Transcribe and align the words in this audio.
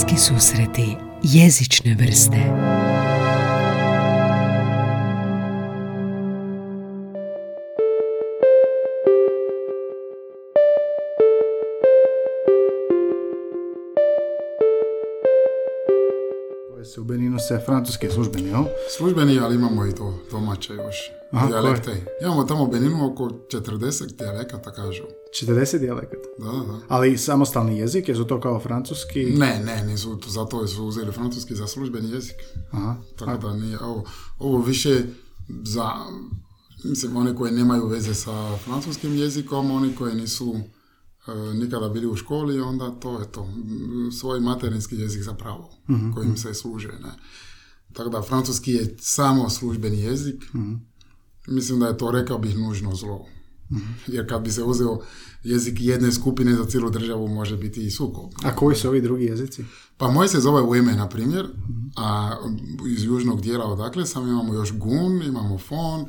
Bliski 0.00 0.18
susreti 0.18 0.96
jezične 1.22 1.94
vrste 1.94 2.36
se 16.84 17.00
u 17.00 17.04
Beninu 17.04 17.38
se 17.38 17.62
francuski 17.66 18.08
službeni, 18.10 18.48
jel? 18.48 18.64
Službeni, 18.96 19.38
ali 19.38 19.54
imamo 19.54 19.86
i 19.86 19.94
to 19.94 20.14
domaće 20.30 20.74
još 20.74 21.19
Aha, 21.32 21.46
dijalekte. 21.46 22.06
Imamo 22.22 22.44
tamo 22.44 22.64
u 22.64 22.70
Beninu 22.70 23.06
oko 23.12 23.24
40 23.24 24.16
dijalekata, 24.16 24.72
kažu. 24.72 25.02
40 25.46 25.78
dijalekata. 25.78 26.28
Da, 26.38 26.44
da, 26.44 26.72
da. 26.72 26.80
Ali 26.88 27.18
samostalni 27.18 27.78
jezik, 27.78 28.08
jesu 28.08 28.24
to 28.24 28.40
kao 28.40 28.60
francuski? 28.60 29.24
Ne, 29.24 29.62
ne, 29.64 29.84
nisu, 29.86 30.20
zato 30.26 30.66
su 30.66 30.84
uzeli 30.84 31.12
francuski 31.12 31.54
za 31.54 31.66
službeni 31.66 32.10
jezik. 32.10 32.36
Aha. 32.70 32.96
Tako 33.18 33.48
da 33.48 33.54
nije, 33.54 33.78
ovo, 33.80 34.04
ovo 34.38 34.62
više 34.62 35.02
za, 35.64 35.90
mislim, 36.84 37.16
oni 37.16 37.36
koji 37.36 37.52
nemaju 37.52 37.86
veze 37.86 38.14
sa 38.14 38.56
francuskim 38.56 39.16
jezikom, 39.18 39.70
oni 39.70 39.94
koji 39.94 40.14
nisu 40.14 40.54
e, 41.26 41.54
nikada 41.54 41.88
bili 41.88 42.06
u 42.06 42.16
školi, 42.16 42.60
onda 42.60 42.90
to 42.90 43.20
je 43.20 43.32
to. 43.32 43.48
Svoj 44.20 44.40
materinski 44.40 44.96
jezik 44.96 45.22
zapravo, 45.22 45.70
kojim 46.14 46.36
se 46.36 46.54
služe, 46.54 46.88
ne. 46.88 47.12
Tako 47.92 48.10
da 48.10 48.22
francuski 48.22 48.72
je 48.72 48.96
samo 49.00 49.50
službeni 49.50 50.00
jezik. 50.00 50.42
Mislim 51.50 51.80
da 51.80 51.86
je 51.86 51.98
to, 51.98 52.10
rekao 52.10 52.38
bih, 52.38 52.58
nužno 52.58 52.94
zlo. 52.94 53.26
Jer 54.06 54.28
kad 54.28 54.42
bi 54.42 54.52
se 54.52 54.64
uzeo 54.64 54.98
jezik 55.44 55.80
jedne 55.80 56.12
skupine 56.12 56.54
za 56.54 56.64
cijelu 56.64 56.90
državu, 56.90 57.28
može 57.28 57.56
biti 57.56 57.86
i 57.86 57.90
sukob. 57.90 58.30
A 58.42 58.56
koji 58.56 58.76
su 58.76 58.88
ovi 58.88 59.00
drugi 59.00 59.24
jezici? 59.24 59.64
Pa 59.96 60.10
moj 60.10 60.28
se 60.28 60.40
zove 60.40 60.62
Ueme, 60.62 60.92
na 60.92 61.08
primjer, 61.08 61.46
a 61.96 62.36
iz 62.88 63.04
južnog 63.04 63.40
dijela 63.40 63.64
odakle 63.64 64.06
sam 64.06 64.28
imamo 64.28 64.54
još 64.54 64.72
Gun, 64.78 65.22
imamo 65.22 65.58
Fon, 65.58 66.06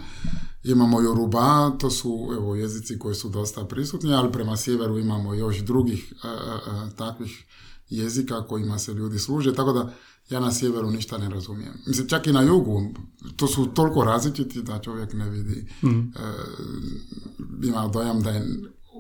imamo 0.64 1.02
Yoruba, 1.02 1.78
to 1.78 1.89
su 1.89 2.30
evo, 2.38 2.56
jezici 2.56 3.00
koji 3.00 3.16
su 3.16 3.30
dosta 3.30 3.66
prisutni, 3.66 4.14
ali 4.14 4.31
prema 4.31 4.58
sjeveru 4.58 5.00
imamo 5.00 5.34
još 5.34 5.59
drugih 5.59 6.14
e, 6.23 6.28
e, 6.28 6.31
e, 6.31 6.95
takvih 6.95 7.45
jezika 7.89 8.47
kojima 8.47 8.80
se 8.80 8.94
ljudi 8.94 9.19
služe, 9.19 9.53
tako 9.53 9.73
da 9.73 9.94
ja 10.30 10.39
na 10.39 10.52
sjeveru 10.52 10.91
ništa 10.91 11.17
ne 11.17 11.30
razumijem. 11.30 11.73
Mislim, 11.88 12.08
čak 12.08 12.27
i 12.27 12.31
na 12.31 12.41
jugu, 12.41 12.81
to 13.36 13.47
su 13.47 13.66
toliko 13.66 14.03
različiti 14.03 14.61
da 14.61 14.80
čovjek 14.80 15.13
ne 15.13 15.30
vidi, 15.30 15.67
e, 15.83 15.88
ima 17.63 17.88
dojam 17.88 18.22
da 18.22 18.30
je 18.30 18.45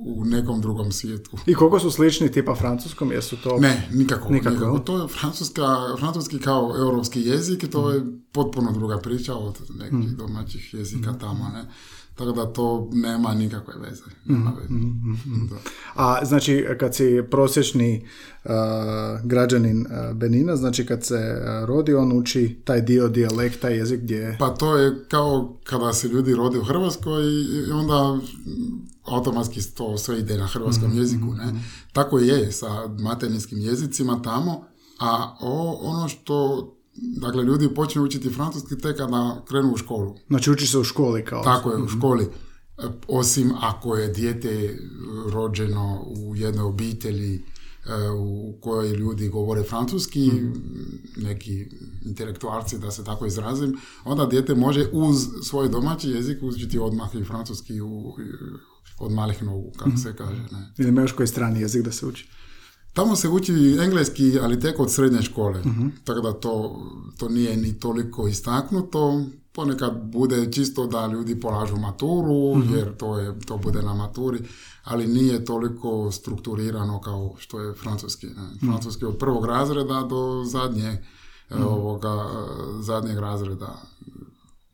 u 0.05 0.25
nekom 0.25 0.61
drugom 0.61 0.91
svijetu. 0.91 1.31
I 1.45 1.53
koliko 1.53 1.79
su 1.79 1.91
slični 1.91 2.31
tipa 2.31 2.55
francuskom, 2.55 3.11
jesu 3.11 3.37
to... 3.43 3.57
Ne, 3.57 3.87
nikako. 3.93 4.29
Nikako, 4.29 4.55
nikako. 4.55 4.79
To 4.79 5.01
je 5.01 5.07
francuska, 5.07 5.95
francuski 5.99 6.39
kao 6.39 6.75
europski 6.77 7.21
jezik, 7.21 7.71
to 7.71 7.91
je 7.91 8.01
potpuno 8.31 8.71
druga 8.71 8.97
priča 8.97 9.35
od 9.35 9.61
nekih 9.79 10.17
domaćih 10.17 10.73
jezika 10.73 11.13
tamo, 11.13 11.49
ne. 11.53 11.65
Tako 12.15 12.31
da 12.31 12.53
to 12.53 12.89
nema 12.93 13.33
nikakve 13.33 13.73
veze. 13.79 14.03
Nema 14.25 14.53
veze. 14.61 14.73
Da. 15.49 15.55
A 15.95 16.25
znači 16.25 16.65
kad 16.79 16.95
si 16.95 17.23
prosječni 17.31 18.07
uh, 18.43 18.51
građanin 19.23 19.81
uh, 19.81 20.17
Benina, 20.17 20.55
znači 20.55 20.85
kad 20.85 21.05
se 21.05 21.15
uh, 21.15 21.67
rodi, 21.67 21.93
on 21.93 22.17
uči 22.17 22.61
taj 22.65 22.81
dio 22.81 23.07
dijalekta, 23.07 23.69
jezik 23.69 24.01
gdje 24.01 24.17
je... 24.17 24.37
Pa 24.39 24.49
to 24.49 24.77
je 24.77 25.05
kao 25.07 25.57
kada 25.63 25.93
se 25.93 26.07
ljudi 26.07 26.35
rode 26.35 26.59
u 26.59 26.63
Hrvatskoj 26.63 27.23
i 27.67 27.71
onda 27.71 28.19
automatski 29.05 29.61
to 29.75 29.97
sve 29.97 30.19
ide 30.19 30.37
na 30.37 30.47
hrvatskom 30.47 30.97
jeziku. 30.97 31.25
Ne? 31.33 31.53
Tako 31.93 32.19
je 32.19 32.51
sa 32.51 32.87
materinskim 32.87 33.59
jezicima 33.59 34.21
tamo, 34.21 34.65
a 34.99 35.37
o, 35.41 35.79
ono 35.81 36.09
što 36.09 36.67
Dakle, 36.95 37.43
ljudi 37.43 37.73
počnu 37.73 38.03
učiti 38.03 38.29
francuski 38.29 38.77
tek 38.77 38.97
kada 38.97 39.43
krenu 39.47 39.73
u 39.73 39.77
školu. 39.77 40.15
Znači 40.27 40.51
uči 40.51 40.67
se 40.67 40.77
u 40.77 40.83
školi 40.83 41.25
kao... 41.25 41.43
Tako 41.43 41.71
je, 41.71 41.83
u 41.83 41.87
školi. 41.87 42.23
E, 42.77 42.83
Osim 43.07 43.51
ako 43.61 43.95
je 43.95 44.07
dijete 44.07 44.77
rođeno 45.33 46.03
u 46.17 46.35
jednoj 46.35 46.63
obitelji 46.63 47.35
e, 47.35 47.41
u 48.09 48.53
kojoj 48.61 48.89
ljudi 48.89 49.29
govore 49.29 49.63
francuski, 49.63 50.31
neki 51.17 51.65
intelektualci 52.05 52.79
da 52.79 52.91
se 52.91 53.03
tako 53.03 53.25
izrazim, 53.25 53.77
onda 54.03 54.25
dijete 54.25 54.55
može 54.55 54.89
uz 54.91 55.27
svoj 55.43 55.69
domaći 55.69 56.09
jezik 56.09 56.43
učiti 56.43 56.79
odmah 56.79 57.15
i 57.15 57.23
francuski 57.23 57.81
u, 57.81 58.15
od 58.99 59.11
malih 59.11 59.43
nogu, 59.43 59.71
kako 59.77 59.97
se 59.97 60.15
kaže. 60.15 60.41
Ne. 60.51 60.73
Ili 60.77 60.89
ima 60.89 61.01
još 61.01 61.11
koji 61.11 61.27
strani 61.27 61.61
jezik 61.61 61.83
da 61.83 61.91
se 61.91 62.05
uči? 62.05 62.29
Tamo 62.93 63.15
se 63.15 63.29
uči 63.29 63.53
engleski, 63.79 64.39
ali 64.39 64.59
tek 64.59 64.79
od 64.79 64.91
srednje 64.91 65.21
škole. 65.21 65.61
Tako 66.03 66.21
da 66.21 66.33
to, 66.33 66.81
to 67.17 67.29
nije 67.29 67.57
ni 67.57 67.79
toliko 67.79 68.27
istaknuto. 68.27 69.23
Ponekad 69.51 70.01
bude 70.03 70.51
čisto 70.51 70.87
da 70.87 71.07
ljudi 71.07 71.39
polažu 71.39 71.77
maturu, 71.77 72.63
jer 72.75 72.97
to, 72.97 73.19
je, 73.19 73.39
to 73.39 73.57
bude 73.57 73.81
na 73.81 73.93
maturi, 73.93 74.39
ali 74.83 75.07
nije 75.07 75.45
toliko 75.45 76.11
strukturirano 76.11 77.01
kao 77.01 77.35
što 77.37 77.59
je 77.59 77.73
francuski. 77.73 78.27
Ne? 78.27 78.49
Francuski 78.59 79.05
od 79.05 79.17
prvog 79.17 79.45
razreda 79.45 80.03
do 80.09 80.43
zadnje, 80.45 81.03
e, 81.49 81.55
ovoga, 81.55 82.09
e, 82.09 82.83
zadnjeg 82.83 83.17
razreda 83.17 83.81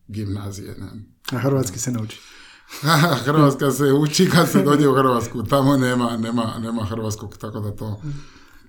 gimnazije. 0.07 0.75
Ne? 0.79 0.88
A 1.31 1.39
hrvatski 1.39 1.79
se 1.79 1.91
ne 1.91 2.01
uči. 2.01 2.19
Hrvatska 3.25 3.72
se 3.72 3.83
uči 3.83 4.29
kad 4.29 4.50
se 4.50 4.61
dođe 4.61 4.88
u 4.88 4.94
Hrvatsku. 4.94 5.44
Tamo 5.44 5.78
nema, 5.78 6.17
nema, 6.17 6.53
nema 6.61 6.83
hrvatskog, 6.83 7.38
tako 7.38 7.59
da 7.59 7.72
to, 7.72 8.01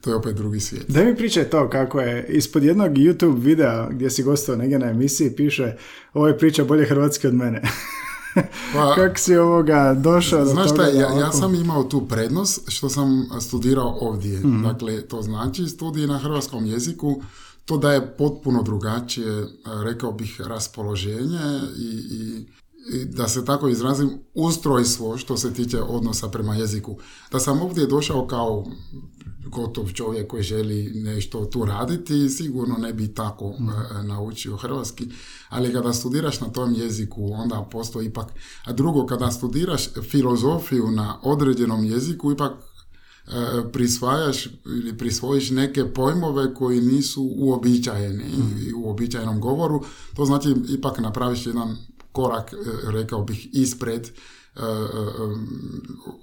to 0.00 0.10
je 0.10 0.16
opet 0.16 0.36
drugi 0.36 0.60
svijet. 0.60 0.84
Daj 0.90 1.04
mi 1.04 1.16
pričaj 1.16 1.44
to 1.44 1.70
kako 1.70 2.00
je 2.00 2.26
ispod 2.28 2.62
jednog 2.64 2.90
YouTube 2.90 3.42
videa 3.42 3.88
gdje 3.90 4.10
si 4.10 4.22
gostao 4.22 4.56
negdje 4.56 4.78
na 4.78 4.86
emisiji 4.86 5.36
piše 5.36 5.76
ovo 6.14 6.28
je 6.28 6.38
priča 6.38 6.64
bolje 6.64 6.86
hrvatski 6.86 7.26
od 7.26 7.34
mene. 7.34 7.62
Pa- 8.74 8.94
Kako 8.94 9.18
si 9.18 9.36
ovoga 9.36 9.94
došao 9.94 10.44
do 10.44 10.50
Znaš 10.50 10.68
toga? 10.68 10.82
šta, 10.82 10.92
da 10.92 10.98
ja, 10.98 11.20
ja 11.20 11.32
sam 11.32 11.54
imao 11.54 11.84
tu 11.84 12.08
prednost 12.08 12.60
što 12.70 12.88
sam 12.88 13.28
studirao 13.40 13.98
ovdje. 14.00 14.40
Dakle, 14.62 15.00
to 15.02 15.22
znači 15.22 15.66
studij 15.66 16.06
na 16.06 16.18
hrvatskom 16.18 16.66
jeziku, 16.66 17.22
to 17.64 17.76
da 17.78 17.92
je 17.92 18.16
potpuno 18.16 18.62
drugačije, 18.62 19.46
rekao 19.84 20.12
bih, 20.12 20.40
raspoloženje 20.40 21.60
i, 21.78 22.02
i 22.10 22.46
da 23.04 23.28
se 23.28 23.44
tako 23.44 23.68
izrazim, 23.68 24.10
ustrojstvo 24.34 25.18
što 25.18 25.36
se 25.36 25.54
tiče 25.54 25.80
odnosa 25.80 26.28
prema 26.28 26.54
jeziku. 26.54 26.96
Da 27.32 27.40
sam 27.40 27.62
ovdje 27.62 27.86
došao 27.86 28.26
kao 28.26 28.64
gotov 29.48 29.92
čovjek 29.92 30.28
koji 30.28 30.42
želi 30.42 30.92
nešto 30.94 31.44
tu 31.44 31.64
raditi, 31.64 32.28
sigurno 32.28 32.76
ne 32.78 32.92
bi 32.92 33.14
tako 33.14 33.54
e, 33.58 34.02
naučio 34.02 34.56
hrvatski, 34.56 35.08
ali 35.48 35.72
kada 35.72 35.92
studiraš 35.92 36.40
na 36.40 36.48
tom 36.48 36.74
jeziku, 36.74 37.32
onda 37.32 37.68
postoji 37.70 38.06
ipak... 38.06 38.32
A 38.64 38.72
drugo, 38.72 39.06
kada 39.06 39.30
studiraš 39.30 39.88
filozofiju 40.10 40.90
na 40.90 41.18
određenom 41.22 41.84
jeziku, 41.84 42.32
ipak 42.32 42.52
e, 42.52 42.62
prisvajaš 43.72 44.46
ili 44.66 44.98
prisvojiš 44.98 45.50
neke 45.50 45.92
pojmove 45.92 46.54
koji 46.54 46.80
nisu 46.80 47.32
uobičajeni 47.36 48.24
i 48.68 48.72
u 48.72 48.80
uobičajenom 48.80 49.40
govoru, 49.40 49.84
to 50.16 50.24
znači 50.24 50.54
ipak 50.68 50.98
napraviš 50.98 51.46
jedan 51.46 51.76
korak, 52.18 52.52
e, 52.52 52.56
rekao 52.90 53.22
bih, 53.22 53.48
ispred, 53.52 54.06
e, 54.06 54.10
e, 54.60 54.64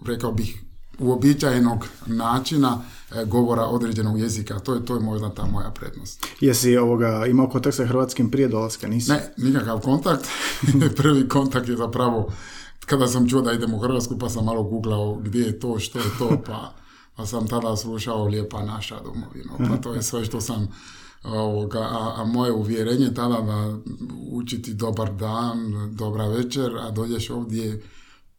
rekao 0.06 0.32
bih, 0.32 0.62
uobičajenog 1.00 1.86
načina 2.06 2.82
govora 3.26 3.64
određenog 3.64 4.20
jezika. 4.20 4.60
To 4.60 4.74
je, 4.74 4.86
to 4.86 4.94
je 4.96 5.00
možda 5.00 5.30
ta 5.30 5.46
moja 5.46 5.70
prednost. 5.70 6.26
Jesi 6.40 6.78
ovoga, 6.78 7.26
imao 7.26 7.50
kontakt 7.50 7.76
sa 7.76 7.86
hrvatskim 7.86 8.32
prije 8.32 8.48
dolaska? 8.48 8.88
Nisi? 8.88 9.12
Ne, 9.12 9.34
nikakav 9.38 9.80
kontakt. 9.80 10.28
Prvi 10.98 11.28
kontakt 11.30 11.70
je 11.70 11.78
zapravo 11.78 12.32
kada 12.86 13.08
sam 13.08 13.30
čuo 13.30 13.42
da 13.42 13.54
idem 13.54 13.74
u 13.74 13.80
Hrvatsku 13.80 14.18
pa 14.20 14.30
sam 14.30 14.46
malo 14.46 14.64
googlao 14.64 15.16
gdje 15.16 15.40
je 15.42 15.60
to, 15.60 15.80
što 15.80 16.00
je 16.00 16.06
to, 16.20 16.42
pa, 16.46 16.74
pa 17.16 17.26
sam 17.26 17.48
tada 17.48 17.76
slušao 17.76 18.26
Lijepa 18.26 18.66
naša 18.66 19.00
domovina. 19.04 19.54
Pa 19.70 19.78
to 19.78 19.94
je 19.94 20.04
sve 20.04 20.26
što 20.26 20.42
sam 20.42 20.68
ovoga, 21.28 21.80
a, 21.80 22.14
a 22.18 22.26
moje 22.26 22.52
uvjerenje 22.52 23.14
tada 23.14 23.42
da 23.42 23.78
učiti 24.32 24.74
dobar 24.74 25.14
dan, 25.14 25.90
dobra 25.96 26.28
večer, 26.28 26.78
a 26.78 26.92
dođeš 26.92 27.30
ovdje 27.30 27.82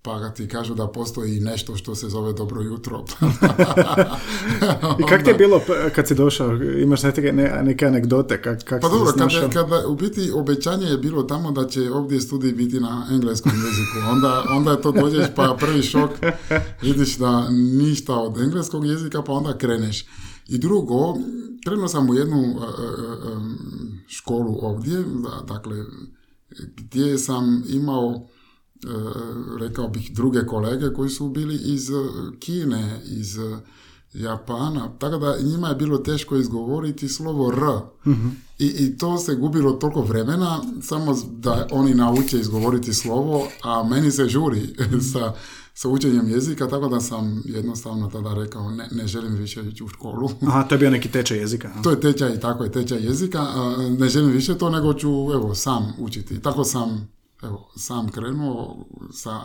pa 0.06 0.30
ti 0.30 0.48
kažu 0.48 0.74
da 0.74 0.86
postoji 0.86 1.40
nešto 1.40 1.76
što 1.76 1.94
se 1.94 2.08
zove 2.08 2.32
dobro 2.32 2.62
jutro. 2.62 3.04
I 5.00 5.02
kak 5.08 5.24
ti 5.24 5.30
je 5.30 5.34
bilo 5.34 5.60
kad 5.94 6.08
si 6.08 6.14
došao? 6.14 6.54
Imaš 6.54 7.02
neke, 7.02 7.32
ne- 7.32 7.60
neke 7.62 7.86
anegdote? 7.86 8.42
Kak, 8.42 8.64
kak 8.64 8.82
Pa 8.82 8.88
dobro, 8.88 9.12
kada, 9.12 9.48
kada 9.52 9.86
u 9.86 9.94
biti 9.94 10.30
obećanje 10.34 10.86
je 10.86 10.98
bilo 10.98 11.22
tamo 11.22 11.50
da 11.52 11.68
će 11.68 11.90
ovdje 11.92 12.20
studij 12.20 12.52
biti 12.52 12.80
na 12.80 13.06
engleskom 13.10 13.52
jeziku. 13.52 14.12
Onda, 14.12 14.44
onda 14.50 14.70
je 14.70 14.82
to 14.82 14.92
dođeš 14.92 15.26
pa 15.36 15.56
prvi 15.60 15.82
šok, 15.82 16.10
vidiš 16.82 17.16
da 17.16 17.48
ništa 17.50 18.14
od 18.14 18.40
engleskog 18.40 18.86
jezika 18.86 19.22
pa 19.22 19.32
onda 19.32 19.58
kreneš. 19.58 20.06
I 20.48 20.58
drugo, 20.58 21.14
krenuo 21.64 21.88
sam 21.88 22.10
u 22.10 22.14
jednu 22.14 22.38
e, 22.38 22.44
e, 22.44 22.52
e, 22.52 23.36
školu 24.08 24.58
ovdje, 24.62 25.02
da- 25.02 25.54
dakle, 25.54 25.76
gdje 26.76 27.18
sam 27.18 27.64
imao 27.68 28.26
rekao 29.58 29.88
bih 29.88 30.10
druge 30.14 30.46
kolege 30.46 30.92
koji 30.92 31.10
su 31.10 31.28
bili 31.28 31.54
iz 31.64 31.88
Kine, 32.38 33.00
iz 33.04 33.38
Japana, 34.12 34.88
tako 34.98 35.18
da 35.18 35.36
njima 35.42 35.68
je 35.68 35.74
bilo 35.74 35.98
teško 35.98 36.36
izgovoriti 36.36 37.08
slovo 37.08 37.52
R. 37.52 37.60
I, 38.58 38.66
I 38.66 38.98
to 38.98 39.18
se 39.18 39.34
gubilo 39.34 39.72
toliko 39.72 40.02
vremena, 40.02 40.60
samo 40.82 41.16
da 41.30 41.66
oni 41.70 41.94
nauče 41.94 42.38
izgovoriti 42.40 42.94
slovo, 42.94 43.48
a 43.62 43.82
meni 43.84 44.10
se 44.10 44.28
žuri 44.28 44.74
sa, 45.12 45.32
sa 45.78 45.88
učenjem 45.88 46.28
jezika, 46.28 46.68
tako 46.68 46.88
da 46.88 47.00
sam 47.00 47.42
jednostavno 47.44 48.10
tada 48.10 48.34
rekao 48.34 48.70
ne, 48.70 48.88
ne 48.92 49.06
želim 49.06 49.34
više 49.34 49.62
ići 49.68 49.84
u 49.84 49.88
školu. 49.88 50.30
Aha, 50.48 50.62
to 50.62 50.74
je 50.74 50.78
bio 50.78 50.90
neki 50.90 51.10
tečaj 51.10 51.38
jezika. 51.38 51.70
To 51.82 51.90
je 51.90 52.00
tečaj, 52.00 52.40
tako 52.40 52.64
je, 52.64 52.72
tečaj 52.72 52.98
jezika. 52.98 53.46
Ne 53.98 54.08
želim 54.08 54.30
više 54.30 54.58
to, 54.58 54.70
nego 54.70 54.94
ću, 54.94 55.08
evo, 55.08 55.54
sam 55.54 55.94
učiti. 55.98 56.40
Tako 56.40 56.64
sam, 56.64 57.08
evo, 57.42 57.72
sam 57.76 58.08
krenuo 58.08 58.86
sa 59.12 59.40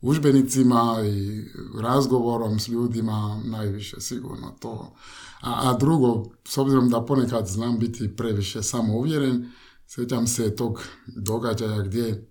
užbenicima 0.00 0.96
i 1.04 1.44
razgovorom 1.80 2.58
s 2.58 2.68
ljudima, 2.68 3.40
najviše 3.44 4.00
sigurno 4.00 4.54
to. 4.60 4.94
A, 5.40 5.70
a 5.70 5.76
drugo, 5.78 6.24
s 6.44 6.58
obzirom 6.58 6.88
da 6.88 7.04
ponekad 7.04 7.46
znam 7.46 7.78
biti 7.78 8.16
previše 8.16 8.62
samouvjeren, 8.62 9.50
sjećam 9.86 10.26
se 10.26 10.56
tog 10.56 10.82
događaja 11.06 11.82
gdje 11.82 12.27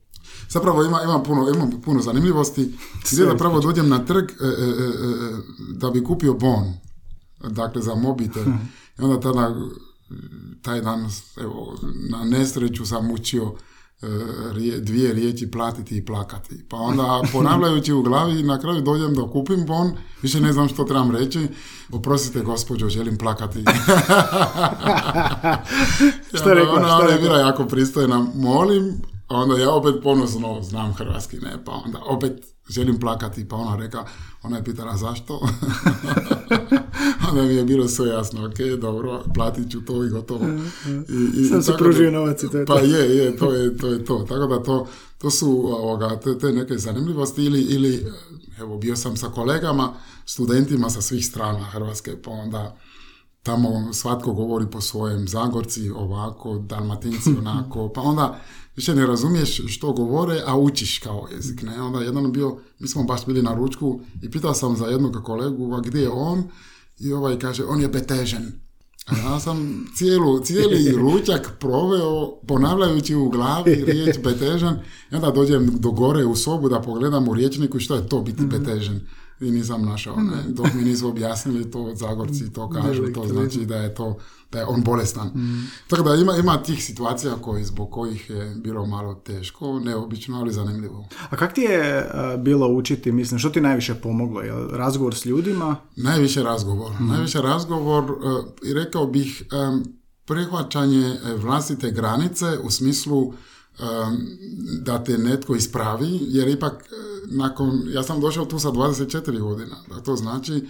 Zapravo 0.49 0.83
ima, 0.83 1.01
ima, 1.03 1.23
puno, 1.23 1.49
ima 1.49 1.67
puno 1.85 2.01
zanimljivosti. 2.01 2.73
Gdje 3.11 3.25
zapravo 3.25 3.59
dođem 3.59 3.89
na 3.89 4.05
trg 4.05 4.31
e, 4.31 4.45
e, 4.45 4.47
e, 4.47 4.53
e, 4.53 5.35
da 5.69 5.89
bi 5.89 6.03
kupio 6.03 6.33
bon, 6.33 6.73
dakle 7.49 7.81
za 7.81 7.95
mobitel. 7.95 8.43
I 8.99 9.01
onda 9.01 9.19
tada 9.19 9.55
taj 10.61 10.81
dan, 10.81 11.09
evo, 11.41 11.77
na 12.09 12.23
nesreću 12.23 12.85
sam 12.85 13.11
učio 13.11 13.53
e, 14.01 14.07
dvije 14.79 15.13
riječi 15.13 15.51
platiti 15.51 15.97
i 15.97 16.05
plakati. 16.05 16.65
Pa 16.69 16.77
onda 16.77 17.21
ponavljajući 17.31 17.93
u 17.93 18.01
glavi 18.03 18.43
na 18.43 18.59
kraju 18.59 18.81
dođem 18.81 19.13
da 19.13 19.21
kupim 19.31 19.65
bon, 19.65 19.91
više 20.21 20.39
ne 20.41 20.53
znam 20.53 20.67
što 20.67 20.83
trebam 20.83 21.11
reći. 21.11 21.47
Oprostite 21.91 22.41
gospođo, 22.41 22.89
želim 22.89 23.17
plakati. 23.17 23.59
Šta 26.33 26.49
je 26.49 26.55
rekla, 26.55 26.73
Ona, 26.73 26.87
je 26.87 27.01
rekla? 27.01 27.21
bila 27.21 27.37
jako 27.37 27.65
pristojna, 27.65 28.27
molim, 28.35 29.01
a 29.27 29.35
onda 29.35 29.57
ja 29.57 29.71
opet 29.71 29.95
ponosno 30.03 30.61
znam 30.61 30.93
hrvatski, 30.93 31.37
ne, 31.37 31.63
pa 31.65 31.71
onda 31.85 31.99
opet 32.05 32.45
želim 32.69 32.99
plakati, 32.99 33.47
pa 33.47 33.55
ona 33.55 33.75
reka, 33.75 34.05
ona 34.43 34.57
je 34.57 34.63
pitala 34.63 34.97
zašto, 34.97 35.39
onda 37.29 37.41
mi 37.43 37.55
je 37.55 37.63
bilo 37.63 37.87
sve 37.87 38.07
jasno, 38.07 38.45
ok, 38.45 38.79
dobro, 38.81 39.23
platit 39.33 39.71
ću 39.71 39.85
to 39.85 40.03
i 40.03 40.09
gotovo. 40.09 40.45
I, 41.09 41.41
i, 41.41 41.45
Sam 41.45 41.63
se 41.63 41.73
pružio 41.77 42.11
novac 42.11 42.43
i 42.43 42.49
to 42.49 42.57
je 42.57 42.65
Pa 42.65 42.73
to. 42.73 42.85
je, 42.85 43.17
je, 43.17 43.37
to 43.37 43.53
je 43.53 43.77
to. 43.77 43.87
Je 43.87 44.05
to. 44.05 44.25
Tako 44.29 44.47
da 44.47 44.63
to, 44.63 44.87
to 45.17 45.29
su 45.29 45.75
ovoga, 45.75 46.19
te, 46.19 46.37
te 46.37 46.51
neke 46.51 46.77
zanimljivosti 46.77 47.43
ili, 47.43 47.61
ili, 47.61 48.05
evo, 48.59 48.77
bio 48.77 48.95
sam 48.95 49.17
sa 49.17 49.27
kolegama, 49.27 49.93
studentima 50.25 50.89
sa 50.89 51.01
svih 51.01 51.25
strana 51.25 51.63
Hrvatske, 51.63 52.21
pa 52.21 52.31
onda 52.31 52.77
tamo 53.43 53.93
svatko 53.93 54.33
govori 54.33 54.65
po 54.71 54.81
svojem, 54.81 55.27
Zagorci 55.27 55.89
ovako, 55.89 56.57
Dalmatinci 56.57 57.29
onako, 57.39 57.89
pa 57.89 58.01
onda 58.01 58.39
više 58.77 58.95
ne 58.95 59.05
razumiješ 59.05 59.61
što 59.67 59.93
govore, 59.93 60.41
a 60.45 60.57
učiš 60.57 60.99
kao 60.99 61.27
jezik, 61.35 61.61
ne, 61.61 61.81
onda 61.81 61.99
jedan 61.99 62.25
je 62.25 62.31
bio, 62.31 62.57
mi 62.79 62.87
smo 62.87 63.03
baš 63.03 63.25
bili 63.25 63.41
na 63.41 63.53
ručku 63.53 64.01
i 64.21 64.31
pitao 64.31 64.53
sam 64.53 64.75
za 64.75 64.85
jednog 64.85 65.23
kolegu, 65.23 65.73
a 65.73 65.79
gdje 65.79 66.01
je 66.01 66.09
on, 66.09 66.43
i 66.99 67.13
ovaj 67.13 67.39
kaže, 67.39 67.63
on 67.65 67.81
je 67.81 67.87
betežen. 67.87 68.51
A 69.05 69.17
ja 69.17 69.39
sam 69.39 69.87
cijelu, 69.95 70.39
cijeli 70.39 70.91
ručak 71.01 71.51
proveo 71.59 72.39
ponavljajući 72.47 73.15
u 73.15 73.29
glavi 73.29 73.75
riječ 73.75 74.17
betežan 74.23 74.79
i 75.11 75.15
onda 75.15 75.31
dođem 75.31 75.71
do 75.79 75.91
gore 75.91 76.25
u 76.25 76.35
sobu 76.35 76.69
da 76.69 76.81
pogledam 76.81 77.27
u 77.27 77.33
riječniku 77.33 77.79
što 77.79 77.95
je 77.95 78.09
to 78.09 78.21
biti 78.21 78.45
betežan. 78.45 78.99
I 79.39 79.51
nisam 79.51 79.85
našao, 79.85 80.15
ne. 80.15 80.43
Dok 80.47 80.73
mi 80.73 80.83
nisu 80.83 81.07
objasnili 81.07 81.71
to, 81.71 81.91
Zagorci 81.95 82.53
to 82.53 82.69
kažu, 82.81 83.13
to 83.13 83.27
znači 83.27 83.65
da 83.65 83.75
je 83.75 83.95
to, 83.95 84.17
da 84.51 84.59
je 84.59 84.65
on 84.65 84.83
bolestan. 84.83 85.31
Tako 85.87 86.03
da 86.03 86.15
ima, 86.15 86.35
ima 86.35 86.63
tih 86.63 86.83
situacija 86.83 87.35
koji, 87.35 87.63
zbog 87.63 87.91
kojih 87.91 88.29
je 88.29 88.55
bilo 88.55 88.85
malo 88.85 89.13
teško, 89.15 89.79
neobično, 89.79 90.39
ali 90.39 90.53
zanimljivo. 90.53 91.07
A 91.29 91.35
kak 91.35 91.53
ti 91.53 91.61
je 91.61 92.09
a, 92.13 92.37
bilo 92.37 92.67
učiti, 92.67 93.11
mislim, 93.11 93.39
što 93.39 93.49
ti 93.49 93.61
najviše 93.61 93.95
pomoglo? 93.95 94.41
Jel 94.41 94.69
razgovor 94.69 95.15
s 95.15 95.25
ljudima? 95.25 95.75
Najviše 95.95 96.43
razgovor. 96.43 96.91
Najviše 96.99 97.41
razgovor 97.41 98.03
e, 98.03 98.69
i 98.69 98.73
rekao 98.73 99.07
bih 99.07 99.43
prihvaćanje 100.27 101.07
e, 101.07 101.33
vlastite 101.35 101.91
granice 101.91 102.57
u 102.63 102.69
smislu 102.69 103.33
da 104.81 105.03
te 105.03 105.17
netko 105.17 105.55
ispravi, 105.55 106.19
jer 106.21 106.47
ipak 106.47 106.73
e, 106.73 106.95
nakon, 107.25 107.81
ja 107.89 108.03
sam 108.03 108.21
došao 108.21 108.45
tu 108.45 108.59
sa 108.59 108.71
24 108.71 109.39
godina, 109.39 109.75
da 109.89 110.01
to 110.01 110.15
znači 110.15 110.67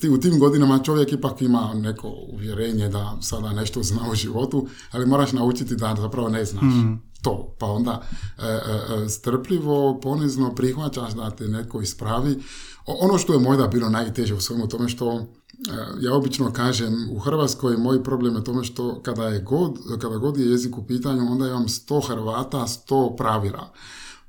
ti 0.00 0.08
u 0.08 0.20
tim 0.20 0.38
godinama 0.38 0.78
čovjek 0.78 1.12
ipak 1.12 1.42
ima 1.42 1.74
neko 1.74 2.08
uvjerenje 2.08 2.88
da 2.88 3.18
sada 3.20 3.52
nešto 3.52 3.82
zna 3.82 4.00
u 4.12 4.14
životu, 4.14 4.66
ali 4.90 5.06
moraš 5.06 5.32
naučiti 5.32 5.76
da 5.76 5.96
zapravo 6.00 6.28
ne 6.28 6.44
znaš 6.44 6.74
to. 7.22 7.56
Pa 7.58 7.66
onda 7.66 8.02
e, 8.38 8.46
e, 8.46 9.04
e, 9.04 9.08
strpljivo, 9.08 10.00
ponizno 10.00 10.54
prihvaćaš 10.54 11.12
da 11.14 11.30
te 11.30 11.48
netko 11.48 11.80
ispravi. 11.80 12.38
O- 12.86 12.96
ono 13.00 13.18
što 13.18 13.32
je 13.32 13.38
možda 13.38 13.66
bilo 13.66 13.88
najteže 13.88 14.34
u 14.34 14.40
svemu 14.40 14.68
tome 14.68 14.88
što 14.88 15.12
e, 15.12 15.26
ja 16.00 16.14
obično 16.14 16.52
kažem 16.52 17.08
u 17.12 17.18
Hrvatskoj 17.18 17.76
moj 17.76 18.04
problem 18.04 18.36
je 18.36 18.44
tome 18.44 18.64
što 18.64 19.00
kada 19.02 19.24
je 19.24 19.40
god, 19.40 19.78
kada 20.00 20.16
god 20.16 20.36
je 20.36 20.50
jezik 20.50 20.78
u 20.78 20.86
pitanju 20.86 21.32
onda 21.32 21.48
imam 21.48 21.64
100 21.64 22.08
Hrvata, 22.08 22.58
100 22.58 23.16
pravila. 23.16 23.72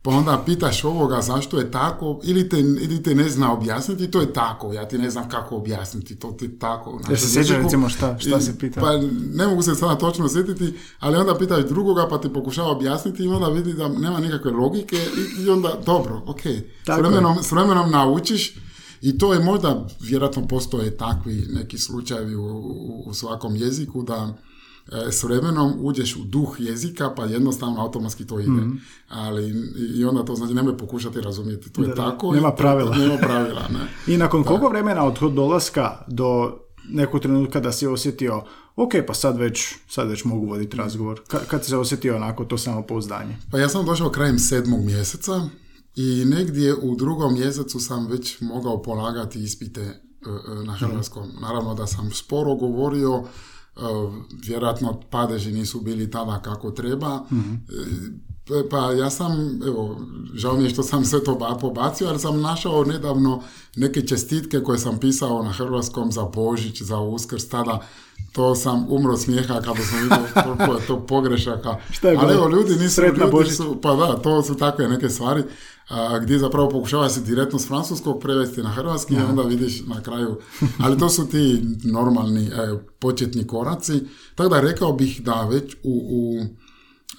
Pa 0.04 0.12
onda 0.12 0.44
pitaš 0.46 0.84
ovoga 0.84 1.22
zašto 1.22 1.60
je 1.60 1.72
tako, 1.72 2.20
ili 2.24 2.50
te, 2.50 2.60
ili 2.60 3.04
te 3.04 3.16
ne 3.16 3.30
zna 3.30 3.54
objasniti, 3.54 4.12
to 4.12 4.22
je 4.22 4.34
tako, 4.34 4.74
ja 4.74 4.88
ti 4.88 4.98
ne 4.98 5.10
znam 5.10 5.30
kako 5.30 5.56
objasniti, 5.56 6.16
to 6.16 6.32
ti 6.32 6.60
tako. 6.60 7.00
Jel 7.10 7.18
se 7.18 7.28
sjećaš, 7.28 7.56
recimo, 7.58 7.90
šta- 7.90 8.20
šta 8.20 8.42
si 8.42 8.58
pitao? 8.60 8.84
Pa 8.84 8.92
ne 9.34 9.48
mogu 9.48 9.62
se 9.62 9.76
sada 9.76 9.96
točno 9.96 10.30
sjetiti, 10.30 10.74
ali 11.00 11.18
onda 11.18 11.38
pitaš 11.38 11.64
drugoga 11.64 12.08
pa 12.10 12.18
ti 12.18 12.34
pokušava 12.34 12.70
objasniti 12.70 13.24
i 13.24 13.28
onda 13.28 13.48
vidi 13.48 13.74
da 13.74 13.88
nema 13.90 14.20
nikakve 14.20 14.52
logike 14.52 14.96
i, 14.96 15.44
i 15.44 15.50
onda 15.50 15.74
dobro, 15.86 16.22
ok. 16.26 16.42
S 16.42 16.50
vremenom, 17.00 17.44
s 17.44 17.52
vremenom 17.52 17.92
naučiš 17.92 18.56
i 19.02 19.18
to 19.18 19.34
je 19.34 19.40
možda, 19.40 19.88
vjerojatno 20.00 20.48
postoje 20.48 20.98
takvi 20.98 21.46
neki 21.50 21.78
slučajevi 21.78 22.36
u, 22.36 22.44
u, 22.46 23.04
u 23.06 23.14
svakom 23.14 23.56
jeziku 23.56 24.04
da 24.04 24.34
e, 24.88 25.12
s 25.12 25.24
vremenom 25.24 25.74
uđeš 25.80 26.16
u 26.16 26.24
duh 26.24 26.56
jezika 26.60 27.10
pa 27.10 27.26
jednostavno 27.26 27.82
automatski 27.82 28.28
to 28.28 28.40
ide. 28.40 28.52
Mhm. 28.52 28.72
Ali 29.10 29.54
i- 29.96 30.06
onda 30.06 30.26
to 30.26 30.36
znači 30.36 30.54
nemoj 30.54 30.78
pokušati 30.78 31.22
razumjeti. 31.22 31.70
To 31.70 31.82
je 31.82 31.88
Da, 31.88 31.96
tako. 31.96 32.32
Nema 32.32 32.52
pravila. 32.52 32.96
Nema 32.96 33.18
pravila, 33.18 33.62
ne. 33.70 34.14
I 34.14 34.18
nakon 34.18 34.44
koliko 34.44 34.70
vremena 34.70 35.06
od 35.06 35.34
dolaska 35.34 36.06
do 36.08 36.58
nekog 36.86 37.22
trenutka 37.22 37.60
da 37.60 37.72
si 37.72 37.88
osjetio 37.88 38.44
ok, 38.76 38.92
pa 39.08 39.14
sad 39.14 39.38
već, 39.38 39.76
sad 39.88 40.10
već 40.10 40.24
mogu 40.24 40.46
voditi 40.46 40.78
razgovor. 40.78 41.22
Ka- 41.28 41.46
kad 41.48 41.64
si 41.64 41.70
se 41.70 41.78
osjetio 41.78 42.16
onako 42.16 42.46
to 42.46 42.58
samopouzdanje? 42.58 43.38
Pa 43.52 43.60
ja 43.60 43.70
sam 43.70 43.86
došao 43.86 44.10
krajem 44.10 44.40
sedmog 44.40 44.80
mjeseca 44.82 45.42
i 45.96 46.26
negdje 46.26 46.76
u 46.76 46.96
drugom 46.96 47.34
mjesecu 47.34 47.80
sam 47.80 48.08
već 48.08 48.42
mogao 48.42 48.82
polagati 48.82 49.44
ispite 49.44 49.82
e, 49.82 49.92
e, 50.30 50.64
na 50.64 50.74
hrvatskom. 50.74 51.32
Naravno 51.42 51.74
da 51.74 51.88
sam 51.88 52.12
sporo 52.12 52.56
govorio, 52.56 53.16
e, 53.16 53.80
vjerojatno 54.44 55.02
padeži 55.10 55.52
nisu 55.52 55.82
bili 55.82 56.12
tada 56.12 56.42
kako 56.42 56.72
treba. 56.72 57.26
E, 57.32 58.31
Pa 58.70 58.92
ja 58.92 59.10
sam, 59.10 59.60
evo, 59.66 60.00
žao 60.34 60.58
mi 60.58 60.64
je 60.64 60.70
što 60.70 60.84
sam 60.84 61.06
sve 61.06 61.24
to 61.24 61.36
ba- 61.36 61.58
pobacio, 61.62 62.08
ali 62.08 62.20
sam 62.20 62.42
našao 62.42 62.86
nedavno 62.86 63.44
neke 63.76 64.02
čestitke 64.08 64.60
koje 64.60 64.78
sam 64.78 65.00
pisao 65.00 65.44
na 65.44 65.52
hrvatskom 65.52 66.12
za 66.12 66.24
Božić, 66.24 66.82
za 66.82 67.00
Uskrs, 67.00 67.50
tada 67.50 67.88
to 68.32 68.56
sam 68.56 68.86
umro 68.90 69.18
smijeha 69.18 69.62
kada 69.62 69.82
sam 69.84 70.00
vidio 70.00 70.28
koliko 70.44 70.74
je 70.80 70.88
to 70.88 71.06
pogrešaka. 71.06 71.76
Šta 71.92 72.10
je 72.10 72.18
ali 72.20 72.34
evo, 72.34 72.50
ljudi 72.50 72.76
nisu, 72.76 72.96
Sretna 72.96 73.20
ljudi 73.24 73.32
Božić. 73.32 73.54
su, 73.54 73.78
pa 73.82 73.96
da, 73.96 74.16
to 74.22 74.44
su 74.44 74.56
takve 74.56 74.88
neke 74.88 75.10
stvari 75.10 75.44
a, 75.90 76.20
gdje 76.20 76.40
zapravo 76.40 76.70
pokušava 76.70 77.10
se 77.10 77.22
direktno 77.22 77.60
s 77.60 77.68
francuskog 77.68 78.22
prevesti 78.22 78.64
na 78.64 78.70
hrvatski 78.70 79.14
i 79.14 79.18
onda 79.30 79.42
vidiš 79.42 79.82
na 79.86 80.02
kraju, 80.02 80.38
ali 80.80 80.98
to 80.98 81.10
su 81.10 81.28
ti 81.28 81.62
normalni 81.84 82.46
e, 82.46 82.50
početni 83.00 83.48
koraci. 83.48 84.00
Tako 84.36 84.50
da 84.50 84.62
rekao 84.62 84.94
bih 84.94 85.22
da 85.24 85.48
već 85.52 85.74
u, 85.74 85.78
u, 86.10 86.46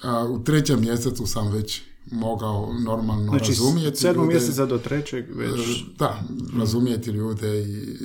a, 0.03 0.25
u 0.25 0.43
trećem 0.43 0.81
mjesecu 0.81 1.25
sam 1.25 1.51
već 1.51 1.81
mogao 2.11 2.73
normalno 2.85 3.29
Znači, 3.29 3.51
razumijeti. 3.51 3.99
sedmog 3.99 4.27
mjeseca 4.27 4.65
do 4.65 4.77
trećeg 4.77 5.25
već... 5.35 5.83
Da, 5.99 6.23
razumijeti 6.59 7.09
ljude 7.09 7.61
i 7.61 7.97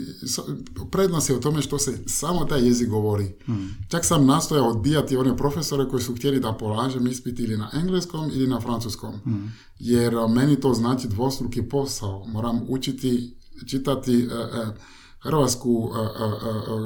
prednost 0.90 1.30
je 1.30 1.36
u 1.36 1.40
tome 1.40 1.62
što 1.62 1.78
se 1.78 1.98
samo 2.06 2.44
taj 2.44 2.66
jezik 2.66 2.88
govori. 2.88 3.34
Čak 3.88 4.04
sam 4.04 4.26
nastojao 4.26 4.68
odbijati 4.68 5.16
one 5.16 5.36
profesore 5.36 5.88
koji 5.88 6.02
su 6.02 6.14
htjeli 6.14 6.40
da 6.40 6.52
polažem 6.52 7.06
ispit 7.06 7.40
ili 7.40 7.56
na 7.56 7.70
engleskom 7.74 8.30
ili 8.34 8.46
na 8.46 8.60
francuskom. 8.60 9.14
Jer 9.78 10.16
a, 10.16 10.26
meni 10.26 10.60
to 10.60 10.74
znači 10.74 11.08
dvostruki 11.08 11.62
posao. 11.62 12.24
Moram 12.26 12.60
učiti 12.68 13.36
čitati 13.66 14.14
e, 14.14 14.34
e, 14.34 14.66
hrvatsku 15.20 15.90
e, 15.94 16.00
e, 16.00 16.06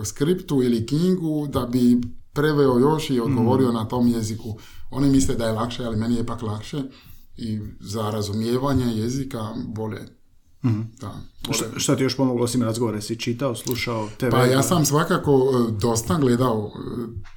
e, 0.00 0.04
skriptu 0.04 0.62
ili 0.62 0.86
knjigu 0.86 1.48
da 1.52 1.66
bi 1.66 2.00
preveo 2.32 2.78
još 2.78 3.10
i 3.10 3.20
odgovorio 3.20 3.72
na 3.72 3.84
tom 3.88 4.08
jeziku. 4.08 4.58
Oni 4.92 5.08
misle 5.10 5.34
da 5.34 5.46
je 5.46 5.52
lakše, 5.52 5.84
ali 5.84 5.96
meni 5.96 6.14
je 6.14 6.20
ipak 6.22 6.42
lakše 6.42 6.82
i 7.36 7.60
za 7.80 8.10
razumijevanje 8.10 8.86
jezika 8.86 9.48
bolje 9.66 10.22
Da. 11.00 11.14
Šta, 11.50 11.64
šta 11.76 11.96
ti 11.96 12.02
još 12.02 12.16
pomoglo 12.16 12.44
osim 12.44 12.62
razgovore? 12.62 13.02
Si 13.02 13.16
čitao, 13.16 13.54
slušao 13.54 14.08
TV? 14.18 14.30
Pa 14.30 14.44
ja 14.44 14.62
sam 14.62 14.84
svakako 14.84 15.32
e, 15.32 15.72
dosta 15.80 16.18
gledao 16.18 16.70
e, 16.70 16.80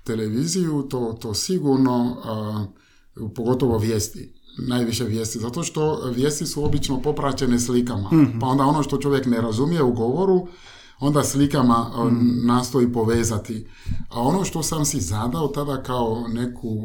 televiziju, 0.04 0.88
to, 0.90 1.18
to 1.22 1.34
sigurno, 1.34 2.18
a, 2.24 2.66
pogotovo 3.36 3.78
vijesti 3.78 4.34
najviše 4.58 5.04
vijesti, 5.04 5.40
zato 5.40 5.64
što 5.64 6.12
vijesti 6.16 6.46
su 6.46 6.66
obično 6.66 7.02
popraćene 7.02 7.60
slikama, 7.60 8.10
pa 8.42 8.48
onda 8.48 8.64
ono 8.64 8.84
što 8.84 8.98
čovjek 8.98 9.26
ne 9.26 9.42
razumije 9.42 9.84
u 9.84 9.94
govoru, 9.94 10.48
onda 11.00 11.24
slikama 11.24 11.92
e, 11.96 12.12
nastoji 12.46 12.94
povezati. 12.94 13.68
A 14.10 14.22
ono 14.22 14.44
što 14.44 14.64
sam 14.64 14.86
si 14.86 15.00
zadao 15.00 15.48
tada 15.48 15.84
kao 15.84 16.28
neku 16.28 16.78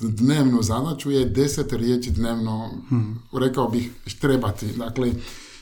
dnevnu 0.00 0.62
zadaću 0.62 1.10
je 1.10 1.24
deset 1.24 1.72
riječi 1.72 2.10
dnevno, 2.10 2.70
rekao 3.32 3.68
bih, 3.68 3.90
trebati. 4.20 4.66
Dakle, 4.76 5.12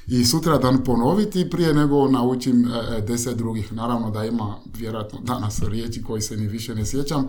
i 0.07 0.25
sutra 0.25 0.59
dan 0.59 0.85
ponoviti 0.85 1.51
prije 1.51 1.75
nego 1.75 2.09
naučim 2.09 2.65
e, 2.65 2.97
e, 2.97 3.01
deset 3.01 3.37
drugih. 3.37 3.73
Naravno 3.73 4.11
da 4.11 4.25
ima 4.25 4.57
vjerojatno 4.77 5.21
danas 5.21 5.63
riječi 5.63 6.03
koji 6.03 6.23
se 6.23 6.37
ni 6.37 6.47
više 6.47 6.75
ne 6.75 6.87
sjećam, 6.87 7.27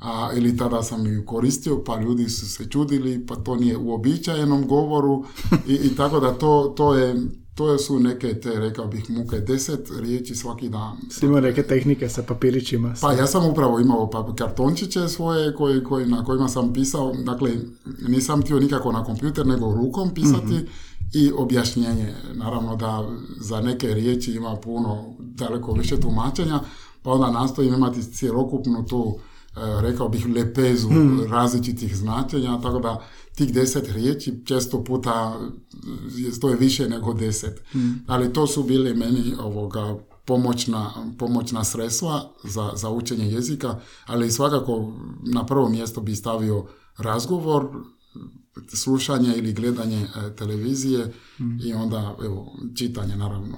a, 0.00 0.30
ili 0.36 0.56
tada 0.56 0.82
sam 0.82 1.06
ju 1.06 1.26
koristio, 1.26 1.82
pa 1.86 2.00
ljudi 2.00 2.28
su 2.28 2.48
se 2.48 2.64
čudili, 2.64 3.26
pa 3.26 3.36
to 3.36 3.56
nije 3.56 3.76
u 3.76 3.94
običajenom 3.94 4.66
govoru 4.66 5.24
i, 5.68 5.74
i 5.74 5.96
tako 5.96 6.20
da 6.20 6.32
to, 6.32 6.74
to 6.76 6.94
je 6.94 7.16
to 7.60 7.78
su 7.78 7.98
neke 7.98 8.40
te, 8.40 8.60
rekao 8.60 8.86
bih, 8.86 9.10
muke, 9.10 9.40
deset 9.40 9.90
riječi 10.00 10.34
svaki 10.34 10.68
dan. 10.68 10.96
Si 11.10 11.26
imao 11.26 11.40
neke 11.40 11.62
tehnike 11.62 12.08
sa 12.08 12.22
papirićima? 12.22 12.94
Pa 13.00 13.12
ja 13.12 13.26
sam 13.26 13.46
upravo 13.46 13.80
imao 13.80 14.10
pa, 14.10 14.34
kartončiće 14.34 15.08
svoje 15.08 15.54
koji, 15.54 15.84
koji, 15.84 16.06
na 16.06 16.24
kojima 16.24 16.48
sam 16.48 16.72
pisao, 16.72 17.12
dakle 17.24 17.50
nisam 18.08 18.42
htio 18.42 18.60
nikako 18.60 18.92
na 18.92 19.04
kompjuter 19.04 19.46
nego 19.46 19.74
rukom 19.74 20.14
pisati 20.14 20.66
i 21.12 21.32
objašnjenje. 21.36 22.14
Naravno 22.34 22.76
da 22.76 23.08
za 23.40 23.60
neke 23.60 23.94
riječi 23.94 24.32
ima 24.32 24.56
puno 24.56 25.04
daleko 25.18 25.72
više 25.72 26.00
tumačenja, 26.00 26.60
pa 27.02 27.10
onda 27.10 27.30
nastojim 27.30 27.74
imati 27.74 28.12
cjelokupnu 28.12 28.86
tu 28.86 29.14
e, 29.16 29.60
rekao 29.80 30.08
bih 30.08 30.26
lepezu 30.26 30.88
različitih 31.30 31.96
značenja, 31.96 32.60
tako 32.62 32.78
da 32.78 33.06
tih 33.40 33.54
deset 33.54 33.88
riječi 33.88 34.42
često 34.44 34.84
puta 34.84 35.40
je- 36.10 36.40
to 36.40 36.48
je 36.48 36.56
više 36.56 36.88
nego 36.88 37.14
deset. 37.14 37.62
Ali 38.06 38.32
to 38.32 38.46
su 38.46 38.62
bili 38.62 38.94
meni 38.94 39.34
ovoga 39.40 39.96
pomoćna, 40.24 40.82
pomoćna 41.18 41.64
sredstva 41.64 42.22
za, 42.44 42.70
za 42.74 42.90
učenje 42.90 43.26
jezika, 43.26 43.74
ali 44.06 44.30
svakako 44.30 44.92
na 45.24 45.46
prvo 45.46 45.68
mjesto 45.68 46.00
bi 46.00 46.16
stavio 46.16 46.64
razgovor, 46.98 47.66
slušanje 48.68 49.34
ili 49.36 49.52
gledanje 49.52 49.96
e, 49.98 50.36
televizije 50.36 51.12
i 51.64 51.72
onda 51.74 52.16
evo, 52.24 52.46
čitanje 52.74 53.16
naravno. 53.16 53.56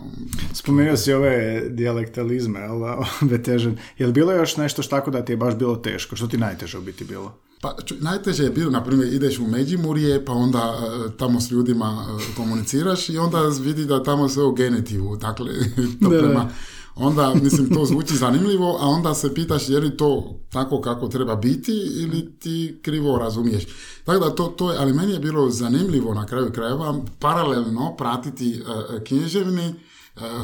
Spomenuo 0.53 0.97
si 0.97 1.13
ove 1.13 1.35
dijalektalizme, 1.71 2.61
jel, 2.61 2.81
vetežen. 3.23 3.79
Je 3.99 4.07
li 4.07 4.13
bilo 4.13 4.33
još 4.33 4.57
nešto 4.57 4.83
što 4.83 4.91
tako 4.91 5.11
da 5.11 5.25
ti 5.25 5.33
je 5.33 5.37
baš 5.37 5.55
bilo 5.57 5.77
teško? 5.77 6.17
Što 6.17 6.27
ti 6.27 6.39
najteže 6.39 6.79
u 6.79 6.83
biti 6.83 7.05
bilo? 7.05 7.39
Pa 7.63 7.77
najteže 8.01 8.45
je 8.45 8.51
bilo, 8.51 8.71
na 8.71 8.85
primjer, 8.85 9.13
ideš 9.13 9.39
u 9.39 9.47
Međimurje, 9.47 10.25
pa 10.25 10.33
onda 10.33 10.59
e, 10.59 11.17
tamo 11.17 11.41
s 11.41 11.51
ljudima 11.51 12.07
e, 12.09 12.35
komuniciraš 12.37 13.09
i 13.09 13.19
onda 13.19 13.43
vidi 13.61 13.85
da 13.85 14.03
tamo 14.03 14.29
sve 14.29 14.45
u 14.45 14.53
genitivu, 14.53 15.17
dakle, 15.17 15.53
to 16.03 16.09
Da, 16.09 16.19
prema, 16.19 16.49
onda, 16.95 17.35
mislim, 17.43 17.75
to 17.75 17.85
zvuči 17.85 18.17
zanimljivo, 18.17 18.79
a 18.81 18.87
onda 18.87 19.15
se 19.15 19.35
pitaš 19.35 19.69
je 19.69 19.81
li 19.81 19.97
to 19.97 20.41
tako 20.53 20.81
kako 20.81 21.09
treba 21.09 21.37
biti 21.37 21.73
ili 21.73 22.39
ti 22.39 22.79
krivo 22.83 23.19
razumiješ. 23.19 23.65
Tako 24.05 24.25
da 24.25 24.35
to, 24.35 24.45
to 24.45 24.73
je, 24.73 24.79
ali 24.79 24.93
meni 24.93 25.13
je 25.13 25.19
bilo 25.19 25.51
zanimljivo 25.51 26.15
na 26.15 26.27
kraju 26.27 26.53
krajeva 26.53 27.01
paralelno 27.19 27.97
pratiti 27.97 28.55
e, 28.55 29.05
književni, 29.05 29.75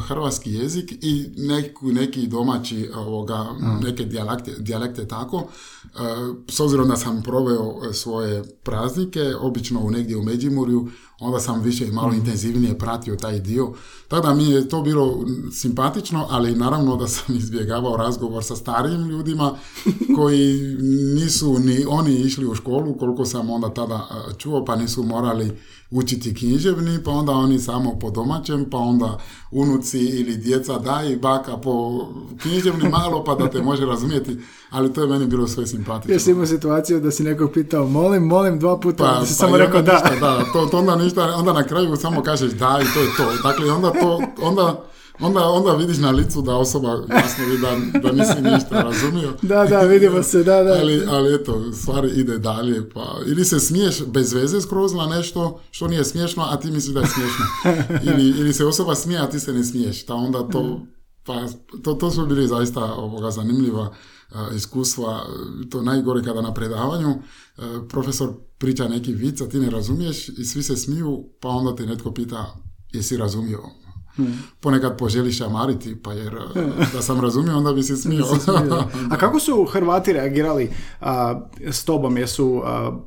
hrvatski 0.07 0.53
jezik 0.53 0.93
i 1.03 1.31
neku, 1.37 1.93
neki 1.93 2.27
domaći 2.27 2.91
ovoga, 2.95 3.47
neke 3.83 4.05
dijalekte, 4.05 4.55
dijalekte 4.59 5.09
tako. 5.09 5.45
E, 5.85 5.89
S 6.49 6.61
obzirom 6.61 6.89
da 6.89 6.97
sam 6.97 7.23
proveo 7.23 7.75
e, 7.91 7.93
svoje 7.93 8.43
praznike, 8.63 9.35
obično 9.41 9.81
u 9.81 9.91
negdje 9.91 10.17
u 10.17 10.23
Međimurju, 10.23 10.89
onda 11.21 11.41
sam 11.41 11.63
više 11.63 11.87
i 11.87 11.93
malo 11.93 12.13
intenzivnije 12.13 12.79
pratio 12.79 13.17
taj 13.17 13.41
dio. 13.41 13.73
Tako 14.09 14.27
da 14.27 14.35
mi 14.35 14.51
je 14.51 14.69
to 14.69 14.83
bilo 14.83 15.25
simpatično, 15.53 16.27
ali 16.31 16.55
naravno 16.55 16.97
da 16.97 17.09
sam 17.09 17.37
izbjegavao 17.43 17.97
razgovor 17.97 18.45
sa 18.45 18.57
starijim 18.57 19.09
ljudima 19.09 19.55
koji 20.17 20.77
nisu 21.15 21.59
ni 21.59 21.85
oni 21.89 22.15
išli 22.15 22.47
u 22.47 22.55
školu 22.55 22.95
koliko 22.99 23.25
sam 23.25 23.51
onda 23.51 23.75
tada 23.75 24.09
e, 24.11 24.35
čuo, 24.39 24.65
pa 24.65 24.77
nisu 24.77 25.03
morali 25.03 25.59
učiti 25.91 26.35
književni, 26.35 27.05
pa 27.05 27.11
onda 27.11 27.33
oni 27.33 27.59
samo 27.59 27.99
po 27.99 28.11
domaćem, 28.11 28.71
pa 28.71 28.79
onda 28.79 29.19
unuci 29.51 29.99
ili 29.99 30.37
djeca 30.37 30.79
daj 30.79 31.17
baka 31.17 31.57
po 31.57 32.07
književni 32.43 32.89
malo 32.99 33.25
pa 33.25 33.35
da 33.35 33.51
te 33.51 33.63
može 33.63 33.87
razumjeti, 33.87 34.37
ali 34.71 34.93
to 34.93 35.01
je 35.03 35.09
meni 35.09 35.27
bilo 35.27 35.49
sve 35.49 35.67
simpatično. 35.67 36.15
Jesi 36.15 36.31
imao 36.31 36.47
situaciju 36.47 37.01
da 37.01 37.11
si 37.11 37.23
nekog 37.23 37.51
pitao, 37.53 37.87
molim, 37.87 38.23
molim, 38.23 38.59
dva 38.59 38.81
puta, 38.81 39.05
Pa, 39.05 39.21
da 39.21 39.27
si 39.27 39.33
pa 39.33 39.35
samo 39.35 39.57
i 39.57 39.59
rekao 39.59 39.83
da. 39.83 39.93
ništa, 39.93 40.17
da, 40.21 40.45
to, 40.53 40.67
to 40.67 40.79
onda 40.79 40.97
ništa, 40.97 41.35
onda 41.37 41.53
na 41.53 41.65
kraju 41.65 41.97
samo 41.97 42.23
kažeš 42.23 42.53
da 42.53 42.81
i 42.83 42.95
to 42.95 43.01
je 43.01 43.09
to. 43.17 43.49
Dakle, 43.49 43.73
onda 43.73 43.91
to, 43.91 44.21
onda, 44.43 44.85
onda, 45.21 45.49
onda 45.49 45.75
vidiš 45.75 45.99
na 45.99 46.11
licu 46.11 46.43
da 46.43 46.57
osoba 46.57 46.89
jasno 47.11 47.45
vidi 47.45 47.63
da, 47.63 48.01
da 48.01 48.13
nisi 48.13 48.43
ništa 48.43 48.83
razumio. 48.83 49.33
Da, 49.43 49.65
da, 49.65 49.81
vidimo 49.81 50.23
se, 50.23 50.45
da, 50.45 50.63
da. 50.63 50.71
Ali, 50.71 51.05
ali 51.09 51.35
eto, 51.35 51.73
stvar 51.73 52.05
ide 52.05 52.39
dalje, 52.39 52.91
pa 52.91 53.19
ili 53.27 53.45
se 53.45 53.61
smiješ 53.61 54.05
bez 54.07 54.33
veze 54.33 54.61
skroz 54.61 54.95
na 54.95 55.07
nešto 55.07 55.61
što 55.71 55.89
nije 55.89 56.05
smiješno, 56.05 56.47
a 56.51 56.57
ti 56.57 56.71
misliš 56.71 56.95
da 56.95 57.01
je 57.01 57.07
smiješno. 57.07 57.45
Ili, 58.13 58.29
ili 58.29 58.53
se 58.53 58.65
osoba 58.65 58.95
smije, 58.95 59.21
a 59.21 59.31
ti 59.31 59.41
se 59.41 59.53
ne 59.53 59.65
smiješ. 59.65 60.07
Ta 60.07 60.15
onda 60.15 60.49
to, 60.49 60.81
pa, 61.25 61.47
to, 61.83 61.95
to 61.95 62.11
su 62.11 62.27
bili 62.27 62.49
zaista 62.49 62.95
ovoga 62.95 63.31
zanimljiva 63.31 63.95
a, 64.33 64.49
iskustva. 64.57 65.27
To 65.71 65.83
najgore 65.83 66.25
kada 66.25 66.43
na 66.43 66.55
predavanju 66.55 67.15
profesor 67.89 68.33
priča 68.59 68.89
neki 68.89 69.13
vic, 69.13 69.41
a 69.41 69.49
ti 69.49 69.59
ne 69.59 69.71
razumiješ 69.71 70.29
i 70.29 70.45
svi 70.45 70.63
se 70.63 70.77
smiju, 70.77 71.25
pa 71.41 71.49
onda 71.49 71.77
te 71.77 71.87
netko 71.87 72.13
pita 72.13 72.55
jesi 72.93 73.17
razumio? 73.17 73.63
Ponekad 74.61 74.99
poželiš 74.99 75.39
šamariti, 75.39 75.97
pa 76.03 76.13
jer 76.13 76.35
e, 76.35 76.67
da 76.93 77.03
sam 77.03 77.21
razumio, 77.21 77.57
onda 77.57 77.73
bi 77.73 77.83
se 77.83 77.97
smio. 77.97 78.25
A 79.11 79.17
kako 79.17 79.41
su 79.41 79.65
Hrvati 79.65 80.13
reagirali 80.13 80.71
a, 81.01 81.41
s 81.61 81.85
tobom? 81.85 82.17
Jesu 82.17 82.63
a, 82.65 82.99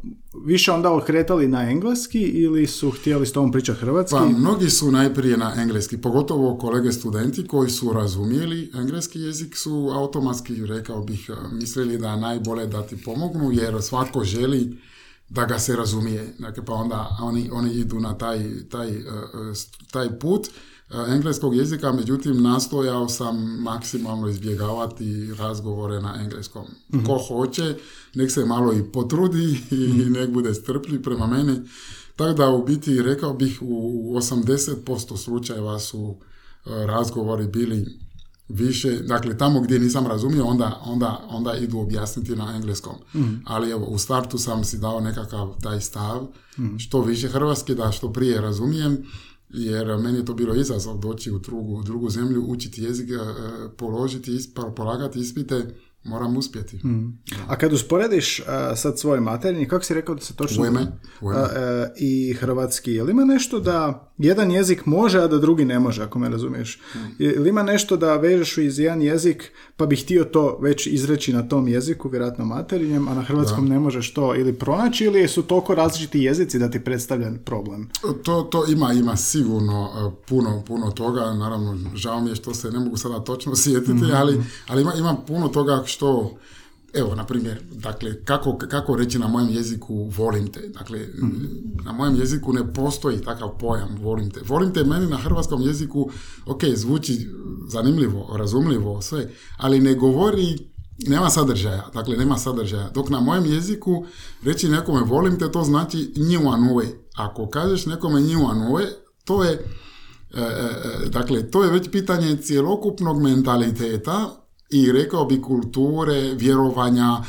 više 0.45 0.71
onda 0.71 0.93
okretali 0.93 1.47
na 1.47 1.69
engleski 1.69 2.21
ili 2.21 2.67
su 2.67 2.91
htjeli 2.91 3.25
s 3.25 3.31
tobom 3.31 3.51
pričati 3.51 3.79
hrvatski? 3.79 4.17
Pa 4.17 4.25
mnogi 4.25 4.69
su 4.69 4.91
najprije 4.91 5.37
na 5.37 5.53
engleski, 5.57 5.97
pogotovo 5.97 6.57
kolege 6.57 6.91
studenti 6.91 7.47
koji 7.47 7.69
su 7.69 7.93
razumijeli 7.93 8.71
engleski 8.73 9.19
jezik 9.19 9.57
su 9.57 9.91
automatski, 9.93 10.65
rekao 10.65 11.01
bih, 11.01 11.29
mislili 11.51 11.97
da 11.97 12.11
je 12.11 12.17
najbolje 12.17 12.67
da 12.67 12.81
ti 12.81 12.97
pomognu 13.03 13.51
jer 13.51 13.81
svatko 13.81 14.23
želi 14.23 14.77
da 15.31 15.45
ga 15.45 15.59
se 15.59 15.75
razumije. 15.75 16.33
Dakle, 16.39 16.65
pa 16.65 16.73
onda 16.73 17.17
oni, 17.21 17.49
oni 17.53 17.73
idu 17.73 17.99
na 17.99 18.17
taj, 18.17 18.39
taj, 18.69 18.89
eh, 18.89 18.99
eh, 18.99 19.53
taj 19.91 20.19
put 20.19 20.47
eh, 20.47 20.51
engleskog 21.07 21.55
jezika, 21.55 21.91
međutim 21.91 22.41
nastojao 22.41 23.09
sam 23.09 23.61
maksimalno 23.61 24.27
izbjegavati 24.27 25.33
razgovore 25.33 26.01
na 26.01 26.15
engleskom. 26.21 26.65
Ko 27.05 27.17
hoće, 27.27 27.75
nek 28.15 28.31
se 28.31 28.45
malo 28.45 28.73
i 28.73 28.83
potrudi 28.83 29.59
i 29.71 30.09
nek 30.09 30.29
bude 30.29 30.53
strpljiv 30.53 31.03
prema 31.03 31.27
meni. 31.27 31.59
Tako 32.15 32.33
da 32.33 32.49
u 32.49 32.65
biti 32.65 33.01
rekao 33.01 33.33
bih 33.33 33.57
u 33.61 34.13
80% 34.15 35.17
slučajeva 35.17 35.79
su 35.79 36.15
e, 36.65 36.69
razgovori 36.85 37.47
bili 37.47 37.99
više, 38.49 38.99
dakle 38.99 39.37
tamo 39.37 39.61
gdje 39.61 39.79
nisam 39.79 40.07
razumio 40.07 40.45
onda, 40.45 40.81
onda, 40.85 41.25
onda 41.29 41.55
idu 41.55 41.79
objasniti 41.79 42.35
na 42.35 42.55
engleskom. 42.55 42.93
Ali 43.45 43.71
evo 43.71 43.85
u 43.85 43.97
startu 43.97 44.37
sam 44.37 44.63
si 44.63 44.77
dao 44.77 44.99
nekakav 44.99 45.55
taj 45.61 45.81
stav, 45.81 46.27
što 46.77 47.01
više 47.01 47.27
hrvatski 47.27 47.75
da 47.75 47.91
što 47.91 48.13
prije 48.13 48.41
razumijem, 48.41 48.97
jer 49.53 49.97
meni 49.97 50.17
je 50.17 50.25
to 50.25 50.33
bilo 50.33 50.55
izazov 50.55 50.97
doći 50.97 51.31
u 51.31 51.39
drugu, 51.39 51.83
drugu 51.83 52.09
zemlju, 52.09 52.45
učiti 52.47 52.83
jezik, 52.83 53.09
e, 53.09 53.15
položiti, 53.77 54.37
polagati 54.75 55.19
ispite, 55.19 55.75
moram 56.03 56.37
uspjeti. 56.37 56.81
A 57.47 57.55
kad 57.55 57.73
usporediš 57.73 58.41
a, 58.47 58.75
sad 58.75 58.99
svoj 58.99 59.19
materinji, 59.19 59.67
kako 59.67 59.83
si 59.83 59.93
rekao 59.93 60.15
da 60.15 60.21
se 60.21 60.35
točno... 60.35 60.63
Ujme, 60.63 60.87
ujme. 61.21 61.39
A, 61.39 61.47
e, 61.55 61.93
I 61.97 62.33
hrvatski, 62.33 62.91
je 62.91 63.03
li 63.03 63.11
ima 63.11 63.25
nešto 63.25 63.59
da 63.59 64.11
jedan 64.17 64.51
jezik 64.51 64.85
može, 64.85 65.19
a 65.19 65.27
da 65.27 65.37
drugi 65.37 65.65
ne 65.65 65.79
može, 65.79 66.03
ako 66.03 66.19
me 66.19 66.29
razumiješ? 66.29 66.79
Je 67.19 67.39
li 67.39 67.49
ima 67.49 67.63
nešto 67.63 67.97
da 67.97 68.15
vežeš 68.15 68.57
iz 68.57 68.79
jedan 68.79 69.01
jezik, 69.01 69.51
pa 69.77 69.85
bi 69.85 69.95
htio 69.95 70.23
to 70.23 70.57
već 70.61 70.87
izreći 70.87 71.33
na 71.33 71.47
tom 71.47 71.67
jeziku, 71.67 72.09
vjerojatno 72.09 72.45
materinjem, 72.45 73.07
a 73.07 73.13
na 73.13 73.21
hrvatskom 73.21 73.67
ne 73.67 73.79
možeš 73.79 74.13
to 74.13 74.35
ili 74.35 74.53
pronaći, 74.53 75.05
ili 75.05 75.27
su 75.27 75.43
toliko 75.43 75.75
različiti 75.75 76.19
jezici 76.19 76.59
da 76.59 76.69
ti 76.69 76.79
predstavlja 76.79 77.31
problem? 77.45 77.89
To, 78.23 78.41
to 78.41 78.65
ima, 78.67 78.93
ima 78.93 79.15
sigurno 79.15 79.89
e, 79.95 80.25
puno, 80.27 80.63
puno 80.67 80.91
toga, 80.91 81.33
naravno 81.33 81.77
žao 81.95 82.21
mi 82.21 82.29
je 82.29 82.35
što 82.35 82.53
se 82.53 82.71
ne 82.71 82.79
mogu 82.79 82.97
sada 82.97 83.19
točno 83.19 83.55
sjetiti, 83.55 84.05
ali, 84.13 84.43
ali 84.67 84.81
ima, 84.81 84.93
ima 84.93 85.17
puno 85.27 85.47
toga 85.47 85.83
što 85.91 86.37
evo, 86.93 87.15
na 87.15 87.25
primjer, 87.25 87.61
dakle, 87.71 88.23
kako, 88.23 88.57
kako 88.57 88.95
reći 88.95 89.19
na 89.19 89.27
mojem 89.27 89.49
jeziku 89.49 90.09
volim 90.17 90.47
te. 90.47 90.67
Dakle, 90.67 90.99
na 91.85 91.91
mojem 91.91 92.15
jeziku 92.15 92.53
ne 92.53 92.73
postoji 92.73 93.21
takav 93.21 93.57
pojam 93.59 93.97
volim 94.01 94.31
te. 94.31 94.39
Volim 94.45 94.73
te 94.73 94.83
meni 94.83 95.07
na 95.07 95.17
hrvatskom 95.17 95.61
jeziku, 95.61 96.09
ok, 96.45 96.63
zvuči 96.75 97.27
zanimljivo, 97.67 98.37
razumljivo, 98.37 99.01
sve, 99.01 99.29
ali 99.57 99.79
ne 99.79 99.95
govori 99.95 100.71
nema 101.07 101.29
sadržaja, 101.29 101.89
dakle 101.93 102.17
nema 102.17 102.37
sadržaja. 102.37 102.89
Dok 102.89 103.09
na 103.09 103.19
mojem 103.19 103.45
jeziku 103.45 104.05
reći 104.43 104.69
nekome 104.69 105.01
volim 105.01 105.39
te, 105.39 105.51
to 105.51 105.63
znači 105.63 106.13
njiwanue. 106.15 106.85
Ako 107.15 107.49
kažeš 107.49 107.85
nekome 107.85 108.21
njiwanue, 108.21 108.85
to 109.25 109.43
je 109.43 109.51
e, 109.51 110.41
e, 110.41 110.43
e, 110.43 111.09
dakle, 111.09 111.51
to 111.51 111.63
je 111.63 111.71
već 111.71 111.89
pitanje 111.91 112.37
cjelokupnog 112.37 113.21
mentaliteta 113.21 114.40
i 114.71 114.91
rekao 114.91 115.25
bi 115.25 115.41
kulture, 115.41 116.33
vjerovanja, 116.33 117.23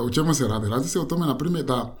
o 0.00 0.10
čemu 0.10 0.34
se 0.34 0.48
radi? 0.48 0.68
Radi 0.68 0.88
se 0.88 1.00
o 1.00 1.04
tome, 1.04 1.26
na 1.26 1.38
primjer, 1.38 1.64
da 1.64 1.98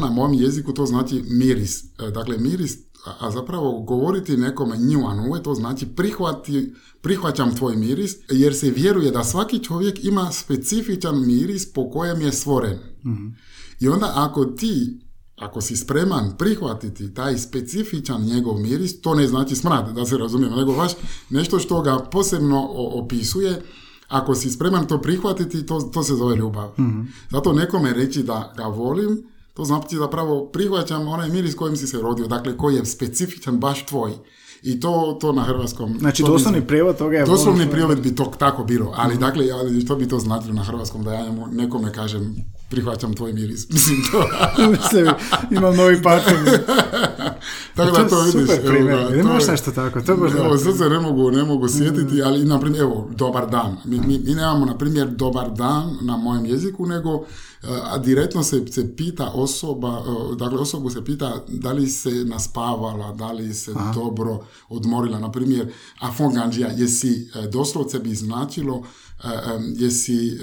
na 0.00 0.10
mom 0.10 0.34
jeziku 0.34 0.72
to 0.72 0.86
znači 0.86 1.24
miris. 1.30 1.84
Dakle, 2.14 2.38
miris, 2.38 2.78
a 3.18 3.30
zapravo 3.30 3.80
govoriti 3.80 4.36
nekome 4.36 4.76
njuanue, 4.76 5.42
to 5.42 5.54
znači 5.54 5.86
prihvati, 5.86 6.74
prihvaćam 7.00 7.56
tvoj 7.56 7.76
miris, 7.76 8.16
jer 8.30 8.54
se 8.54 8.70
vjeruje 8.70 9.10
da 9.10 9.24
svaki 9.24 9.58
čovjek 9.58 10.04
ima 10.04 10.32
specifičan 10.32 11.26
miris 11.26 11.72
po 11.72 11.90
kojem 11.90 12.20
je 12.20 12.32
stvoren. 12.32 12.78
I 13.80 13.88
onda 13.88 14.12
ako 14.14 14.44
ti 14.44 15.00
ako 15.36 15.60
si 15.60 15.76
spreman 15.76 16.36
prihvatiti 16.38 17.14
taj 17.14 17.38
specifičan 17.38 18.22
njegov 18.22 18.58
miris, 18.58 19.00
to 19.00 19.14
ne 19.14 19.28
znači 19.28 19.56
smrad, 19.56 19.94
da 19.94 20.06
se 20.06 20.18
razumijemo, 20.18 20.56
nego 20.56 20.72
baš 20.72 20.92
nešto 21.30 21.58
što 21.58 21.82
ga 21.82 21.98
posebno 21.98 22.68
opisuje, 22.74 23.62
ako 24.08 24.34
si 24.34 24.50
spreman 24.50 24.86
to 24.86 25.02
prihvatiti, 25.02 25.66
to, 25.66 25.80
to 25.80 26.02
se 26.02 26.14
zove 26.14 26.36
ljubav. 26.36 26.72
Zato 27.30 27.52
nekome 27.52 27.92
reći 27.92 28.22
da 28.22 28.52
ga 28.56 28.64
volim, 28.64 29.22
to 29.54 29.64
znači 29.64 29.96
zapravo 29.96 30.46
prihvaćam 30.46 31.08
onaj 31.08 31.28
miris 31.28 31.54
kojim 31.54 31.76
si 31.76 31.86
se 31.86 32.00
rodio, 32.00 32.26
dakle 32.26 32.56
koji 32.56 32.76
je 32.76 32.86
specifičan 32.86 33.58
baš 33.58 33.86
tvoj. 33.86 34.12
I 34.62 34.80
to, 34.80 35.18
to 35.20 35.32
na 35.32 35.42
hrvatskom... 35.42 35.98
Znači, 35.98 36.22
doslovni 36.22 36.66
prijevod 36.66 36.98
toga 36.98 37.16
je... 37.16 37.24
Doslovni 37.24 37.70
prijevod 37.70 38.00
bi 38.00 38.14
to 38.14 38.32
tako 38.38 38.64
bilo, 38.64 38.92
ali 38.96 39.14
mm 39.14 39.20
dakle, 39.20 39.50
ali 39.50 39.80
što 39.80 39.96
bi 39.96 40.08
to 40.08 40.18
značilo 40.18 40.54
na 40.54 40.62
hrvatskom, 40.62 41.04
da 41.04 41.12
ja 41.12 41.32
nekome 41.52 41.92
kažem 41.92 42.36
prihvaćam 42.68 43.14
tvoj 43.14 43.32
miris. 43.32 43.70
Mislim 43.70 43.96
to. 44.10 44.28
Mislim, 44.70 45.06
imam 45.50 45.76
novi 45.76 46.02
patent. 46.02 46.48
tako 47.76 47.96
da 47.96 48.08
to 48.08 48.20
vidiš. 48.22 48.40
Super 48.40 48.66
primjer. 48.66 49.16
Imaš 49.18 49.46
nešto 49.46 49.70
tako. 49.72 50.00
To 50.00 50.16
baš 50.16 50.32
evo, 50.32 50.58
sad 50.58 50.76
se 50.76 50.88
ne 50.88 51.00
mogu, 51.00 51.30
ne 51.30 51.44
mogu 51.44 51.68
sjetiti, 51.68 52.22
ali 52.22 52.44
na 52.44 52.60
primjer, 52.60 52.82
evo, 52.82 53.10
dobar 53.14 53.50
dan. 53.50 53.76
Mi, 53.84 54.00
mi, 54.00 54.18
mi 54.18 54.34
nemamo, 54.34 54.66
na 54.66 54.78
primjer, 54.78 55.08
dobar 55.08 55.50
dan 55.50 55.98
na 56.00 56.16
mojem 56.16 56.46
jeziku, 56.46 56.86
nego 56.86 57.24
a 57.62 57.98
direktno 57.98 58.42
se, 58.42 58.66
se 58.70 58.96
pita 58.96 59.30
osoba, 59.34 60.02
dakle 60.36 60.58
osobu 60.58 60.90
se 60.90 61.04
pita 61.04 61.44
da 61.48 61.72
li 61.72 61.86
se 61.86 62.10
naspavala, 62.10 63.12
da 63.12 63.32
li 63.32 63.54
se 63.54 63.72
Aha. 63.76 63.92
dobro 63.94 64.38
odmorila. 64.68 65.18
Na 65.18 65.32
primjer, 65.32 65.72
a 66.00 66.12
fonganđija, 66.12 66.68
jesi, 66.76 67.30
doslovce 67.52 67.98
bi 67.98 68.14
značilo, 68.14 68.82
jesi, 69.76 70.38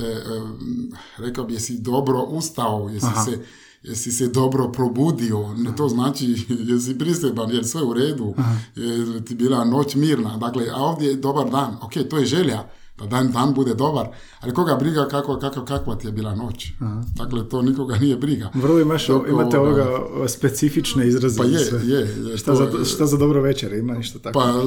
rekao 1.18 1.44
bi, 1.46 1.54
jesi 1.54 1.78
dobro 1.78 2.24
ustao, 2.24 2.90
jesi 2.90 3.08
se 3.26 3.40
jesi 3.84 4.12
se 4.12 4.28
dobro 4.28 4.72
probudio, 4.72 5.54
ne 5.58 5.76
to 5.76 5.90
znači 5.90 6.46
jesi 6.70 6.98
prisreban, 6.98 7.52
jer 7.52 7.66
sve 7.66 7.84
u 7.84 7.94
redu, 7.94 8.34
je 8.76 9.26
ti 9.26 9.36
bila 9.36 9.66
noć 9.66 9.96
mirna, 9.96 10.38
dakle, 10.38 10.68
a 10.74 10.78
ovdje 10.78 11.10
je 11.10 11.16
dobar 11.16 11.50
dan, 11.50 11.78
ok, 11.82 11.94
to 12.10 12.18
je 12.18 12.26
želja, 12.26 12.64
da 12.98 13.06
dan, 13.06 13.32
dan 13.32 13.54
bude 13.54 13.74
dobar, 13.74 14.08
ali 14.40 14.54
koga 14.54 14.76
briga 14.76 15.08
kako, 15.08 15.40
kako, 15.40 15.66
kakva 15.66 15.96
ti 15.96 16.08
je 16.08 16.12
bila 16.12 16.36
noć. 16.36 16.68
Aha. 16.80 17.04
Dakle, 17.16 17.50
to 17.50 17.62
nikoga 17.62 17.96
nije 17.96 18.18
briga. 18.18 18.52
Vrlo 18.54 18.80
imaš, 18.80 19.08
Dok, 19.08 19.28
imate 19.30 19.60
ovoga 19.60 19.88
specifične 20.28 21.08
izraze. 21.08 21.38
Pa 21.38 21.46
je, 21.46 21.70
je. 21.84 22.30
je 22.30 22.38
šta, 22.38 22.56
za, 22.56 22.86
šta 22.86 23.06
za 23.06 23.18
dobro 23.18 23.42
večer 23.42 23.74
ima, 23.74 23.94
ništa 23.94 24.20
tako. 24.20 24.40
Pa, 24.40 24.64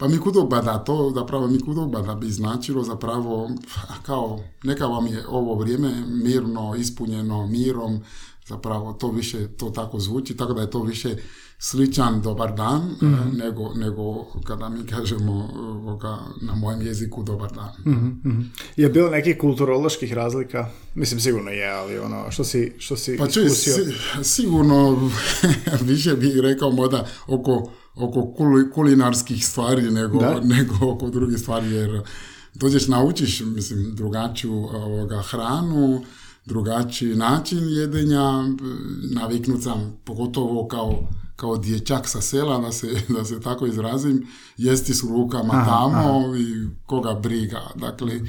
pa 0.00 0.08
mi 0.08 0.18
da 0.64 0.78
to 0.78 1.12
zapravo 1.14 1.46
mi 1.46 1.58
da 2.06 2.14
bi 2.14 2.30
značilo 2.30 2.82
zapravo 2.82 3.50
kao 4.06 4.40
neka 4.64 4.86
vam 4.86 5.06
je 5.06 5.24
ovo 5.28 5.54
vrijeme 5.54 5.92
mirno, 6.08 6.74
ispunjeno 6.78 7.46
mirom, 7.46 8.00
zapravo 8.46 8.92
to 8.92 9.10
više, 9.10 9.48
to 9.48 9.70
tako 9.70 9.98
zvuči, 9.98 10.36
tako 10.36 10.52
da 10.52 10.60
je 10.60 10.70
to 10.70 10.82
više 10.82 11.16
sličan 11.58 12.22
dobar 12.22 12.54
dan 12.54 12.80
mm 13.02 13.38
nego, 13.38 13.74
nego 13.74 14.24
kada 14.44 14.68
mi 14.68 14.86
kažemo 14.86 15.50
ovoga, 15.58 16.18
na 16.40 16.54
mojem 16.54 16.82
jeziku 16.82 17.22
dobar 17.22 17.50
dan. 17.52 17.94
mm 17.94 18.50
Je 18.76 18.88
bilo 18.88 19.10
nekih 19.10 19.38
kulturoloških 19.38 20.12
razlika? 20.12 20.68
Mislim, 20.94 21.20
sigurno 21.20 21.50
je, 21.50 21.70
ali 21.70 21.98
ono, 21.98 22.30
što 22.30 22.44
si, 22.44 22.72
što 22.78 22.96
si 22.96 23.16
pa 23.18 23.26
čuj, 23.26 23.48
si, 23.48 23.70
sigurno 24.22 25.10
više 25.90 26.14
bih 26.14 26.36
rekao 26.36 26.70
možda 26.70 27.06
oko, 27.26 27.70
oko 27.94 28.34
kulinarskih 28.74 29.46
stvari 29.46 29.90
nego, 29.90 30.18
nego 30.56 30.74
oko 30.90 31.10
drugih 31.10 31.38
stvari, 31.38 31.70
jer 31.70 32.02
dođeš 32.54 32.88
naučiš, 32.88 33.40
mislim, 33.40 33.94
drugačiju 33.94 34.52
ovoga, 34.54 35.22
hranu, 35.22 36.02
drugačiji 36.44 37.16
način 37.16 37.68
jedenja, 37.68 38.44
naviknut 39.14 39.62
sam 39.62 40.00
pogotovo 40.04 40.68
kao 40.68 41.08
kao 41.40 41.56
dječak 41.56 42.08
sa 42.08 42.20
sela, 42.20 42.58
da 42.58 42.72
se, 42.72 42.86
da 43.16 43.24
se 43.24 43.40
tako 43.40 43.66
izrazim, 43.66 44.26
jesti 44.56 44.94
s 44.94 45.02
rukama 45.04 45.54
aha, 45.54 45.64
tamo 45.64 46.36
i 46.36 46.68
koga 46.86 47.14
briga. 47.14 47.60
Dakle, 47.74 48.20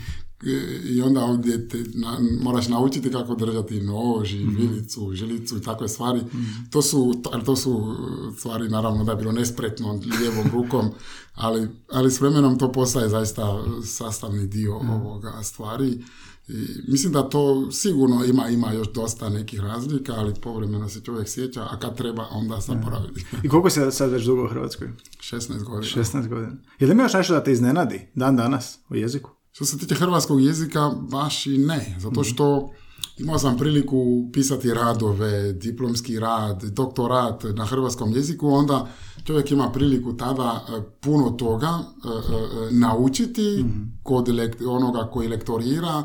i 0.86 1.02
onda 1.02 1.24
ovdje 1.24 1.68
te, 1.68 1.84
na, 1.94 2.18
moraš 2.42 2.68
naučiti 2.68 3.12
kako 3.12 3.36
držati 3.36 3.82
nož 3.82 4.34
i 4.34 4.46
mm 4.46 4.56
vilicu, 4.56 5.14
žilicu 5.14 5.58
i 5.58 5.62
takve 5.62 5.88
stvari. 5.88 6.20
Mhm. 6.20 6.44
To, 6.72 6.82
su, 6.82 7.22
to 7.46 7.56
su 7.56 7.96
stvari, 8.38 8.70
naravno, 8.70 9.04
da 9.04 9.12
je 9.12 9.18
bilo 9.18 9.32
nespretno 9.32 10.00
lijevom 10.20 10.52
rukom, 10.56 10.90
ali, 11.34 11.68
ali 11.92 12.12
s 12.12 12.22
vremenom 12.22 12.60
to 12.60 12.72
postaje 12.72 13.10
zaista 13.10 13.64
sastavni 13.84 14.48
dio 14.48 14.84
mm 14.84 14.90
ovoga 14.90 15.44
stvari. 15.44 16.04
I 16.48 16.68
mislim 16.88 17.14
da 17.14 17.30
to 17.30 17.72
sigurno 17.72 18.26
ima, 18.26 18.50
ima 18.50 18.74
još 18.74 18.94
dosta 18.94 19.30
nekih 19.30 19.60
razlika, 19.60 20.14
ali 20.18 20.34
povremeno 20.42 20.90
se 20.90 21.02
čovjek 21.02 21.30
sjeća, 21.30 21.64
a 21.64 21.80
kad 21.80 21.98
treba, 21.98 22.28
onda 22.32 22.60
zaboravi. 22.60 23.26
I 23.44 23.50
koliko 23.50 23.70
se 23.70 23.92
sad 23.92 24.12
već 24.12 24.26
dugo 24.26 24.46
u 24.46 24.48
Hrvatskoj? 24.48 24.88
16 25.20 25.64
godina. 25.64 26.04
16 26.04 26.28
godina. 26.28 26.58
Je 26.80 26.88
li 26.88 27.02
još 27.02 27.14
nešto 27.14 27.34
da 27.34 27.44
te 27.44 27.52
iznenadi 27.52 28.08
dan 28.16 28.36
danas 28.36 28.80
u 28.90 28.96
jeziku? 28.96 29.41
Što 29.52 29.66
se 29.66 29.78
tiče 29.78 29.96
hrvatskog 29.96 30.42
jezika, 30.42 30.92
baš 31.12 31.46
i 31.46 31.58
ne, 31.58 31.96
zato 32.00 32.24
što 32.24 32.70
imao 33.18 33.40
sam 33.40 33.58
priliku 33.58 34.30
pisati 34.34 34.74
radove, 34.74 35.54
diplomski 35.54 36.20
rad, 36.20 36.64
doktorat 36.64 37.44
na 37.44 37.66
hrvatskom 37.66 38.14
jeziku, 38.14 38.50
onda 38.50 38.88
čovjek 39.24 39.52
ima 39.52 39.72
priliku 39.72 40.18
tada 40.18 40.66
e, 40.70 40.82
puno 41.02 41.30
toga 41.30 41.68
e, 41.68 42.08
e, 42.08 42.72
naučiti 42.72 43.64
mhm. 43.64 43.82
kod 44.04 44.30
onoga 44.68 45.10
koji 45.14 45.28
lektorira, 45.28 46.04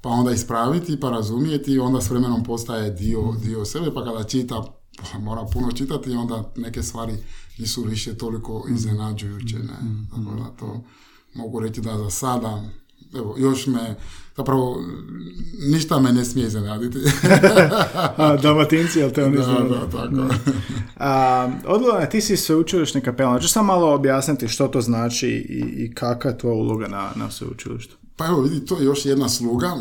pa 0.00 0.08
onda 0.08 0.32
ispraviti, 0.32 1.00
pa 1.00 1.10
razumijeti 1.10 1.78
onda 1.78 2.00
s 2.00 2.10
vremenom 2.10 2.44
postaje 2.44 2.90
dio, 2.90 3.34
dio 3.44 3.64
sebe, 3.64 3.94
pa 3.94 4.04
kada 4.04 4.24
čita, 4.24 4.62
pa 5.12 5.18
mora 5.18 5.46
puno 5.52 5.72
čitati 5.72 6.10
i 6.10 6.16
onda 6.16 6.52
neke 6.56 6.82
stvari 6.82 7.12
nisu 7.58 7.82
više 7.82 8.18
toliko 8.18 8.66
iznenađujuće. 8.70 9.58
Ne? 9.58 10.06
Tako 10.10 10.36
da 10.36 10.56
to 10.56 10.80
mogu 11.34 11.60
reći 11.60 11.80
da 11.80 11.98
za 11.98 12.10
sada, 12.10 12.62
evo, 13.14 13.34
još 13.38 13.66
me, 13.66 13.96
zapravo, 14.36 14.82
ništa 15.72 16.00
me 16.00 16.12
ne 16.12 16.24
smije 16.24 16.46
iznenaditi. 16.46 16.98
Dalmatinci, 18.42 19.02
ali 19.02 19.12
te 19.12 19.24
oni 19.24 19.36
da, 19.36 19.42
da, 19.42 19.90
tako. 19.90 20.34
A, 20.96 22.06
ti 22.10 22.20
si 22.20 22.36
sveučilišni 22.36 23.00
kapelan. 23.00 23.40
Ću 23.40 23.48
samo 23.48 23.66
malo 23.72 23.94
objasniti 23.94 24.48
što 24.48 24.68
to 24.68 24.80
znači 24.80 25.28
i, 25.28 25.84
i 25.84 25.94
kakva 25.94 26.30
je 26.30 26.38
tvoja 26.38 26.54
uloga 26.54 26.88
na, 26.88 27.10
na 27.16 27.30
sveučilištu. 27.30 27.96
Pa 28.16 28.26
evo 28.26 28.40
vidi, 28.40 28.66
to 28.66 28.78
je 28.78 28.84
još 28.84 29.06
jedna 29.06 29.28
sluga, 29.28 29.76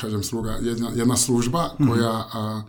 kažem 0.00 0.22
sluga, 0.22 0.58
jedna, 0.62 0.90
jedna 0.94 1.16
služba 1.16 1.70
mhm. 1.80 1.90
koja 1.90 2.24
a, 2.32 2.62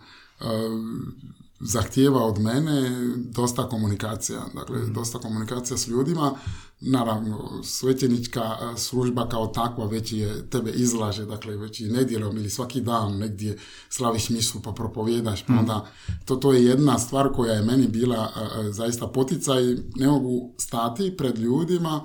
zahtijeva 1.60 2.22
od 2.22 2.38
mene 2.38 2.90
dosta 3.16 3.68
komunikacija, 3.68 4.40
dakle 4.54 4.78
mhm. 4.78 4.92
dosta 4.92 5.18
komunikacija 5.18 5.76
s 5.76 5.88
ljudima, 5.88 6.34
naravno 6.80 7.62
svećenička 7.62 8.74
služba 8.76 9.28
kao 9.28 9.46
takva 9.46 9.86
već 9.86 10.12
je 10.12 10.50
tebe 10.50 10.70
izlaže, 10.70 11.26
dakle 11.26 11.56
već 11.56 11.80
i 11.80 11.84
nedjelom 11.84 12.36
ili 12.36 12.50
svaki 12.50 12.80
dan 12.80 13.18
negdje 13.18 13.58
slaviš 13.88 14.30
misu 14.30 14.62
pa 14.62 14.72
propovjedaš, 14.72 15.46
pa 15.46 15.52
mhm. 15.52 15.60
onda 15.60 15.86
to, 16.24 16.36
to 16.36 16.52
je 16.52 16.64
jedna 16.64 16.98
stvar 16.98 17.32
koja 17.32 17.52
je 17.52 17.62
meni 17.62 17.88
bila 17.88 18.32
zaista 18.70 19.06
poticaj, 19.06 19.62
ne 19.96 20.06
mogu 20.06 20.54
stati 20.58 21.16
pred 21.16 21.38
ljudima, 21.38 22.04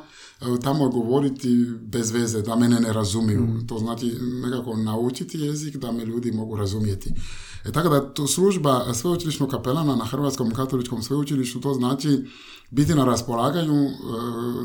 tamo 0.64 0.90
govoriti 0.90 1.66
bez 1.82 2.12
veze, 2.12 2.42
da 2.42 2.56
mene 2.56 2.80
ne 2.80 2.94
razumiju. 2.94 3.42
Mm. 3.42 3.68
To 3.68 3.80
znači 3.80 4.18
nekako 4.22 4.76
naučiti 4.76 5.40
jezik 5.40 5.76
da 5.78 5.92
me 5.92 6.06
ljudi 6.06 6.32
mogu 6.32 6.56
razumjeti. 6.56 7.14
E, 7.66 7.72
tako 7.72 7.90
da 7.90 8.14
to 8.14 8.28
služba 8.28 8.94
sveučilišnog 8.94 9.50
kapelana 9.50 9.96
na 9.96 10.06
Hrvatskom 10.06 10.52
katoličkom 10.52 11.04
sveučilištu, 11.04 11.60
to 11.60 11.74
znači 11.74 12.26
biti 12.70 12.96
na 12.96 13.06
raspolaganju 13.06 13.86
e, 13.86 13.92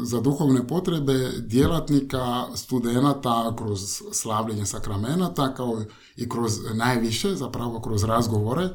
za 0.02 0.20
duhovne 0.20 0.66
potrebe 0.66 1.30
djelatnika, 1.38 2.44
studenata 2.54 3.54
kroz 3.58 4.02
slavljenje 4.12 4.66
sakramenata, 4.66 5.54
kao 5.54 5.82
i 6.16 6.28
kroz 6.28 6.52
najviše, 6.74 7.34
zapravo 7.34 7.80
kroz 7.80 8.04
razgovore 8.04 8.64
e, 8.64 8.72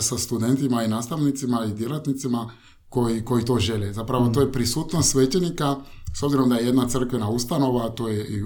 sa 0.00 0.18
studentima 0.18 0.84
i 0.84 0.88
nastavnicima 0.88 1.64
i 1.64 1.74
djelatnicima 1.74 2.50
koji, 2.94 3.24
koji 3.24 3.44
to 3.44 3.58
žele. 3.58 3.92
Zapravo 3.92 4.28
to 4.28 4.40
je 4.40 4.52
prisutnost 4.52 5.10
svećenika, 5.10 5.76
s 6.14 6.22
obzirom 6.22 6.48
da 6.48 6.56
je 6.56 6.66
jedna 6.66 6.88
crkvena 6.88 7.28
ustanova, 7.28 7.88
to 7.88 8.08
je 8.08 8.26
i 8.26 8.42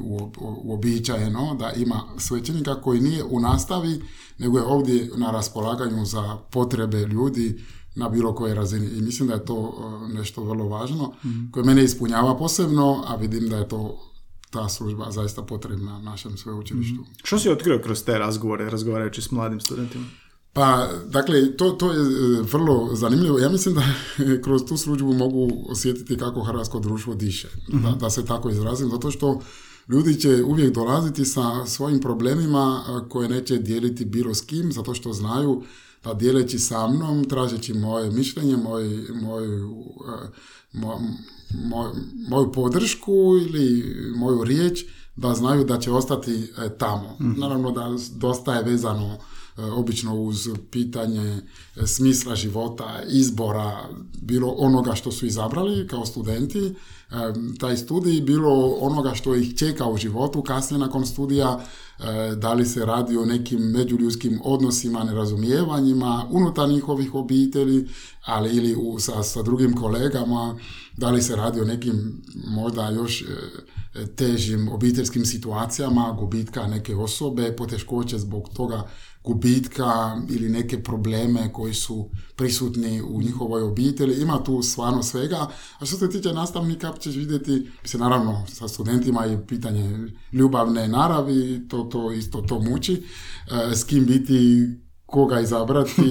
uobičajeno 0.65 1.57
da 1.59 1.73
ima 1.73 2.03
svećenika 2.19 2.81
koji 2.81 3.01
nije 3.01 3.25
u 3.25 3.41
nastavi, 3.41 4.01
nego 4.39 4.59
je 4.59 4.65
ovdje 4.65 5.11
na 5.17 5.31
raspolaganju 5.31 6.05
za 6.05 6.37
potrebe 6.51 6.99
ljudi 6.99 7.65
na 7.95 8.09
bilo 8.09 8.35
kojoj 8.35 8.55
razini. 8.55 8.87
I 8.87 9.03
mislim 9.03 9.29
da 9.29 9.35
je 9.35 9.45
to 9.45 9.59
e, 9.59 10.15
nešto 10.15 10.45
vrlo 10.45 10.69
važno, 10.69 11.13
mm. 11.25 11.51
koje 11.53 11.65
mene 11.65 11.85
ispunjava 11.85 12.37
posebno, 12.37 13.05
a 13.07 13.17
vidim 13.17 13.49
da 13.49 13.57
je 13.57 13.69
to 13.69 13.99
ta 14.51 14.69
služba 14.69 15.11
zaista 15.11 15.43
potrebna 15.43 15.99
našem 15.99 16.37
sveučilištu. 16.37 17.01
Mm. 17.01 17.15
Što 17.25 17.39
si 17.39 17.51
otkrio 17.51 17.81
kroz 17.85 18.05
te 18.05 18.19
razgovore, 18.19 18.71
razgovarajući 18.71 19.23
s 19.23 19.31
mladim 19.31 19.61
studentima? 19.61 20.05
Pa, 20.59 20.89
dakle, 21.07 21.57
to, 21.57 21.71
to 21.71 21.93
je 21.93 22.01
e, 22.01 22.43
vrlo 22.53 22.89
zanimljivo. 22.93 23.39
Ja 23.39 23.49
mislim 23.49 23.75
da 23.75 23.83
kroz 24.45 24.65
tu 24.69 24.77
službu 24.77 25.13
mogu 25.13 25.51
osjetiti 25.69 26.17
kako 26.17 26.43
hrvatsko 26.43 26.81
društvo 26.81 27.15
diše, 27.15 27.49
da, 27.69 27.77
mhm. 27.77 27.99
da 27.99 28.11
se 28.11 28.25
tako 28.25 28.51
izrazim, 28.51 28.91
zato 28.91 29.11
što 29.11 29.41
ljudi 29.89 30.21
će 30.21 30.45
uvijek 30.45 30.75
dolaziti 30.75 31.25
sa 31.25 31.67
svojim 31.67 32.01
problemima 32.01 32.83
koje 33.09 33.29
neće 33.29 33.59
dijeliti 33.59 34.05
bilo 34.05 34.35
s 34.35 34.41
kim, 34.41 34.73
zato 34.73 34.95
što 34.95 35.13
znaju 35.13 35.63
da 36.05 36.15
dijeleći 36.15 36.59
sa 36.59 36.89
mnom, 36.89 37.25
tražeći 37.25 37.75
moje 37.75 38.11
mišljenje, 38.11 38.57
moj, 38.57 39.07
moju, 39.23 39.85
moj, 40.73 41.91
moju 42.29 42.53
podršku 42.53 43.39
ili 43.41 43.95
moju 44.17 44.45
riječ, 44.45 44.85
da 45.17 45.35
znaju 45.35 45.65
da 45.65 45.79
će 45.79 45.93
ostati 45.93 46.53
e, 46.59 46.69
tamo. 46.79 47.17
Mhm. 47.21 47.41
Naravno 47.41 47.71
da 47.71 47.97
dosta 48.17 48.55
je 48.55 48.63
vezano 48.63 49.19
E, 49.19 49.38
obično 49.63 50.15
uz 50.15 50.49
pitanje 50.71 51.41
e, 51.77 51.87
smisla 51.87 52.37
života, 52.37 53.03
izbora, 53.09 53.89
bilo 54.23 54.49
onoga 54.59 54.95
što 54.95 55.13
su 55.13 55.27
izabrali 55.27 55.89
kao 55.89 56.07
studenti, 56.07 56.59
e, 56.59 56.75
taj 57.59 57.77
studij, 57.77 58.21
bilo 58.21 58.77
onoga 58.81 59.15
što 59.15 59.35
ih 59.35 59.57
čeka 59.57 59.87
u 59.87 59.97
životu 59.97 60.43
kasnije 60.43 60.79
nakon 60.79 61.07
studija, 61.07 61.61
da 62.37 62.53
li 62.53 62.67
se 62.67 62.85
radi 62.85 63.17
o 63.17 63.25
nekim 63.25 63.61
međuljudskim 63.61 64.41
odnosima, 64.45 65.05
nerazumijevanjima 65.05 66.27
unutar 66.31 66.69
njihovih 66.69 67.15
obitelji, 67.15 67.89
ali 68.25 68.57
ili 68.57 68.75
u, 68.75 68.99
sa, 68.99 69.23
sa 69.23 69.43
drugim 69.43 69.77
kolegama, 69.77 70.59
da 70.97 71.11
li 71.11 71.23
se 71.23 71.37
radi 71.37 71.61
o 71.61 71.65
nekim 71.65 72.23
možda 72.47 72.91
još 72.91 73.25
težim 74.17 74.69
obiteljskim 74.69 75.25
situacijama, 75.25 76.17
gubitka 76.19 76.67
neke 76.67 76.97
osobe, 76.97 77.57
poteškoće 77.57 78.19
zbog 78.19 78.49
toga 78.49 78.89
gubitka 79.29 80.17
ili 80.29 80.49
neke 80.49 80.83
probleme 80.83 81.53
koji 81.53 81.75
su 81.75 82.09
prisutni 82.37 83.03
u 83.03 83.21
njihovoj 83.21 83.63
obitelji. 83.63 84.23
Ima 84.23 84.43
tu 84.45 84.63
stvarno 84.63 85.03
svega. 85.03 85.49
A 85.79 85.87
što 85.87 85.97
se 85.97 86.11
tiče 86.11 86.33
nastavnika, 86.33 86.93
ćeš 86.99 87.15
vidjeti, 87.15 87.71
se 87.85 87.99
naravno 87.99 88.45
sa 88.47 88.69
studentima 88.69 89.25
je 89.25 89.47
pitanje 89.47 90.09
ljubavne 90.33 90.89
naravi, 90.89 91.69
to, 91.69 91.83
to 91.83 92.13
isto 92.13 92.41
to 92.41 92.61
muči. 92.61 92.93
E, 92.93 93.77
s 93.77 93.85
kim 93.85 94.07
biti, 94.07 94.69
koga 95.07 95.41
izabrati, 95.41 96.03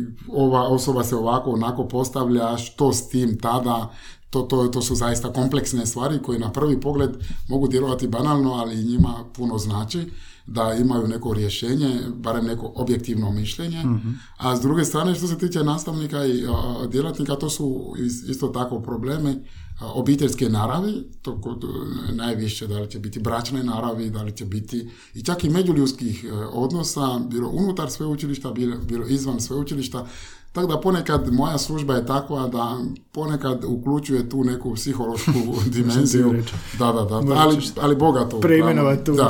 ova 0.44 0.68
osoba 0.68 1.04
se 1.04 1.16
ovako 1.16 1.50
onako 1.50 1.88
postavlja, 1.88 2.56
što 2.56 2.92
s 2.92 3.08
tim 3.08 3.38
tada, 3.38 3.90
to, 4.30 4.42
to, 4.42 4.68
to 4.68 4.82
su 4.82 4.94
zaista 4.94 5.32
kompleksne 5.32 5.86
stvari 5.86 6.22
koje 6.22 6.38
na 6.38 6.52
prvi 6.52 6.80
pogled 6.80 7.10
mogu 7.48 7.68
djelovati 7.68 8.08
banalno, 8.08 8.52
ali 8.52 8.84
njima 8.84 9.24
puno 9.34 9.58
znači 9.58 10.10
da 10.50 10.74
imaju 10.74 11.08
neko 11.08 11.34
rješenje, 11.34 12.00
barem 12.16 12.44
neko 12.44 12.72
objektivno 12.74 13.30
mišljenje, 13.30 13.78
mhm. 13.84 14.08
a 14.36 14.56
s 14.56 14.60
druge 14.60 14.84
strane 14.84 15.14
što 15.14 15.26
se 15.26 15.38
tiče 15.38 15.64
nastavnika 15.64 16.26
i 16.26 16.44
djelatnika, 16.88 17.34
to 17.34 17.50
su 17.50 17.94
isto 18.28 18.48
tako 18.48 18.80
probleme 18.80 19.36
obiteljske 19.80 20.48
naravi, 20.48 21.04
to 21.22 21.40
kod 21.40 21.64
e, 21.64 22.12
najviše 22.12 22.66
da 22.66 22.78
li 22.78 22.90
će 22.90 22.98
biti 22.98 23.20
bračne 23.20 23.64
naravi, 23.64 24.10
da 24.10 24.22
li 24.22 24.32
će 24.32 24.44
biti 24.44 24.90
i 25.14 25.22
čak 25.22 25.44
i 25.44 25.50
međuljudskih 25.50 26.24
e, 26.24 26.32
odnosa, 26.52 27.18
bilo 27.18 27.48
unutar 27.48 27.90
sveučilišta, 27.90 28.50
bilo, 28.50 28.76
bilo 28.78 29.06
izvan 29.06 29.40
sveučilišta, 29.40 30.06
tako 30.52 30.66
da 30.66 30.80
ponekad 30.80 31.32
moja 31.32 31.58
služba 31.58 31.94
je 31.94 32.06
takva 32.06 32.48
da 32.48 32.78
ponekad 33.12 33.64
uključuje 33.64 34.28
tu 34.28 34.44
neku 34.44 34.74
psihološku 34.74 35.32
dimenziju. 35.74 36.42
da, 36.78 36.92
da, 36.92 37.04
da. 37.04 37.34
Ali, 37.36 37.56
ali 37.80 37.96
bogato. 37.96 38.40
Preimenovati 38.40 39.04
tu 39.04 39.14
da, 39.14 39.28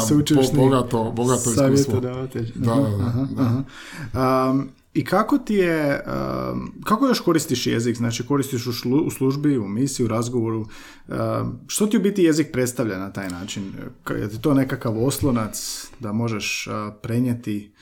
bogato, 0.55 1.13
bogato 1.17 1.51
iskustvo. 1.51 2.01
Da, 2.01 2.27
da, 2.55 3.27
da. 3.37 4.51
Um, 4.51 4.71
I 4.95 5.05
kako 5.05 5.39
ti 5.39 5.55
je, 5.55 6.05
um, 6.07 6.73
kako 6.85 7.07
još 7.07 7.21
koristiš 7.21 7.67
jezik? 7.67 7.97
Znači 7.97 8.27
koristiš 8.27 8.67
u, 8.67 8.71
u 9.07 9.11
službi, 9.11 9.59
u 9.59 9.69
misiji, 9.69 10.05
u 10.05 10.09
razgovoru. 10.09 10.67
Um, 11.09 11.59
što 11.67 11.87
ti 11.87 11.97
u 11.97 12.01
biti 12.01 12.23
jezik 12.23 12.53
predstavlja 12.53 12.99
na 12.99 13.13
taj 13.13 13.29
način? 13.29 13.73
Je 14.11 14.29
ti 14.29 14.41
to 14.41 14.55
nekakav 14.55 15.05
oslonac 15.05 15.87
da 16.01 16.13
možeš 16.13 16.67
uh, 16.67 16.95
prenijeti 17.03 17.73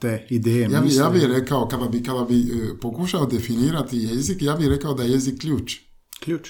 te 0.00 0.26
ideje. 0.30 0.68
Ja, 0.70 0.80
bi, 0.80 0.94
ja 0.94 1.10
bih 1.10 1.24
rekao, 1.24 1.68
kada 1.68 1.88
bi, 1.88 2.02
kada 2.02 2.24
bi 2.24 2.40
e, 2.40 2.80
pokušao 2.80 3.26
definirati 3.26 3.98
jezik, 3.98 4.42
ja 4.42 4.54
bih 4.54 4.68
rekao 4.68 4.94
da 4.94 5.02
je 5.02 5.10
jezik 5.10 5.40
ključ. 5.40 5.76
Ključ? 6.20 6.48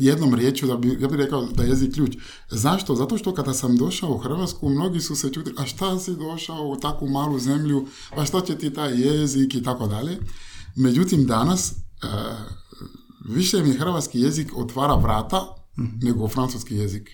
Jednom 0.00 0.34
riječju, 0.34 0.68
da 0.68 0.76
bi, 0.76 0.98
ja 1.00 1.08
bih 1.08 1.18
rekao 1.18 1.42
da 1.42 1.62
je 1.62 1.68
jezik 1.68 1.94
ključ. 1.94 2.16
Zašto? 2.50 2.94
Zato 2.94 3.18
što 3.18 3.34
kada 3.34 3.54
sam 3.54 3.76
došao 3.76 4.10
u 4.10 4.18
Hrvatsku, 4.18 4.68
mnogi 4.68 5.00
su 5.00 5.16
se 5.16 5.32
čutili, 5.32 5.54
a 5.58 5.66
šta 5.66 5.98
si 5.98 6.16
došao 6.16 6.68
u 6.68 6.76
takvu 6.76 7.08
malu 7.08 7.38
zemlju, 7.38 7.86
a 8.16 8.24
šta 8.24 8.40
će 8.40 8.58
ti 8.58 8.70
taj 8.70 9.00
jezik 9.00 9.54
i 9.54 9.62
tako 9.62 9.86
dalje. 9.86 10.18
Međutim, 10.76 11.26
danas 11.26 11.72
uh, 11.72 12.10
više 13.34 13.62
mi 13.62 13.72
hrvatski 13.72 14.20
jezik 14.20 14.56
otvara 14.56 14.94
vrata 14.94 15.40
mm 15.78 15.98
nego 16.02 16.28
francuski 16.28 16.74
jezik 16.76 17.10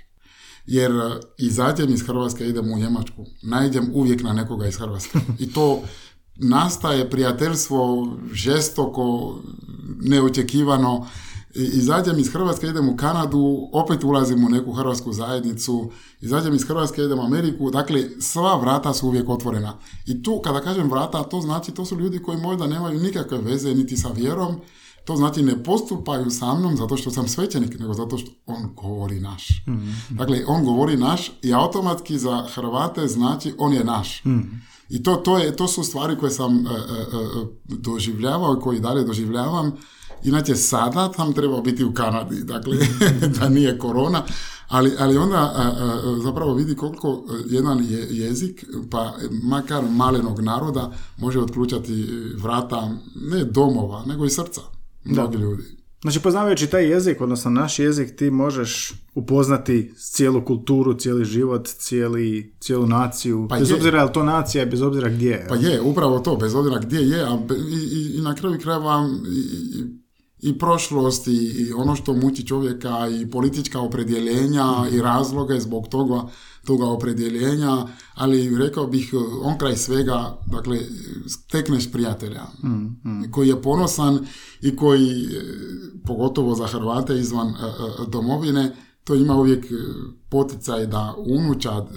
jer 0.66 0.90
e, 0.90 1.20
izađem 1.38 1.94
iz 1.94 2.02
Hrvatske, 2.02 2.48
idem 2.48 2.72
u 2.72 2.78
Njemačku, 2.78 3.24
najđem 3.42 3.90
uvijek 3.94 4.22
na 4.22 4.32
nekoga 4.32 4.66
iz 4.66 4.76
Hrvatske. 4.76 5.18
I 5.38 5.52
to 5.52 5.82
nastaje 6.36 7.10
prijateljstvo 7.10 8.08
žestoko, 8.32 9.34
neočekivano. 10.00 11.06
Izađem 11.54 12.18
iz 12.18 12.28
Hrvatske, 12.32 12.66
idem 12.66 12.88
u 12.88 12.96
Kanadu, 12.96 13.68
opet 13.72 14.04
ulazim 14.04 14.44
u 14.44 14.48
neku 14.48 14.72
hrvatsku 14.72 15.12
zajednicu, 15.12 15.90
izađem 16.20 16.54
iz 16.54 16.64
Hrvatske, 16.64 17.02
idem 17.02 17.18
u 17.18 17.22
Ameriku, 17.22 17.70
dakle 17.70 18.04
sva 18.20 18.56
vrata 18.60 18.94
su 18.94 19.06
uvijek 19.06 19.28
otvorena. 19.28 19.78
I 20.06 20.22
tu, 20.22 20.40
kada 20.44 20.60
kažem 20.60 20.90
vrata, 20.90 21.22
to 21.22 21.40
znači 21.40 21.72
to 21.72 21.84
su 21.84 22.00
ljudi 22.00 22.18
koji 22.18 22.38
možda 22.38 22.66
nemaju 22.66 23.00
nikakve 23.00 23.38
veze 23.38 23.74
niti 23.74 23.96
sa 23.96 24.08
vjerom, 24.08 24.60
to 25.04 25.16
znači 25.16 25.42
ne 25.42 25.62
postupaju 25.62 26.30
sa 26.30 26.54
mnom 26.54 26.76
zato 26.76 26.96
što 26.96 27.10
sam 27.10 27.28
svećenik, 27.28 27.78
nego 27.78 27.94
zato 27.94 28.18
što 28.18 28.30
on 28.46 28.74
govori 28.74 29.20
naš. 29.20 29.48
mm 29.66 30.16
Dakle, 30.16 30.44
on 30.46 30.64
govori 30.64 30.96
naš 30.96 31.32
i 31.42 31.54
automatski 31.54 32.18
za 32.18 32.46
Hrvate 32.54 33.08
znači 33.08 33.54
on 33.58 33.72
je 33.72 33.84
naš. 33.84 34.24
mm 34.24 34.40
I 34.88 35.02
to, 35.02 35.14
to, 35.14 35.38
je, 35.38 35.56
to 35.56 35.68
su 35.68 35.84
stvari 35.84 36.16
koje 36.18 36.30
sam 36.30 36.66
e, 36.66 36.70
e, 36.70 36.72
e, 36.72 37.46
doživljavao 37.64 38.54
i 38.54 38.62
koje 38.62 38.80
dalje 38.80 39.04
doživljavam. 39.04 39.72
Inače, 40.24 40.54
sada 40.54 41.12
tam 41.12 41.32
treba 41.32 41.60
biti 41.60 41.84
u 41.84 41.94
Kanadi, 41.94 42.44
dakle, 42.44 42.76
da 43.40 43.48
nije 43.48 43.78
korona, 43.78 44.22
ali, 44.68 44.92
ali 44.98 45.16
onda 45.16 45.72
zapravo 46.22 46.54
vidi 46.54 46.76
koliko 46.76 47.24
jedan 47.46 47.84
je 47.84 48.06
jezik, 48.10 48.64
pa 48.90 49.12
makar 49.42 49.84
malenog 49.90 50.40
naroda, 50.40 50.92
može 51.18 51.40
otključati 51.40 52.06
vrata 52.36 52.90
ne 53.14 53.44
domova, 53.44 54.04
nego 54.06 54.24
i 54.24 54.30
srca 54.30 54.73
mnogi 55.04 55.38
ljudi. 55.38 55.62
Znači, 56.04 56.20
poznavajući 56.20 56.66
taj 56.66 56.90
jezik, 56.90 57.20
odnosno 57.20 57.50
naš 57.50 57.78
jezik, 57.78 58.16
ti 58.16 58.30
možeš 58.30 58.92
upoznati 59.14 59.92
cijelu 59.96 60.44
kulturu, 60.44 60.94
cijeli 60.94 61.24
život, 61.24 61.68
cijeli, 61.68 62.56
cijelu 62.60 62.86
naciju, 62.86 63.46
pa 63.50 63.58
bez 63.58 63.70
je. 63.70 63.76
obzira 63.76 63.98
je 63.98 64.04
li 64.04 64.12
to 64.12 64.22
nacija, 64.22 64.66
bez 64.66 64.82
obzira 64.82 65.08
gdje 65.08 65.30
je. 65.30 65.46
Pa 65.48 65.54
je, 65.54 65.80
upravo 65.80 66.18
to, 66.18 66.36
bez 66.36 66.54
obzira 66.54 66.78
gdje 66.78 66.98
je, 66.98 67.22
a 67.22 67.38
i, 67.68 68.18
i, 68.18 68.20
na 68.20 68.34
kraju 68.34 68.58
krajeva 68.62 69.08
i, 70.40 70.50
i 70.50 70.58
prošlost 70.58 71.26
i, 71.26 71.72
ono 71.76 71.96
što 71.96 72.12
muči 72.12 72.46
čovjeka 72.46 73.08
i 73.20 73.30
politička 73.30 73.80
opredjeljenja 73.80 74.66
i 74.92 75.00
razloge 75.00 75.60
zbog 75.60 75.88
toga 75.88 76.22
toga 76.64 76.86
opredjeljenja, 76.86 77.86
ali 78.14 78.58
rekao 78.58 78.86
bih 78.86 79.14
on 79.42 79.58
kraj 79.58 79.76
svega, 79.76 80.38
dakle, 80.46 80.78
stekneš 81.26 81.92
prijatelja 81.92 82.42
mm, 82.62 82.68
mm. 82.68 83.30
koji 83.30 83.48
je 83.48 83.62
ponosan 83.62 84.26
i 84.60 84.76
koji, 84.76 85.28
pogotovo 86.04 86.54
za 86.54 86.66
Hrvate 86.66 87.18
izvan 87.18 87.48
e, 87.48 87.52
e, 87.52 88.06
domovine, 88.08 88.76
to 89.04 89.14
ima 89.14 89.34
uvijek 89.34 89.64
e, 89.64 89.74
poticaj 90.30 90.86
da 90.86 91.14
unučad, 91.18 91.88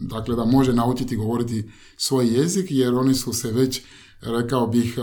dakle 0.00 0.36
da 0.36 0.44
može 0.44 0.72
naučiti 0.72 1.16
govoriti 1.16 1.70
svoj 1.96 2.26
jezik, 2.26 2.66
jer 2.70 2.94
oni 2.94 3.14
su 3.14 3.32
se 3.32 3.52
već 3.52 3.82
rekao 4.20 4.66
bih, 4.66 4.98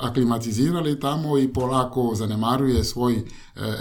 aklimatizirali 0.00 1.00
tamo 1.00 1.38
i 1.38 1.52
polako 1.52 2.12
zanemaruje 2.14 2.84
svoj 2.84 3.22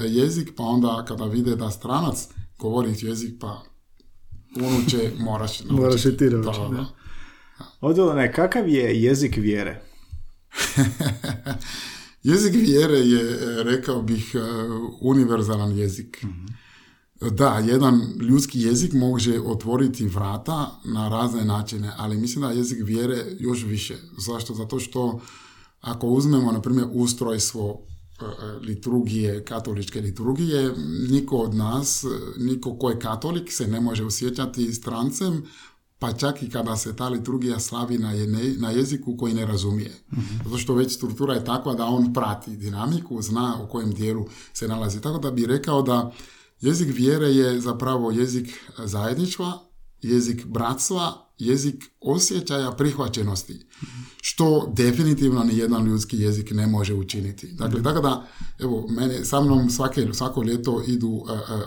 jezik, 0.07 0.53
pa 0.57 0.63
onda 0.63 1.05
kada 1.07 1.25
vide 1.25 1.55
da 1.55 1.71
stranac 1.71 2.27
govori 2.59 2.95
jezik, 3.01 3.35
pa 3.39 3.63
unuče 4.55 5.11
moraš 5.19 5.59
naučiti. 5.59 5.81
Moraš 5.81 6.05
i 6.05 6.17
ti 6.17 6.29
ne, 8.13 8.33
kakav 8.33 8.69
je 8.69 9.01
jezik 9.01 9.37
vjere? 9.37 9.81
jezik 12.23 12.55
vjere 12.55 12.97
je, 12.97 13.37
rekao 13.63 14.01
bih, 14.01 14.35
univerzalan 15.01 15.77
jezik. 15.77 16.23
Mhm. 16.23 16.45
Da, 17.21 17.59
jedan 17.59 18.01
ljudski 18.19 18.61
jezik 18.61 18.93
može 18.93 19.39
otvoriti 19.39 20.07
vrata 20.07 20.79
na 20.85 21.09
razne 21.09 21.45
načine, 21.45 21.91
ali 21.97 22.17
mislim 22.17 22.41
da 22.41 22.51
jezik 22.51 22.79
vjere 22.83 23.25
još 23.39 23.63
više. 23.63 23.95
Zašto? 24.17 24.53
Zato 24.53 24.79
što 24.79 25.21
ako 25.81 26.07
uzmemo, 26.07 26.51
na 26.51 26.61
primjer, 26.61 26.87
ustrojstvo 26.91 27.81
e, 27.87 27.91
e, 27.91 27.94
liturgije, 28.61 29.45
katoličke 29.45 30.01
liturgije, 30.01 30.73
niko 31.09 31.37
od 31.37 31.55
nas, 31.55 32.05
niko 32.37 32.77
ko 32.77 32.89
je 32.89 32.99
katolik 32.99 33.51
se 33.51 33.67
ne 33.67 33.81
može 33.81 34.05
osjećati 34.05 34.73
strancem, 34.73 35.43
pa 35.99 36.13
čak 36.13 36.43
i 36.43 36.49
kada 36.49 36.77
se 36.77 36.95
ta 36.95 37.09
liturgija 37.09 37.59
slavi 37.59 37.97
na, 37.97 38.11
na 38.57 38.71
jeziku 38.71 39.17
koji 39.17 39.33
ne 39.33 39.45
razumije. 39.45 39.91
mm 40.11 40.19
Zato 40.45 40.57
što 40.57 40.73
već 40.73 40.95
struktura 40.95 41.33
je 41.33 41.45
takva 41.45 41.73
da 41.73 41.85
on 41.85 42.13
prati 42.13 42.57
dinamiku, 42.57 43.21
zna 43.21 43.57
u 43.63 43.67
kojem 43.67 43.91
dijelu 43.91 44.25
se 44.53 44.67
nalazi. 44.67 45.01
Tako 45.01 45.19
da 45.19 45.31
bi 45.31 45.45
rekao 45.45 45.81
da 45.81 46.11
Jezik 46.61 46.97
vjere 46.97 47.27
je 47.27 47.61
zapravo 47.61 48.11
jezik 48.11 48.59
zajedništva, 48.77 49.59
jezik 50.07 50.45
bratstva, 50.45 51.25
jezik 51.37 51.83
osjećaja 52.01 52.71
prihvaćenosti, 52.71 53.65
što 54.21 54.71
definitivno 54.73 55.43
ni 55.43 55.57
jedan 55.57 55.85
ljudski 55.85 56.17
jezik 56.17 56.51
ne 56.51 56.67
može 56.67 56.93
učiniti. 56.93 57.47
Dakle, 57.47 57.83
tako 57.83 58.01
da, 58.01 58.27
evo, 58.59 58.87
mene, 58.89 59.25
sa 59.25 59.41
mnom 59.41 59.69
svake, 59.69 60.07
svako 60.13 60.43
ljeto 60.43 60.83
idu 60.87 61.23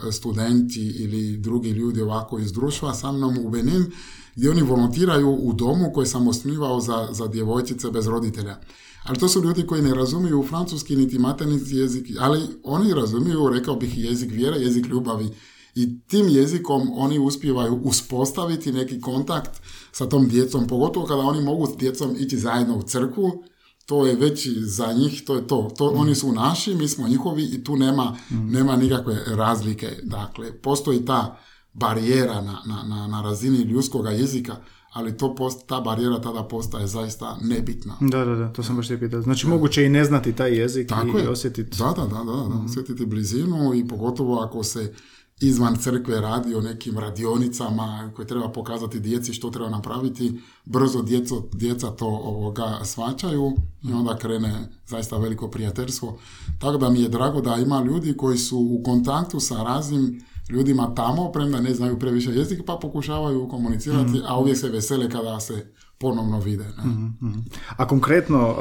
e, 0.08 0.12
studenti 0.12 0.80
ili 0.80 1.36
drugi 1.36 1.70
ljudi 1.70 2.00
ovako 2.00 2.38
iz 2.38 2.52
društva 2.52 2.94
sa 2.94 3.12
mnom 3.12 3.38
u 3.38 3.50
Benin, 3.50 3.90
gdje 4.36 4.50
oni 4.50 4.62
volontiraju 4.62 5.30
u 5.30 5.52
domu 5.52 5.90
koji 5.94 6.06
sam 6.06 6.28
osnivao 6.28 6.80
za, 6.80 7.08
za 7.12 7.26
djevojčice 7.26 7.90
bez 7.90 8.06
roditelja. 8.06 8.60
Ali 9.04 9.18
to 9.18 9.28
su 9.28 9.42
ljudi 9.42 9.66
koji 9.66 9.82
ne 9.82 9.94
razumiju 9.94 10.44
francuski 10.48 10.96
niti 10.96 11.18
maternici 11.18 11.76
jezik, 11.76 12.06
ali 12.18 12.40
oni 12.64 12.94
razumiju, 12.94 13.48
rekao 13.48 13.76
bih, 13.76 13.98
jezik 13.98 14.30
vjera, 14.32 14.56
jezik 14.56 14.86
ljubavi. 14.86 15.30
I 15.78 16.00
tim 16.00 16.28
jezikom 16.28 16.88
oni 16.94 17.18
uspijevaju 17.18 17.80
uspostaviti 17.84 18.72
neki 18.72 19.00
kontakt 19.00 19.60
sa 19.92 20.08
tom 20.08 20.28
djecom, 20.28 20.66
pogotovo 20.66 21.06
kada 21.06 21.20
oni 21.20 21.40
mogu 21.40 21.66
s 21.66 21.76
djecom 21.78 22.16
ići 22.18 22.38
zajedno 22.38 22.76
u 22.76 22.82
crkvu, 22.82 23.44
to 23.86 24.06
je 24.06 24.16
već 24.16 24.48
za 24.48 24.92
njih, 24.92 25.24
to 25.24 25.34
je 25.34 25.46
to. 25.46 25.70
to 25.78 25.92
mm. 25.92 25.98
Oni 25.98 26.14
su 26.14 26.32
naši, 26.32 26.74
mi 26.74 26.88
smo 26.88 27.08
njihovi 27.08 27.44
i 27.44 27.64
tu 27.64 27.76
nema, 27.76 28.16
mm. 28.30 28.52
nema 28.52 28.76
nikakve 28.76 29.18
razlike. 29.26 29.88
Dakle, 30.02 30.52
postoji 30.52 31.04
ta 31.04 31.38
barijera 31.72 32.40
na, 32.40 32.58
na, 32.66 32.82
na, 32.82 33.06
na 33.06 33.22
razini 33.22 33.58
ljudskog 33.58 34.06
jezika, 34.06 34.56
ali 34.92 35.16
to 35.16 35.34
post, 35.34 35.66
ta 35.66 35.80
barijera 35.80 36.20
tada 36.20 36.42
postaje 36.42 36.86
zaista 36.86 37.38
nebitna. 37.42 37.96
Da, 38.00 38.24
da, 38.24 38.34
da, 38.34 38.52
to 38.52 38.62
sam 38.62 38.76
baš 38.76 38.88
pitao. 38.88 39.22
Znači 39.22 39.46
moguće 39.46 39.84
i 39.84 39.88
ne 39.88 40.04
znati 40.04 40.32
taj 40.32 40.58
jezik 40.58 40.88
Tako 40.88 41.18
i 41.18 41.26
osjetiti... 41.26 41.78
Da, 41.78 41.94
da, 41.96 42.02
da, 42.02 42.24
da, 42.24 42.32
da. 42.32 42.54
Mhm. 42.54 42.64
osjetiti 42.64 43.06
blizinu 43.06 43.74
i 43.74 43.88
pogotovo 43.88 44.40
ako 44.40 44.62
se 44.62 44.94
izvan 45.40 45.76
crkve 45.76 46.20
radi 46.20 46.54
o 46.54 46.60
nekim 46.60 46.98
radionicama 46.98 48.12
koje 48.16 48.26
treba 48.26 48.48
pokazati 48.48 49.00
djeci 49.00 49.32
što 49.32 49.50
treba 49.50 49.70
napraviti, 49.70 50.40
brzo 50.64 51.02
djeco, 51.02 51.48
djeca 51.52 51.90
to 51.90 52.06
ovoga 52.06 52.78
svačaju 52.84 53.52
i 53.82 53.92
onda 53.92 54.16
krene 54.16 54.68
zaista 54.86 55.18
veliko 55.18 55.50
prijateljstvo. 55.50 56.18
Tako 56.58 56.78
da 56.78 56.90
mi 56.90 57.02
je 57.02 57.08
drago 57.08 57.40
da 57.40 57.56
ima 57.56 57.82
ljudi 57.82 58.16
koji 58.16 58.38
su 58.38 58.58
u 58.58 58.82
kontaktu 58.84 59.40
sa 59.40 59.62
raznim 59.62 60.22
ljudima 60.50 60.94
tamo, 60.94 61.32
premda 61.32 61.60
ne 61.60 61.74
znaju 61.74 61.98
previše 61.98 62.30
jezik, 62.30 62.60
pa 62.66 62.78
pokušavaju 62.82 63.48
komunicirati, 63.48 64.18
mm 64.18 64.22
a 64.26 64.38
uvijek 64.38 64.58
se 64.58 64.68
vesele 64.68 65.10
kada 65.10 65.40
se 65.40 65.72
ponovno 65.98 66.40
vide. 66.40 66.64
Ne? 66.64 66.84
mm 66.84 67.44
A 67.76 67.88
konkretno, 67.88 68.54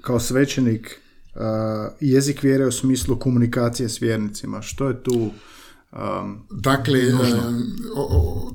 kao 0.00 0.20
svećenik, 0.20 1.00
jezik 2.00 2.42
vjere 2.42 2.66
u 2.66 2.72
smislu 2.72 3.18
komunikacije 3.18 3.88
s 3.88 4.02
vjernicima, 4.02 4.62
što 4.62 4.88
je 4.88 5.02
tu 5.02 5.30
Um, 5.92 6.46
dakle, 6.50 7.00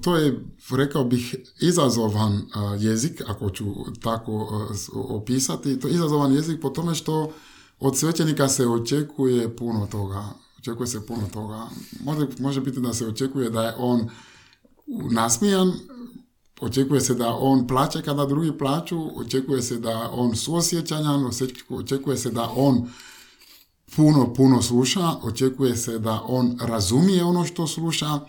to 0.01 0.17
je, 0.17 0.45
rekao 0.71 1.03
bih, 1.03 1.35
izazovan 1.61 2.41
jezik, 2.79 3.21
ako 3.27 3.49
ću 3.49 3.65
tako 4.03 4.67
opisati. 4.93 5.79
To 5.79 5.87
je 5.87 5.93
izazovan 5.93 6.33
jezik 6.33 6.61
po 6.61 6.69
tome 6.69 6.95
što 6.95 7.31
od 7.79 7.97
svećenika 7.97 8.47
se 8.47 8.67
očekuje 8.67 9.55
puno 9.55 9.87
toga 9.91 10.33
očekuje 10.67 10.87
se 10.87 11.05
puno 11.05 11.27
toga. 11.33 11.67
Može, 12.03 12.27
može 12.39 12.61
biti 12.61 12.79
da 12.79 12.93
se 12.93 13.07
očekuje 13.07 13.49
da 13.49 13.63
je 13.63 13.73
on 13.77 14.09
nasmijan, 15.11 15.73
očekuje 16.61 17.01
se 17.01 17.13
da 17.13 17.35
on 17.35 17.67
plaće 17.67 18.01
kada 18.01 18.25
drugi 18.25 18.57
plaću, 18.57 19.19
očekuje 19.19 19.61
se 19.61 19.77
da 19.77 20.09
on 20.13 20.35
suosjećanjan, 20.35 21.29
očekuje 21.69 22.17
se 22.17 22.31
da 22.31 22.51
on 22.55 22.89
puno, 23.95 24.33
puno 24.33 24.61
sluša, 24.61 25.15
očekuje 25.23 25.75
se 25.75 25.99
da 25.99 26.21
on 26.27 26.57
razumije 26.61 27.23
ono 27.23 27.45
što 27.45 27.67
sluša 27.67 28.19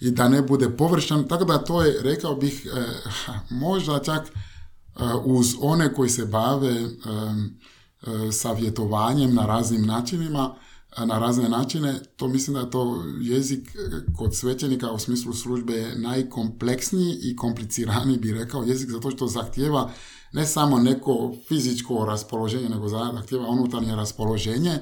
i 0.00 0.10
da 0.10 0.28
ne 0.28 0.42
bude 0.42 0.70
površan. 0.76 1.28
Tako 1.28 1.44
da 1.44 1.58
to 1.58 1.82
je, 1.82 2.02
rekao 2.02 2.34
bih, 2.34 2.66
eh, 2.76 3.32
možda 3.50 3.98
čak 3.98 4.28
eh, 4.28 5.02
uz 5.24 5.54
one 5.60 5.94
koji 5.94 6.10
se 6.10 6.26
bave 6.26 6.70
eh, 6.70 8.32
savjetovanjem 8.32 9.34
na 9.34 9.46
raznim 9.46 9.86
načinima, 9.86 10.54
na 10.98 11.18
razne 11.18 11.48
načine, 11.48 12.00
to 12.16 12.28
mislim 12.28 12.54
da 12.54 12.60
je 12.60 12.70
to 12.70 13.04
jezik 13.20 13.68
e, 13.68 14.12
kod 14.16 14.36
svećenika 14.36 14.90
u 14.90 14.98
smislu 14.98 15.32
službe 15.32 15.72
je 15.72 15.98
najkompleksniji 15.98 17.18
i 17.22 17.36
kompliciraniji 17.36 18.18
bi 18.18 18.32
rekao 18.32 18.62
jezik 18.62 18.90
zato 18.90 19.10
što 19.10 19.26
zahtjeva 19.26 19.90
ne 20.32 20.46
samo 20.46 20.78
neko 20.78 21.34
fizičko 21.48 22.04
raspoloženje, 22.04 22.68
nego 22.68 22.88
zahtjeva 22.88 23.48
unutarnje 23.48 23.96
raspoloženje, 23.96 24.78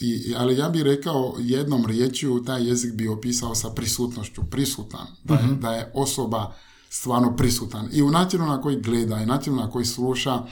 i, 0.00 0.34
ali 0.36 0.58
ja 0.58 0.68
bih 0.68 0.82
rekao 0.82 1.34
jednom 1.38 1.86
riječju 1.86 2.44
taj 2.44 2.68
jezik 2.68 2.94
bi 2.94 3.08
opisao 3.08 3.54
sa 3.54 3.70
prisutnošću, 3.70 4.42
prisutan, 4.50 5.06
da 5.24 5.34
je, 5.34 5.46
mhm. 5.46 5.60
da 5.60 5.72
je 5.72 5.92
osoba 5.94 6.54
stvarno 6.90 7.36
prisutan 7.36 7.88
i 7.92 8.02
u 8.02 8.10
načinu 8.10 8.46
na 8.46 8.60
koji 8.60 8.80
gleda 8.80 9.20
i 9.20 9.26
načinu 9.26 9.56
na 9.56 9.70
koji 9.70 9.84
sluša 9.84 10.42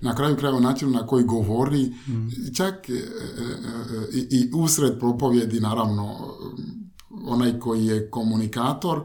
na 0.00 0.14
kraju 0.14 0.36
krajeva 0.36 0.60
načinu 0.60 0.90
na 0.90 1.06
koji 1.06 1.24
govori, 1.24 1.82
mm. 1.84 2.54
čak 2.56 2.90
e, 2.90 2.92
e, 2.92 2.96
e, 2.96 4.26
i 4.30 4.50
usred 4.54 4.98
propovjedi 4.98 5.60
naravno 5.60 6.34
onaj 7.26 7.58
koji 7.58 7.86
je 7.86 8.10
komunikator 8.10 9.00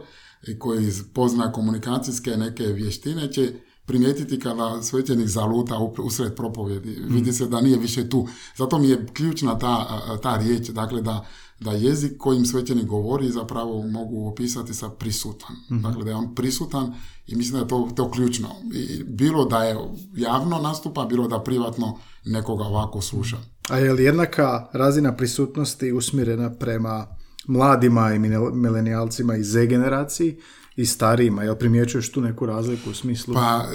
koji 0.60 0.91
pozna 1.13 1.51
komunikacijske 1.51 2.38
neke 2.38 2.63
vještine 2.63 3.32
će 3.32 3.53
primijetiti 3.86 4.39
kada 4.39 4.84
svećenik 4.84 5.27
zaluta 5.27 5.77
usred 6.03 6.36
propovjedi. 6.36 6.89
Mm. 6.89 7.13
Vidi 7.13 7.34
se 7.34 7.47
da 7.47 7.62
nije 7.62 7.77
više 7.77 8.10
tu. 8.10 8.27
Zato 8.58 8.79
mi 8.79 8.89
je 8.89 9.06
ključna 9.13 9.60
ta, 9.60 10.01
ta 10.21 10.38
riječ, 10.38 10.69
dakle 10.69 11.01
da 11.01 11.25
da 11.59 11.71
jezik 11.71 12.17
kojim 12.17 12.45
svećenik 12.45 12.85
govori 12.85 13.31
zapravo 13.31 13.87
mogu 13.87 14.27
opisati 14.27 14.73
sa 14.73 14.89
prisutan. 14.89 15.55
mm 15.71 15.81
Dakle, 15.81 16.03
da 16.03 16.09
je 16.09 16.15
on 16.15 16.35
prisutan 16.35 16.93
i 17.27 17.35
mislim 17.35 17.53
da 17.53 17.59
je 17.59 17.67
to, 17.67 17.89
to 17.95 18.11
ključno. 18.11 18.49
I 18.73 19.03
bilo 19.03 19.45
da 19.45 19.63
je 19.63 19.77
javno 20.15 20.59
nastupa, 20.59 21.05
bilo 21.05 21.27
da 21.27 21.43
privatno 21.43 21.97
nekoga 22.25 22.63
ovako 22.63 23.01
sluša. 23.01 23.37
A 23.69 23.77
je 23.77 23.93
li 23.93 24.03
jednaka 24.03 24.67
razina 24.73 25.15
prisutnosti 25.15 25.91
usmjerena 25.91 26.49
prema 26.49 27.07
mladima 27.47 28.13
i 28.13 28.19
milenijalcima 28.53 29.35
iz 29.35 29.51
Z 29.51 29.65
generaciji 29.65 30.37
i 30.75 30.85
starijima? 30.85 31.43
Jel 31.43 31.55
primjećuješ 31.55 32.11
tu 32.11 32.21
neku 32.21 32.45
razliku 32.45 32.89
u 32.89 32.93
smislu? 32.93 33.33
Pa, 33.33 33.65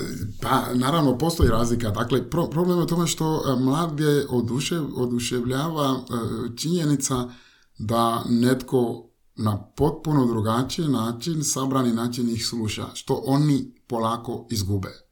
pa 0.42 0.74
naravno, 0.74 1.18
postoji 1.18 1.50
razlika. 1.50 1.90
Dakle, 1.90 2.30
problem 2.30 2.78
je 2.78 2.84
u 2.84 2.86
tome 2.86 3.06
što 3.06 3.42
e, 3.46 3.60
mlade 3.60 4.26
odušev, 4.28 4.84
oduševljava 4.96 5.96
e, 5.96 6.56
činjenica 6.56 7.28
da 7.78 8.24
netko 8.28 9.04
na 9.36 9.62
potpuno 9.76 10.26
drugačiji 10.26 10.88
način, 10.88 11.44
sabrani 11.44 11.92
način 11.92 12.30
ih 12.30 12.46
sluša, 12.46 12.86
što 12.94 13.22
oni 13.26 13.74
polako 13.86 14.46
izgube. 14.50 15.08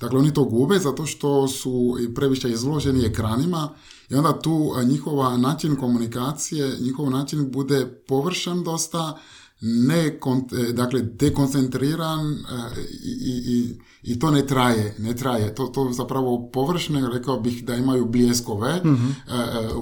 Dakle, 0.00 0.18
oni 0.18 0.34
to 0.34 0.44
gube 0.44 0.78
zato 0.78 1.06
što 1.06 1.48
su 1.48 1.98
previše 2.14 2.50
izloženi 2.50 3.04
ekranima 3.04 3.68
i 4.10 4.14
onda 4.14 4.40
tu 4.40 4.72
njihova 4.84 5.36
način 5.36 5.76
komunikacije, 5.76 6.76
njihov 6.80 7.10
način 7.10 7.50
bude 7.52 8.02
površan 8.08 8.64
dosta, 8.64 9.18
ne, 9.60 10.06
e, 10.06 10.72
dakle, 10.72 11.02
dekoncentriran 11.02 12.32
e, 12.32 12.36
i, 13.04 13.42
i, 13.46 13.78
i, 14.02 14.18
to 14.18 14.30
ne 14.30 14.46
traje, 14.46 14.94
ne 14.98 15.16
traje. 15.16 15.54
To, 15.54 15.66
to 15.66 15.92
zapravo 15.92 16.50
površne, 16.52 17.08
rekao 17.12 17.40
bih 17.40 17.64
da 17.64 17.74
imaju 17.74 18.06
bljeskove 18.06 18.80
mm 18.84 19.14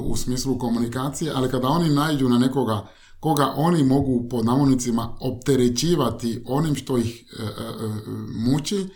u 0.00 0.16
smislu 0.16 0.58
komunikacije, 0.58 1.32
ali 1.34 1.50
kada 1.50 1.68
oni 1.68 1.90
najđu 1.90 2.28
na 2.28 2.38
nekoga 2.38 2.86
koga 3.20 3.52
oni 3.56 3.84
mogu 3.84 4.28
pod 4.28 4.44
navodnicima 4.44 5.16
opterećivati 5.20 6.42
onim 6.46 6.74
što 6.74 6.98
ih 6.98 7.24
muči, 8.28 8.86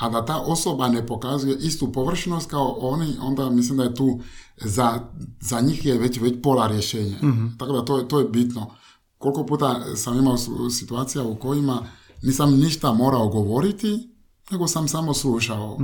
a 0.00 0.08
da 0.08 0.24
ta 0.24 0.40
osoba 0.40 0.88
ne 0.88 1.06
pokazuje 1.06 1.56
istu 1.60 1.92
površnost 1.92 2.50
kao 2.50 2.76
oni, 2.80 3.16
onda 3.20 3.50
mislim 3.50 3.78
da 3.78 3.84
je 3.84 3.94
tu 3.94 4.20
za, 4.56 5.00
za 5.40 5.60
njih 5.60 5.86
je 5.86 5.98
već, 5.98 6.20
već 6.20 6.34
pola 6.42 6.66
rješenja. 6.66 7.16
Mhm. 7.22 7.46
Tako 7.58 7.72
da 7.72 7.84
to 7.84 7.98
je, 7.98 8.08
to 8.08 8.18
je 8.18 8.28
bitno. 8.28 8.70
Koliko 9.20 9.46
puta 9.46 9.96
sam 9.96 10.18
imao 10.18 10.36
situacija 10.70 11.24
u 11.24 11.34
kojima 11.34 11.86
nisam 12.22 12.58
ništa 12.58 12.92
morao 12.92 13.28
govoriti, 13.28 14.08
nego 14.50 14.66
sam 14.66 14.88
samo 14.88 15.14
slušao. 15.14 15.78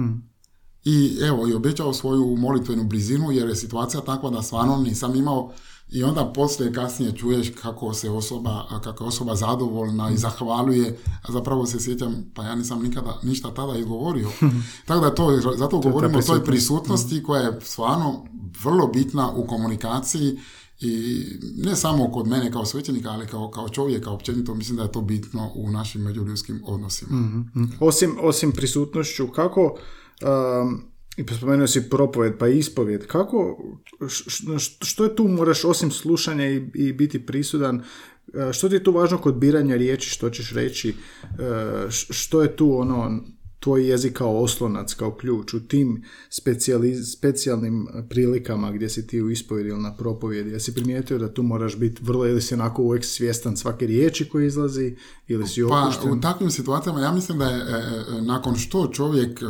I 0.85 1.19
evo, 1.23 1.49
i 1.49 1.55
obećao 1.55 1.93
svoju 1.93 2.37
molitvenu 2.37 2.85
blizinu 2.85 3.33
jer 3.33 3.49
je 3.49 3.57
situacija 3.57 4.01
takva 4.01 4.31
da 4.31 4.43
stvarno 4.43 4.77
nisam 4.77 5.17
imao 5.17 5.53
i 5.89 6.03
onda 6.03 6.33
poslije 6.35 6.73
kasnije 6.73 7.17
čuješ 7.17 7.53
kako 7.63 7.95
se 7.95 8.11
osoba, 8.11 8.81
kako 8.85 9.05
je 9.05 9.09
osoba 9.09 9.35
zadovoljna 9.35 10.11
i 10.11 10.17
zahvaljuje, 10.17 10.99
a 11.23 11.33
zapravo 11.33 11.67
se 11.67 11.81
sjećam, 11.81 12.31
pa 12.35 12.45
ja 12.45 12.55
nisam 12.55 12.83
nikada 12.83 13.21
ništa 13.23 13.55
tada 13.55 13.79
izgovorio. 13.79 14.29
Tako 14.87 15.05
da 15.05 15.15
to, 15.15 15.41
zato 15.57 15.79
govorimo 15.79 16.19
o 16.19 16.23
toj 16.23 16.45
prisutnost. 16.45 16.47
prisutnosti 16.47 17.23
koja 17.23 17.43
je 17.43 17.61
stvarno 17.63 18.25
vrlo 18.65 18.87
bitna 18.87 19.31
u 19.31 19.47
komunikaciji 19.47 20.39
i 20.81 21.25
ne 21.57 21.77
samo 21.77 22.11
kod 22.11 22.27
mene 22.27 22.53
kao 22.53 22.67
svećenika, 22.67 23.11
ali 23.11 23.27
kao, 23.27 23.51
kao 23.51 23.69
čovjeka 23.69 24.11
općenito, 24.11 24.55
mislim 24.55 24.77
da 24.77 24.83
je 24.83 24.93
to 24.93 25.01
bitno 25.01 25.53
u 25.55 25.71
našim 25.71 26.03
međuljudskim 26.03 26.61
odnosima. 26.65 27.11
Osim, 27.81 28.17
osim 28.21 28.53
prisutnošću, 28.53 29.29
kako, 29.29 29.79
um, 30.63 30.83
spomenuo 31.37 31.67
si 31.67 31.91
propoved 31.91 32.33
pa 32.39 32.49
ispovjed, 32.49 33.07
kako, 33.07 33.59
š- 34.03 34.25
š- 34.59 34.79
što 34.81 35.05
je 35.05 35.17
tu 35.17 35.29
moraš 35.29 35.65
osim 35.65 35.91
slušanja 35.91 36.47
i, 36.47 36.71
i 36.75 36.93
biti 36.93 37.27
prisudan, 37.27 37.77
uh, 37.77 37.83
što 38.53 38.69
ti 38.69 38.75
je 38.75 38.85
tu 38.85 38.93
važno 38.93 39.19
kod 39.19 39.35
biranja 39.35 39.77
riječi, 39.77 40.11
što 40.11 40.31
ćeš 40.31 40.53
reći, 40.53 40.95
š- 41.89 42.07
što 42.13 42.43
je 42.43 42.57
tu 42.57 42.79
ono, 42.79 43.21
tvoj 43.61 43.91
jezik 43.91 44.17
kao 44.17 44.43
oslonac, 44.43 44.95
kao 44.95 45.15
ključ 45.15 45.55
u 45.55 45.67
tim 45.67 46.05
specijalnim 47.17 47.87
prilikama 48.09 48.73
gdje 48.73 48.89
si 48.89 49.07
ti 49.07 49.23
u 49.23 49.31
ispovjedi 49.31 49.69
ili 49.69 49.83
na 49.83 49.97
propovjedi, 49.97 50.51
jesi 50.51 50.75
primijetio 50.75 51.19
da 51.19 51.35
tu 51.35 51.43
moraš 51.43 51.77
biti 51.77 52.03
vrlo, 52.05 52.27
ili 52.27 52.43
si 52.43 52.55
onako 52.55 52.83
uvijek 52.83 53.05
svjestan 53.05 53.57
svake 53.57 53.87
riječi 53.87 54.29
koja 54.29 54.47
izlazi, 54.47 54.97
ili 55.27 55.49
si 55.49 55.63
Pa 55.69 55.83
opušten? 55.83 56.13
u 56.13 56.21
takvim 56.21 56.51
situacijama 56.51 57.01
ja 57.01 57.13
mislim 57.13 57.39
da 57.39 57.45
je 57.45 57.57
e, 57.57 57.65
e, 58.19 58.23
nakon 58.23 58.57
što 58.57 58.87
čovjek 58.93 59.43
e, 59.43 59.47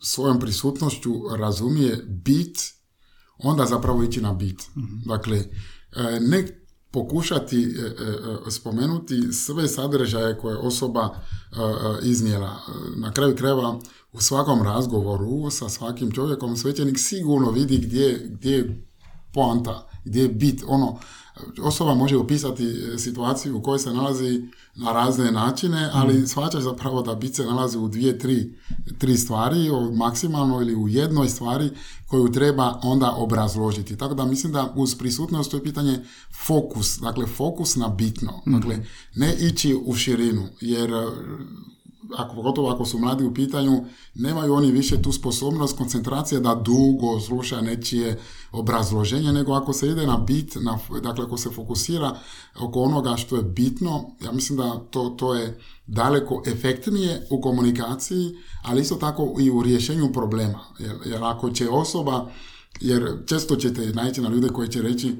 svojom 0.00 0.40
prisutnošću 0.40 1.12
razumije 1.38 2.04
bit, 2.08 2.58
onda 3.38 3.66
zapravo 3.66 4.02
ići 4.02 4.20
na 4.20 4.32
bit. 4.32 4.62
Dakle, 5.06 5.38
e, 5.38 6.20
ne 6.20 6.59
pokušati 6.90 7.62
e, 7.62 7.80
e, 7.80 8.46
e, 8.46 8.50
spomenuti 8.50 9.32
sve 9.32 9.68
sadržaje 9.68 10.38
koje 10.38 10.52
je 10.52 10.58
osoba 10.58 11.08
iznijela. 12.02 12.60
Na 12.96 13.12
kraju 13.12 13.36
krajeva 13.36 13.78
u 14.12 14.20
svakom 14.20 14.62
razgovoru 14.62 15.50
sa 15.50 15.68
svakim 15.68 16.10
čovjekom 16.10 16.56
svećenik 16.56 16.98
sigurno 16.98 17.50
vidi 17.50 17.78
gdje, 17.78 18.28
gdje 18.30 18.52
je 18.52 18.86
poanta, 19.32 19.88
gdje 20.04 20.22
je 20.22 20.28
bit, 20.28 20.64
ono, 20.66 20.98
osoba 21.62 21.94
može 21.94 22.16
opisati 22.16 22.98
situaciju 22.98 23.58
u 23.58 23.62
kojoj 23.62 23.78
se 23.78 23.90
nalazi 23.90 24.42
na 24.80 24.92
razne 24.92 25.32
načine, 25.32 25.90
ali 25.92 26.26
shvaćaš 26.26 26.62
zapravo 26.62 27.02
da 27.02 27.14
bit 27.14 27.36
se 27.36 27.44
nalazi 27.44 27.78
u 27.78 27.88
dvije, 27.88 28.18
tri, 28.18 28.54
tri 28.98 29.16
stvari, 29.16 29.70
maksimalno 29.96 30.60
ili 30.60 30.74
u 30.74 30.88
jednoj 30.88 31.28
stvari 31.28 31.70
koju 32.06 32.32
treba 32.32 32.80
onda 32.82 33.14
obrazložiti. 33.16 33.96
Tako 33.96 34.14
da 34.14 34.24
mislim 34.24 34.52
da 34.52 34.72
uz 34.76 34.94
prisutnost 34.94 35.50
to 35.50 35.56
je 35.56 35.62
pitanje 35.62 36.00
fokus, 36.46 36.98
dakle 36.98 37.26
fokus 37.26 37.76
na 37.76 37.88
bitno, 37.88 38.42
dakle 38.46 38.86
ne 39.14 39.34
ići 39.34 39.80
u 39.84 39.94
širinu, 39.94 40.48
jer 40.60 40.90
ako, 42.16 42.34
pogotovo 42.34 42.70
ako 42.70 42.84
su 42.84 42.98
mladi 42.98 43.24
u 43.24 43.34
pitanju, 43.34 43.84
nemaju 44.14 44.54
oni 44.54 44.70
više 44.70 45.02
tu 45.02 45.12
sposobnost 45.12 45.76
koncentracije 45.76 46.40
da 46.40 46.54
dugo 46.54 47.20
sluša 47.20 47.60
nečije 47.60 48.18
obrazloženje, 48.52 49.32
nego 49.32 49.52
ako 49.52 49.72
se 49.72 49.88
ide 49.88 50.06
na 50.06 50.16
bit, 50.16 50.56
na, 50.60 50.78
dakle 51.02 51.24
ako 51.24 51.36
se 51.36 51.50
fokusira 51.50 52.16
oko 52.60 52.80
onoga 52.80 53.16
što 53.16 53.36
je 53.36 53.42
bitno, 53.42 54.10
ja 54.24 54.32
mislim 54.32 54.58
da 54.58 54.80
to, 54.90 55.10
to 55.10 55.34
je 55.34 55.58
daleko 55.86 56.42
efektnije 56.46 57.26
u 57.30 57.40
komunikaciji, 57.40 58.36
ali 58.62 58.80
isto 58.80 58.94
tako 58.94 59.36
i 59.40 59.50
u 59.50 59.62
rješenju 59.62 60.12
problema. 60.12 60.60
Jer, 60.78 60.96
jer 61.04 61.24
ako 61.24 61.50
će 61.50 61.68
osoba, 61.68 62.30
jer 62.80 63.12
često 63.26 63.56
ćete 63.56 63.86
naići 63.86 64.20
na 64.20 64.28
ljude 64.28 64.48
koji 64.48 64.68
će 64.68 64.82
reći 64.82 65.16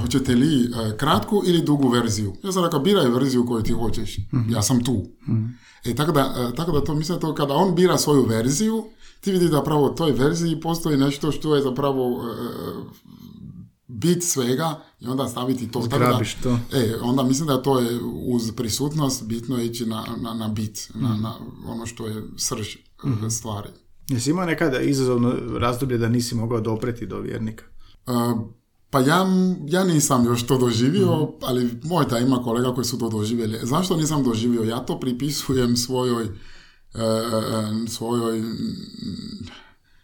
hoćete 0.00 0.34
li 0.34 0.64
e, 0.64 0.96
kratku 0.96 1.42
ili 1.46 1.62
dugu 1.62 1.88
verziju. 1.88 2.34
Ja 2.42 2.52
sam 2.52 2.64
rekao, 2.64 2.80
biraj 2.80 3.08
verziju 3.08 3.46
koju 3.46 3.62
ti 3.62 3.72
hoćeš. 3.72 4.18
Ja 4.50 4.62
sam 4.62 4.84
tu. 4.84 5.04
E, 5.84 5.94
tako, 5.94 6.12
da, 6.12 6.34
e, 6.36 6.56
tako 6.56 6.72
da 6.72 6.84
to 6.84 6.94
mislim 6.94 7.20
to 7.20 7.34
kada 7.34 7.54
on 7.54 7.74
bira 7.74 7.98
svoju 7.98 8.26
verziju, 8.26 8.84
ti 9.20 9.32
vidi 9.32 9.48
da 9.48 9.62
pravo 9.62 9.86
u 9.86 9.94
toj 9.94 10.12
verziji 10.12 10.60
postoji 10.60 10.96
nešto 10.96 11.32
što 11.32 11.56
je 11.56 11.62
zapravo 11.62 12.22
e, 12.22 12.34
bit 13.86 14.24
svega 14.24 14.80
i 15.00 15.06
onda 15.06 15.28
staviti 15.28 15.70
to. 15.70 15.82
Zgrabiš 15.82 16.34
to. 16.34 16.58
E, 16.72 16.94
onda 17.02 17.22
mislim 17.22 17.48
da 17.48 17.62
to 17.62 17.80
je 17.80 18.00
uz 18.26 18.52
prisutnost 18.56 19.24
bitno 19.24 19.60
ići 19.60 19.86
na, 19.86 20.04
na, 20.22 20.34
na 20.34 20.48
bit, 20.48 20.90
na, 20.94 21.16
na 21.16 21.34
ono 21.66 21.86
što 21.86 22.06
je 22.06 22.22
srž 22.36 22.68
e, 23.26 23.30
stvari. 23.30 23.68
Jesi 24.08 24.30
imao 24.30 24.46
nekada 24.46 24.80
izazovno 24.80 25.34
razdoblje 25.58 25.98
da 25.98 26.08
nisi 26.08 26.34
mogao 26.34 26.60
dopreti 26.60 27.06
do 27.06 27.20
vjernika? 27.20 27.64
E, 28.06 28.10
pa 28.94 29.00
ja, 29.00 29.26
ja 29.66 29.84
nisam 29.84 30.26
još 30.26 30.46
to 30.46 30.58
doživio, 30.58 31.28
ali 31.42 31.80
možda 31.82 32.18
ima 32.18 32.42
kolega 32.42 32.74
koji 32.74 32.84
su 32.84 32.98
to 32.98 33.08
doživjeli. 33.08 33.58
Zašto 33.62 33.96
nisam 33.96 34.24
doživio? 34.24 34.62
Ja 34.62 34.78
to 34.78 35.00
pripisujem 35.00 35.76
svojoj, 35.76 36.24
e, 36.24 36.28
e, 36.98 37.88
svojoj 37.88 38.42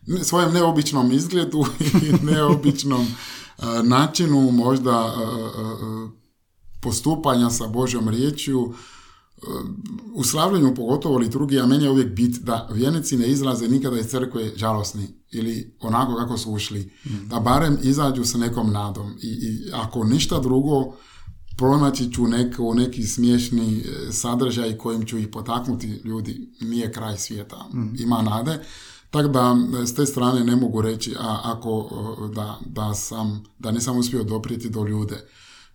ne- 0.06 0.24
svojem 0.24 0.52
neobičnom 0.52 1.12
izgledu 1.12 1.64
i 2.06 2.24
neobičnom 2.24 3.06
e, 3.06 3.64
načinu 3.82 4.50
možda 4.50 5.14
e, 5.16 5.22
e, 5.22 5.26
e, 5.26 6.08
postupanja 6.80 7.50
sa 7.50 7.66
Božjom 7.66 8.08
riječju, 8.08 8.74
u 10.14 10.24
slavljenju 10.24 10.74
pogotovo 10.74 11.18
liturgija, 11.18 11.66
meni 11.66 11.84
je 11.84 11.90
uvijek 11.90 12.14
bit 12.14 12.38
da 12.42 12.68
vjernici 12.72 13.16
ne 13.16 13.28
izlaze 13.28 13.68
nikada 13.68 13.98
iz 13.98 14.06
crkve 14.06 14.52
žalosni 14.56 15.19
ili 15.30 15.76
onako 15.80 16.16
kako 16.16 16.38
su 16.38 16.52
ušli. 16.52 16.92
Da 17.26 17.40
barem 17.40 17.78
izađu 17.82 18.24
sa 18.24 18.38
nekom 18.38 18.72
nadom. 18.72 19.18
I, 19.22 19.26
i 19.26 19.70
ako 19.72 20.04
ništa 20.04 20.40
drugo, 20.40 20.94
pronaći 21.56 22.12
ću 22.12 22.26
neko, 22.26 22.74
neki 22.74 23.02
smiješni 23.02 23.78
e, 23.78 24.12
sadržaj 24.12 24.76
kojim 24.76 25.06
ću 25.06 25.18
ih 25.18 25.28
potaknuti 25.28 26.00
ljudi. 26.04 26.50
Nije 26.60 26.92
kraj 26.92 27.16
svijeta. 27.16 27.68
Ima 27.98 28.22
nade. 28.22 28.58
Tako 29.10 29.28
da 29.28 29.56
s 29.86 29.94
te 29.94 30.06
strane 30.06 30.44
ne 30.44 30.56
mogu 30.56 30.82
reći 30.82 31.14
a, 31.18 31.40
ako 31.44 31.90
da, 32.34 32.58
da, 32.66 32.94
sam, 32.94 33.44
da 33.58 33.70
nisam 33.70 33.98
uspio 33.98 34.24
doprijeti 34.24 34.70
do 34.70 34.84
ljude. 34.84 35.28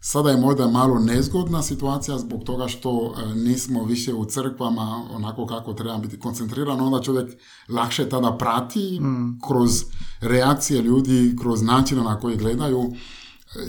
Sada 0.08 0.30
je 0.30 0.38
možda 0.38 0.68
malo 0.68 1.00
nezgodna 1.00 1.62
situacija 1.62 2.18
zbog 2.18 2.44
toga 2.44 2.68
što 2.68 3.13
e, 3.18 3.36
nismo 3.36 3.84
više 3.84 4.13
u 4.13 4.26
crkvama 4.26 5.04
onako 5.12 5.46
kako 5.46 5.74
treba 5.74 5.98
biti 5.98 6.20
koncentriran, 6.20 6.82
onda 6.82 7.02
čovjek 7.02 7.38
lakše 7.70 8.10
tada 8.10 8.38
prati 8.38 9.00
kroz 9.48 9.84
reakcije 10.22 10.82
ljudi, 10.82 11.36
kroz 11.41 11.62
načine 11.62 12.04
na 12.04 12.20
koji 12.20 12.38
gledaju. 12.38 12.84
E, 12.84 12.89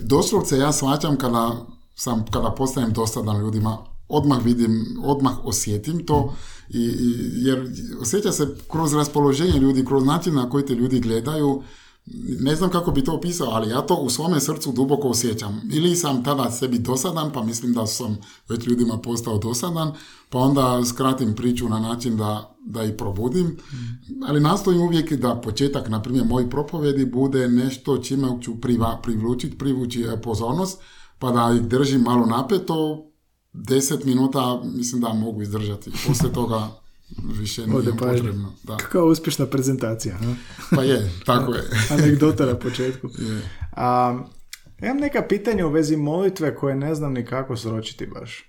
Doslovce 0.03 0.59
ja 0.59 0.72
shvaćam 0.72 1.16
kada 1.16 1.66
sam, 1.94 2.25
kada 2.31 2.51
postajem 2.51 2.92
dosadan 2.92 3.40
ljudima, 3.40 3.79
odmah 4.09 4.44
vidim, 4.44 4.85
odmah 5.05 5.44
osjetim 5.44 6.07
to, 6.07 6.35
i, 6.68 6.83
i, 6.83 7.14
jer 7.46 7.72
osjeća 8.01 8.33
se 8.33 8.57
kroz 8.70 8.94
raspoloženje 8.94 9.59
ljudi, 9.59 9.85
kroz 9.85 10.05
način 10.05 10.35
na 10.35 10.51
koji 10.51 10.66
te 10.66 10.75
ljudi 10.75 11.01
gledaju, 11.01 11.62
ne 12.40 12.57
znam 12.57 12.71
kako 12.71 12.90
bi 12.90 13.05
to 13.05 13.14
opisao, 13.14 13.49
ali 13.51 13.71
ja 13.71 13.81
to 13.81 13.95
u 13.95 14.11
svome 14.11 14.40
srcu 14.40 14.73
duboko 14.73 15.09
osjećam. 15.09 15.61
Ili 15.73 15.97
sam 15.97 16.25
tada 16.25 16.51
sebi 16.51 16.79
dosadan, 16.79 17.33
pa 17.33 17.42
mislim 17.42 17.73
da 17.73 17.87
sam 17.87 18.16
već 18.49 18.66
ljudima 18.66 18.99
postao 18.99 19.38
dosadan, 19.38 19.92
pa 20.31 20.38
onda 20.38 20.85
skratim 20.85 21.35
priču 21.35 21.69
na 21.69 21.81
način 21.81 22.16
da, 22.16 22.57
da 22.66 22.85
i 22.85 22.97
probudim. 22.97 23.57
Ali 24.29 24.40
nastojim 24.40 24.81
uvijek 24.81 25.12
da 25.12 25.40
početak, 25.45 25.88
na 25.88 26.03
primjer, 26.03 26.27
mojih 26.27 26.49
propovjedi 26.51 27.05
bude 27.05 27.49
nešto 27.49 27.99
čime 27.99 28.29
ću 28.42 28.61
priva, 28.61 29.01
privlučiti, 29.03 29.59
privući 29.59 30.03
e, 30.03 30.23
pozornost, 30.23 30.81
pa 31.19 31.31
da 31.31 31.55
ih 31.55 31.62
držim 31.62 32.01
malo 32.01 32.27
napeto, 32.27 33.07
deset 33.53 34.05
minuta 34.05 34.62
mislim 34.64 35.01
da 35.01 35.12
mogu 35.12 35.42
izdržati. 35.42 35.90
Poslije 36.07 36.33
toga 36.33 36.86
više 37.38 37.66
nije 37.66 37.77
Ode 37.77 37.90
pažnja. 37.90 38.12
potrebno. 38.12 38.53
Da. 38.62 38.77
Kao 38.77 39.07
uspješna 39.07 39.47
prezentacija. 39.47 40.16
Ha? 40.16 40.35
Pa 40.77 40.83
je, 40.83 41.11
tako 41.27 41.55
je. 41.55 41.62
Anegdota 41.90 42.47
na 42.47 42.59
početku. 42.59 43.09
Je. 43.18 43.43
A, 43.72 44.18
imam 44.83 44.97
neka 44.97 45.22
pitanja 45.28 45.66
u 45.66 45.70
vezi 45.70 45.97
molitve 45.97 46.55
koje 46.55 46.76
ne 46.76 46.95
znam 46.95 47.12
ni 47.12 47.24
kako 47.24 47.57
sročiti 47.57 48.07
baš. 48.07 48.45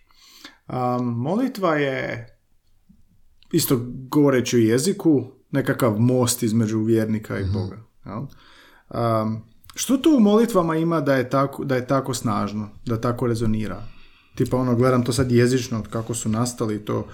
A, 0.68 0.98
molitva 1.02 1.76
je, 1.76 2.28
isto 3.52 3.80
govoreći 4.10 4.56
o 4.58 4.60
jeziku, 4.60 5.32
nekakav 5.52 6.00
most 6.00 6.44
između 6.44 6.80
vjernika 6.80 7.40
i 7.40 7.46
Boga. 7.54 7.78
jel? 8.06 8.26
A, 8.90 9.32
što 9.76 9.98
tu 9.98 10.16
u 10.18 10.20
molitvama 10.20 10.76
ima 10.76 11.02
da 11.02 11.16
je 11.16 11.30
tako, 11.30 11.66
da 11.66 11.76
je 11.76 11.88
tako 11.88 12.14
snažno, 12.14 12.70
da 12.86 13.02
tako 13.02 13.28
rezonira? 13.28 13.84
Tipa 14.36 14.58
ono, 14.58 14.76
gledam 14.76 15.04
to 15.04 15.14
sad 15.14 15.32
jezično, 15.32 15.84
kako 15.90 16.14
su 16.14 16.30
nastali, 16.30 16.86
to 16.86 17.08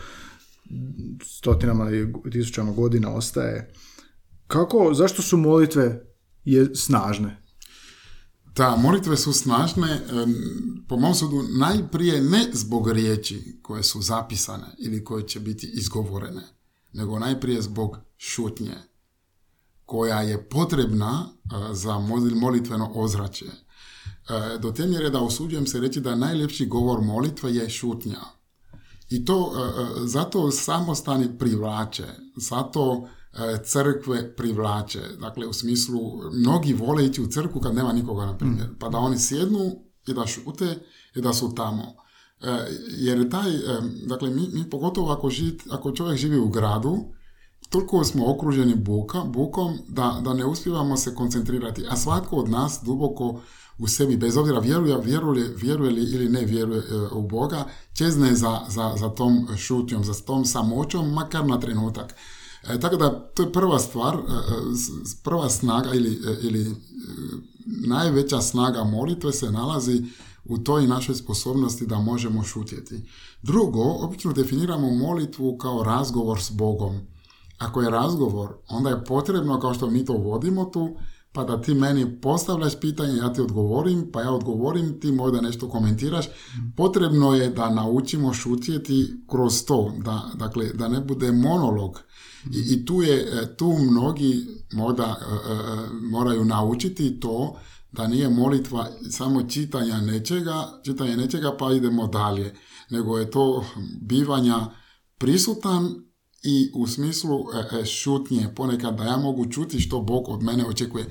stotinama 1.25 1.91
i 1.91 2.31
tisućama 2.31 2.71
godina 2.71 3.13
ostaje. 3.13 3.73
Kako, 4.47 4.93
zašto 4.93 5.21
su 5.21 5.37
molitve 5.37 6.05
je 6.45 6.75
snažne? 6.75 7.43
Da, 8.55 8.75
molitve 8.75 9.17
su 9.17 9.33
snažne, 9.33 9.99
po 10.87 10.97
mom 10.97 11.15
sudu, 11.15 11.43
najprije 11.59 12.21
ne 12.21 12.45
zbog 12.53 12.91
riječi 12.91 13.59
koje 13.61 13.83
su 13.83 14.01
zapisane 14.01 14.67
ili 14.77 15.03
koje 15.03 15.27
će 15.27 15.39
biti 15.39 15.71
izgovorene, 15.73 16.41
nego 16.93 17.19
najprije 17.19 17.61
zbog 17.61 17.97
šutnje 18.17 18.75
koja 19.85 20.21
je 20.21 20.49
potrebna 20.49 21.29
za 21.71 21.99
molitveno 22.35 22.91
ozračje. 22.95 23.47
E, 23.47 24.57
do 24.59 24.71
te 24.71 24.87
mjere 24.87 25.09
da 25.09 25.21
usuđujem 25.21 25.67
se 25.67 25.79
reći 25.79 26.01
da 26.01 26.15
najljepši 26.15 26.65
govor 26.65 27.01
molitve 27.01 27.55
je 27.55 27.69
šutnja. 27.69 28.19
I 29.09 29.25
to 29.25 29.51
e, 29.55 29.61
e, 29.61 30.07
zato 30.07 30.51
samostani 30.51 31.37
privlače, 31.37 32.05
zato 32.35 33.07
crkve 33.65 34.35
privlače. 34.35 35.01
Dakle, 35.19 35.47
u 35.47 35.53
smislu, 35.53 35.99
mnogi 36.33 36.73
vole 36.73 37.05
ići 37.05 37.21
u 37.21 37.27
crkvu 37.27 37.61
kad 37.61 37.75
nema 37.75 37.93
nikoga, 37.93 38.25
na 38.25 38.37
primjer. 38.37 38.69
Pa 38.79 38.89
da 38.89 38.97
oni 38.97 39.19
sjednu 39.19 39.71
i 40.07 40.13
da 40.13 40.27
šute 40.27 40.79
i 41.15 41.21
da 41.21 41.33
su 41.33 41.55
tamo. 41.55 41.83
Jer 42.89 43.29
taj, 43.29 43.51
dakle, 44.07 44.29
mi, 44.29 44.49
mi 44.53 44.69
pogotovo 44.69 45.11
ako, 45.11 45.29
ako 45.71 45.91
čovjek 45.91 46.17
živi 46.17 46.39
u 46.39 46.49
gradu, 46.49 46.97
toliko 47.69 48.03
smo 48.03 48.31
okruženi 48.31 48.75
buka, 48.75 49.23
bukom 49.23 49.77
da, 49.87 50.21
da 50.23 50.33
ne 50.33 50.45
uspijevamo 50.45 50.97
se 50.97 51.15
koncentrirati. 51.15 51.85
A 51.89 51.95
svatko 51.95 52.35
od 52.35 52.49
nas 52.49 52.79
duboko 52.85 53.41
u 53.77 53.87
sebi, 53.87 54.17
bez 54.17 54.37
obzira 54.37 54.59
vjeruje, 54.59 54.97
vjeruje, 55.03 55.53
vjeruje 55.57 55.91
li 55.91 56.01
ili 56.01 56.29
ne 56.29 56.45
vjeruje 56.45 56.79
e, 56.79 56.95
u 57.11 57.27
Boga, 57.27 57.65
čezne 57.93 58.35
za, 58.35 58.59
za, 58.69 58.93
za 58.99 59.09
tom 59.09 59.47
šutnjom, 59.57 60.03
za 60.03 60.13
tom 60.13 60.45
samoćom, 60.45 61.13
makar 61.13 61.45
na 61.45 61.59
trenutak. 61.59 62.15
E, 62.69 62.79
tako 62.79 62.95
da, 62.95 63.31
to 63.35 63.43
je 63.43 63.51
prva 63.51 63.79
stvar, 63.79 64.15
e, 64.15 64.17
e, 64.17 64.55
prva 65.23 65.49
snaga 65.49 65.93
ili, 65.93 66.21
ili 66.41 66.75
najveća 67.65 68.41
snaga 68.41 68.83
molitve 68.83 69.31
se 69.31 69.51
nalazi 69.51 70.03
u 70.45 70.57
toj 70.57 70.87
našoj 70.87 71.15
sposobnosti 71.15 71.87
da 71.87 71.99
možemo 71.99 72.43
šutjeti. 72.43 73.05
Drugo, 73.41 73.81
obično 73.81 74.33
definiramo 74.33 74.95
molitvu 74.95 75.57
kao 75.57 75.83
razgovor 75.83 76.41
s 76.41 76.51
Bogom. 76.51 76.99
Ako 77.57 77.81
je 77.81 77.89
razgovor, 77.89 78.55
onda 78.69 78.89
je 78.89 79.05
potrebno, 79.05 79.59
kao 79.59 79.73
što 79.73 79.89
mi 79.89 80.05
to 80.05 80.13
vodimo 80.13 80.65
tu, 80.65 80.95
pa 81.33 81.43
da 81.43 81.61
ti 81.61 81.73
meni 81.73 82.21
postavljaš 82.21 82.79
pitanje, 82.79 83.17
ja 83.17 83.33
ti 83.33 83.41
odgovorim, 83.41 84.09
pa 84.13 84.21
ja 84.21 84.31
odgovorim, 84.31 84.99
ti 84.99 85.11
možda 85.11 85.41
nešto 85.41 85.69
komentiraš. 85.69 86.25
Potrebno 86.77 87.33
je 87.35 87.49
da 87.49 87.69
naučimo 87.69 88.33
šutjeti 88.33 89.13
kroz 89.29 89.65
to, 89.65 89.93
da, 90.05 90.31
dakle, 90.35 90.65
da 90.73 90.87
ne 90.87 90.99
bude 90.99 91.31
monolog. 91.31 91.99
I, 92.51 92.73
i 92.73 92.85
tu, 92.85 93.01
je, 93.01 93.27
tu 93.57 93.73
mnogi 93.91 94.45
možda 94.73 95.03
e, 95.03 95.33
e, 95.33 95.53
e, 95.53 95.89
moraju 96.11 96.45
naučiti 96.45 97.19
to 97.19 97.55
da 97.91 98.07
nije 98.07 98.29
molitva 98.29 98.87
samo 99.09 99.43
čitanja 99.43 100.01
nečega, 100.01 100.81
čitanje 100.85 101.17
nečega 101.17 101.55
pa 101.59 101.73
idemo 101.73 102.07
dalje, 102.07 102.55
nego 102.89 103.17
je 103.17 103.31
to 103.31 103.65
bivanja 104.01 104.67
prisutan 105.17 105.95
i 106.43 106.71
u 106.73 106.87
smislu 106.87 107.45
e, 107.53 107.79
e, 107.79 107.85
šutnje 107.85 108.49
ponekad 108.55 108.97
da 108.97 109.03
ja 109.03 109.17
mogu 109.17 109.51
čuti 109.51 109.79
što 109.79 110.01
Bog 110.01 110.29
od 110.29 110.43
mene 110.43 110.65
očekuje. 110.65 111.05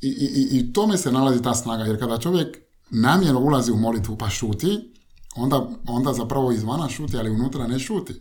I, 0.00 0.08
i, 0.08 0.58
i 0.58 0.72
tome 0.72 0.98
se 0.98 1.12
nalazi 1.12 1.42
ta 1.42 1.54
snaga, 1.54 1.84
jer 1.84 1.98
kada 1.98 2.18
čovjek 2.18 2.58
namjerno 2.90 3.40
ulazi 3.40 3.72
u 3.72 3.76
molitvu 3.76 4.16
pa 4.16 4.28
šuti, 4.28 4.94
onda, 5.36 5.68
onda 5.86 6.12
zapravo 6.12 6.52
izvana 6.52 6.88
šuti, 6.88 7.16
ali 7.16 7.30
unutra 7.30 7.66
ne 7.66 7.78
šuti. 7.78 8.14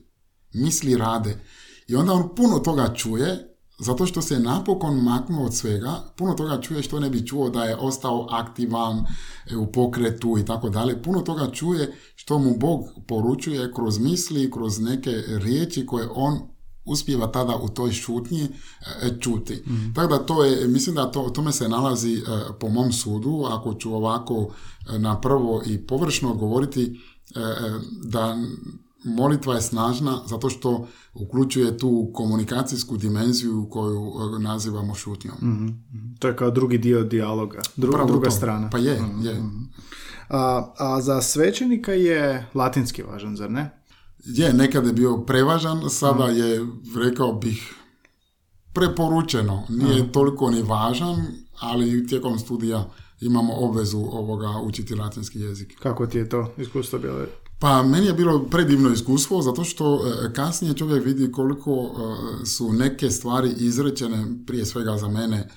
Misli 0.53 0.97
rade. 0.97 1.39
I 1.88 1.95
onda 1.95 2.14
on 2.14 2.36
puno 2.36 2.59
toga 2.59 2.93
čuje, 2.93 3.51
zato 3.82 4.06
što 4.06 4.22
se 4.22 4.40
napokon 4.40 5.04
maknuo 5.04 5.46
od 5.46 5.56
svega, 5.56 6.04
puno 6.18 6.34
toga 6.34 6.62
čuje 6.62 6.84
što 6.84 7.00
ne 7.00 7.10
bi 7.10 7.28
čuo 7.28 7.50
da 7.50 7.64
je 7.64 7.76
ostao 7.76 8.28
aktivan 8.30 9.06
e, 9.52 9.56
u 9.56 9.72
pokretu 9.72 10.38
i 10.38 10.46
tako 10.46 10.70
dalje. 10.70 11.02
Puno 11.04 11.22
toga 11.22 11.52
čuje 11.52 11.94
što 12.16 12.40
mu 12.40 12.58
Bog 12.58 12.82
poručuje 13.08 13.74
kroz 13.74 14.00
misli, 14.00 14.52
kroz 14.52 14.80
neke 14.80 15.12
riječi 15.28 15.86
koje 15.86 16.08
on 16.14 16.40
uspijeva 16.86 17.28
tada 17.28 17.56
u 17.56 17.70
toj 17.70 17.92
šutnji 17.92 18.44
e, 18.44 18.50
čuti. 19.20 19.64
mm 19.68 19.94
Tako 19.96 20.18
da 20.18 20.26
to 20.26 20.44
je, 20.44 20.68
mislim 20.68 20.96
da 20.96 21.12
to, 21.12 21.30
tome 21.30 21.52
se 21.52 21.70
nalazi 21.70 22.14
e, 22.14 22.22
po 22.60 22.70
mom 22.70 22.92
sudu, 22.92 23.44
ako 23.50 23.74
ću 23.74 23.94
ovako 23.94 24.54
e, 24.90 25.00
na 25.00 25.22
prvo 25.22 25.62
i 25.66 25.78
površno 25.78 26.34
govoriti 26.34 27.00
da 28.04 28.38
molitva 29.04 29.56
je 29.56 29.62
snažna 29.62 30.22
zato 30.26 30.49
što 30.49 30.88
uključuje 31.14 31.78
tu 31.78 32.12
komunikacijsku 32.14 32.97
dimenziju 32.97 33.68
koju 33.70 34.14
nazivamo 34.39 34.95
šutnjom. 34.95 35.36
mm 35.41 35.91
To 36.20 36.28
je 36.28 36.36
kao 36.36 36.52
drugi 36.52 36.78
dio 36.78 37.04
dijaloga, 37.04 37.62
druga 38.08 38.32
strana. 38.32 38.70
Pa 38.70 38.78
je, 38.78 39.02
mm 39.02 39.26
je. 39.26 39.43
A, 40.30 40.74
a 40.78 41.02
za 41.02 41.22
svećenika 41.22 41.91
je 41.91 42.47
latinski 42.54 43.04
važan, 43.04 43.36
zar 43.36 43.52
ne? 43.52 43.82
je 44.26 44.54
nekada 44.54 44.88
je 44.88 44.93
bio 44.93 45.18
prevažan, 45.18 45.89
sada 45.89 46.26
je, 46.26 46.68
rekao 46.95 47.34
bih, 47.34 47.74
preporučeno. 48.74 49.64
Nije 49.70 50.12
toliko 50.12 50.52
ni 50.52 50.62
važan, 50.62 51.26
ali 51.60 52.08
tijekom 52.08 52.39
studija 52.39 52.89
imamo 53.22 53.54
obvezu 53.54 53.97
ovoga 53.97 54.49
učiti 54.64 54.95
latinski 54.95 55.39
jezik. 55.39 55.80
Kako 55.80 56.08
ti 56.08 56.18
je 56.18 56.30
to 56.30 56.54
iskustvo 56.58 56.99
bilo? 56.99 57.26
Pa 57.62 57.84
meni 57.84 58.07
je 58.07 58.14
bilo 58.14 58.43
predivno 58.43 58.89
iskustvo 58.89 59.41
zato 59.41 59.64
što 59.64 59.95
e, 59.95 60.34
kasnije 60.34 60.74
čovjek 60.74 61.05
vidi 61.05 61.32
koliko 61.32 61.72
e, 61.72 62.45
su 62.45 62.74
neke 62.74 63.12
stvari 63.12 63.53
izrečene 63.57 64.26
prije 64.47 64.66
svega 64.66 64.97
za 64.97 65.07
mene 65.07 65.38
e, 65.38 65.47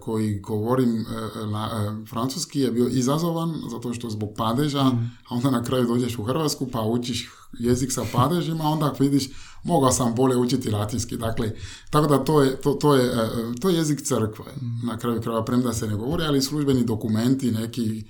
koji 0.00 0.40
govorim 0.40 1.06
na 1.52 1.94
francuski 2.08 2.60
je 2.60 2.70
bio 2.70 2.88
izazovan 2.88 3.54
zato 3.70 3.94
što 3.94 4.10
zbog 4.10 4.30
padeža, 4.36 4.84
mm. 4.84 5.12
a 5.28 5.34
onda 5.34 5.50
na 5.50 5.62
kraju 5.62 5.86
dođeš 5.86 6.18
u 6.18 6.24
Hrvatsku 6.24 6.66
pa 6.72 6.80
učiš 6.80 7.30
jezik 7.58 7.92
sa 7.92 8.02
padežima, 8.12 8.64
onda 8.64 8.94
vidiš 8.98 9.28
mogao 9.64 9.92
sam 9.92 10.14
bolje 10.14 10.36
učiti 10.36 10.70
latinski. 10.70 11.16
Dakle, 11.16 11.52
tako 11.90 12.06
da 12.06 12.24
to 12.24 12.42
je, 12.42 12.56
to, 12.56 12.72
to 12.72 12.94
je, 12.94 13.12
to 13.60 13.68
je 13.68 13.76
jezik 13.76 14.02
crkve. 14.02 14.52
Na 14.84 14.98
kraju 14.98 15.20
krajeva 15.20 15.44
premda 15.44 15.72
se 15.72 15.86
ne 15.86 15.96
govori, 15.96 16.24
ali 16.24 16.42
službeni 16.42 16.84
dokumenti 16.84 17.50
neki 17.50 18.04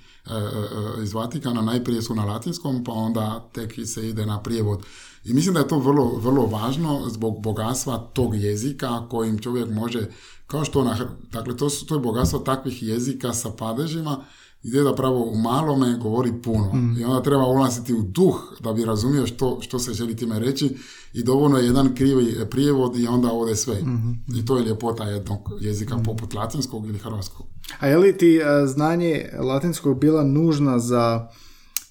iz 1.03 1.13
Vatikana 1.13 1.61
najprije 1.61 2.01
su 2.01 2.15
na 2.15 2.25
latinskom, 2.25 2.83
pa 2.83 2.91
onda 2.91 3.49
tek 3.53 3.73
se 3.85 4.09
ide 4.09 4.25
na 4.25 4.39
prijevod. 4.39 4.83
I 5.25 5.33
mislim 5.33 5.53
da 5.53 5.59
je 5.59 5.67
to 5.67 5.79
vrlo, 5.79 6.19
vrlo 6.19 6.45
važno 6.45 7.01
zbog 7.09 7.41
bogatstva 7.41 7.97
tog 8.13 8.35
jezika 8.35 9.07
kojim 9.09 9.39
čovjek 9.39 9.69
može, 9.69 10.07
kao 10.47 10.65
što 10.65 10.83
na, 10.83 10.97
dakle 11.31 11.57
to, 11.57 11.69
su, 11.69 11.85
to 11.85 11.95
je 11.95 11.99
bogatstvo 11.99 12.39
takvih 12.39 12.83
jezika 12.83 13.33
sa 13.33 13.49
padežima, 13.49 14.23
gdje 14.63 14.83
zapravo 14.83 15.23
u 15.23 15.35
malome 15.35 15.97
govori 15.97 16.33
puno. 16.43 16.73
Mm. 16.73 16.97
I 16.99 17.03
onda 17.03 17.23
treba 17.23 17.45
ulaziti 17.45 17.93
u 17.93 18.01
duh 18.01 18.35
da 18.59 18.73
bi 18.73 18.85
razumio 18.85 19.27
što, 19.27 19.57
što 19.61 19.79
se 19.79 19.93
želi 19.93 20.15
time 20.15 20.39
reći 20.39 20.77
i 21.13 21.23
dovoljno 21.23 21.57
je 21.57 21.65
jedan 21.65 21.95
krivi 21.95 22.35
prijevod 22.49 22.97
i 22.97 23.07
onda 23.07 23.31
ode 23.31 23.55
sve. 23.55 23.75
Mm-hmm. 23.75 24.25
I 24.35 24.45
to 24.45 24.57
je 24.57 24.65
ljepota 24.65 25.03
jednog 25.03 25.39
jezika 25.59 25.97
mm. 25.97 26.03
poput 26.03 26.33
latinskog 26.33 26.87
ili 26.87 26.97
hrvatskog. 26.97 27.45
A 27.79 27.87
je 27.87 27.97
li 27.97 28.17
ti 28.17 28.41
a, 28.43 28.67
znanje 28.67 29.29
latinskog 29.39 29.99
bila 29.99 30.23
nužna 30.23 30.79
za 30.79 31.27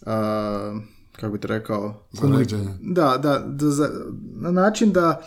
a, 0.06 0.80
kako 1.12 1.32
bi 1.32 1.40
te 1.40 1.48
rekao? 1.48 2.06
Za 2.12 2.20
Da, 2.80 3.18
da, 3.22 3.38
da 3.38 3.70
za, 3.70 3.90
na 4.34 4.50
način 4.50 4.92
da 4.92 5.22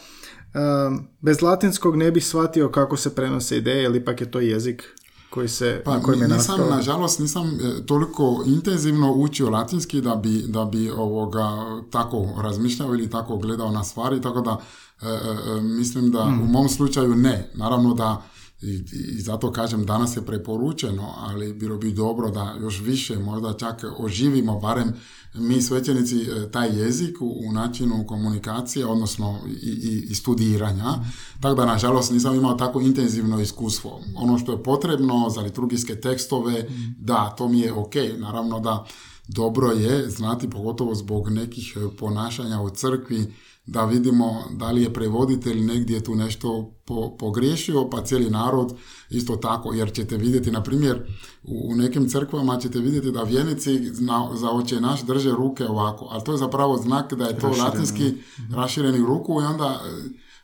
bez 1.21 1.41
latinskog 1.41 1.95
ne 1.95 2.11
bih 2.11 2.25
shvatio 2.25 2.69
kako 2.69 2.97
se 2.97 3.15
prenose 3.15 3.57
ideje, 3.57 3.83
ili 3.83 3.97
ipak 3.97 4.21
je 4.21 4.31
to 4.31 4.39
jezik 4.39 4.83
koji 5.29 5.49
se 5.49 5.81
pa, 5.85 5.97
na 5.97 6.13
je 6.21 6.27
nisam, 6.27 6.59
nažalost, 6.69 7.19
nisam 7.19 7.47
e, 7.47 7.85
toliko 7.85 8.43
intenzivno 8.45 9.13
učio 9.13 9.49
latinski 9.49 10.01
da 10.01 10.15
bi, 10.15 10.43
da 10.47 10.65
bi 10.65 10.89
ovoga 10.91 11.65
tako 11.91 12.25
razmišljao 12.41 12.93
ili 12.93 13.09
tako 13.09 13.37
gledao 13.37 13.71
na 13.71 13.83
stvari, 13.83 14.21
tako 14.21 14.41
da 14.41 14.57
e, 15.01 15.05
e, 15.05 15.61
mislim 15.61 16.11
da 16.11 16.23
hmm. 16.23 16.41
u 16.41 16.45
mom 16.45 16.69
slučaju 16.69 17.15
ne. 17.15 17.51
Naravno 17.53 17.93
da 17.93 18.21
i, 18.61 18.83
i 18.91 19.21
zato 19.21 19.51
kažem 19.51 19.85
danas 19.85 20.17
je 20.17 20.25
preporučeno, 20.25 21.13
ali 21.17 21.53
bilo 21.53 21.77
bi 21.77 21.91
dobro 21.91 22.31
da 22.31 22.55
još 22.61 22.81
više 22.81 23.19
možda 23.19 23.53
čak 23.53 23.85
oživimo 23.97 24.59
barem 24.59 24.93
mi 25.33 25.61
svećenici 25.61 26.21
e, 26.21 26.51
taj 26.51 26.79
jezik 26.79 27.17
u, 27.21 27.51
načinu 27.51 28.07
komunikacije, 28.07 28.85
odnosno 28.85 29.39
i, 29.47 29.69
i, 29.69 30.07
i 30.09 30.15
studiranja. 30.15 30.93
Tako 31.41 31.55
da, 31.55 31.65
nažalost, 31.65 32.11
nisam 32.11 32.35
imao 32.35 32.53
tako 32.53 32.81
intenzivno 32.81 33.41
iskustvo. 33.41 34.01
Ono 34.15 34.37
što 34.37 34.51
je 34.51 34.63
potrebno 34.63 35.29
za 35.29 35.41
liturgijske 35.41 35.95
tekstove, 35.95 36.65
da, 36.97 37.35
to 37.37 37.47
mi 37.47 37.59
je 37.59 37.73
ok. 37.73 37.95
Naravno 38.17 38.59
da 38.59 38.85
dobro 39.27 39.71
je 39.71 40.09
znati, 40.09 40.49
pogotovo 40.49 40.95
zbog 40.95 41.29
nekih 41.29 41.77
ponašanja 41.99 42.61
u 42.61 42.69
crkvi, 42.69 43.33
da 43.71 43.85
vidimo 43.85 44.43
da 44.51 44.71
li 44.71 44.81
je 44.81 44.93
prevoditelj 44.93 45.61
negdje 45.61 46.03
tu 46.03 46.15
nešto 46.15 46.71
po, 46.85 47.17
pogriješio, 47.17 47.89
pa 47.89 48.03
cijeli 48.03 48.29
narod 48.29 48.73
isto 49.09 49.35
tako, 49.35 49.73
jer 49.73 49.93
ćete 49.93 50.17
vidjeti, 50.17 50.51
na 50.51 50.63
primjer, 50.63 51.17
u, 51.43 51.75
nekim 51.75 52.09
crkvama 52.09 52.57
ćete 52.57 52.79
vidjeti 52.79 53.11
da 53.11 53.23
vjenici 53.23 53.79
na, 53.79 54.29
za 54.33 54.51
oče 54.51 54.81
naš 54.81 55.03
drže 55.03 55.31
ruke 55.31 55.65
ovako, 55.65 56.07
ali 56.11 56.23
to 56.23 56.31
je 56.31 56.37
zapravo 56.37 56.77
znak 56.77 57.13
da 57.13 57.25
je 57.25 57.39
to 57.39 57.47
latinski 57.47 58.03
mhm. 58.03 58.53
rašireni 58.53 58.97
ruku 58.97 59.41
i 59.41 59.45
onda 59.45 59.81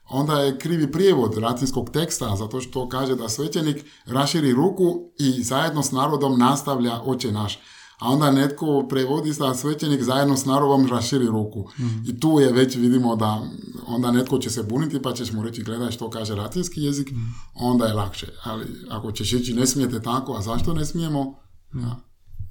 onda 0.09 0.39
je 0.39 0.57
krivi 0.57 0.91
prijevod 0.91 1.37
latinskog 1.37 1.89
teksta, 1.89 2.35
zato 2.35 2.61
što 2.61 2.89
kaže 2.89 3.15
da 3.15 3.29
svećenik 3.29 3.85
raširi 4.05 4.53
ruku 4.53 5.11
i 5.19 5.43
zajedno 5.43 5.83
s 5.83 5.91
narodom 5.91 6.39
nastavlja 6.39 7.01
oče 7.05 7.31
naš 7.31 7.59
a 7.99 8.09
onda 8.09 8.31
netko 8.31 8.87
prevodi 8.89 9.33
sa 9.33 9.53
svećenik 9.53 10.03
zajedno 10.03 10.37
s 10.37 10.45
narodom 10.45 10.87
raširi 10.87 11.25
ruku. 11.25 11.69
I 12.07 12.19
tu 12.19 12.39
je 12.39 12.51
već 12.51 12.75
vidimo 12.75 13.15
da 13.15 13.47
onda 13.87 14.11
netko 14.11 14.37
će 14.37 14.49
se 14.49 14.63
buniti 14.63 15.01
pa 15.01 15.13
ćeš 15.13 15.31
mu 15.31 15.43
reći 15.43 15.63
gledaj 15.63 15.91
što 15.91 16.09
kaže 16.09 16.35
latinski 16.35 16.81
jezik, 16.81 17.09
onda 17.53 17.85
je 17.85 17.93
lakše. 17.93 18.27
Ali 18.43 18.65
ako 18.89 19.11
ćeš 19.11 19.33
ići 19.33 19.53
ne 19.53 19.67
smijete 19.67 20.01
tako, 20.01 20.33
a 20.33 20.41
zašto 20.41 20.73
ne 20.73 20.85
smijemo? 20.85 21.39
Ja. 21.73 21.99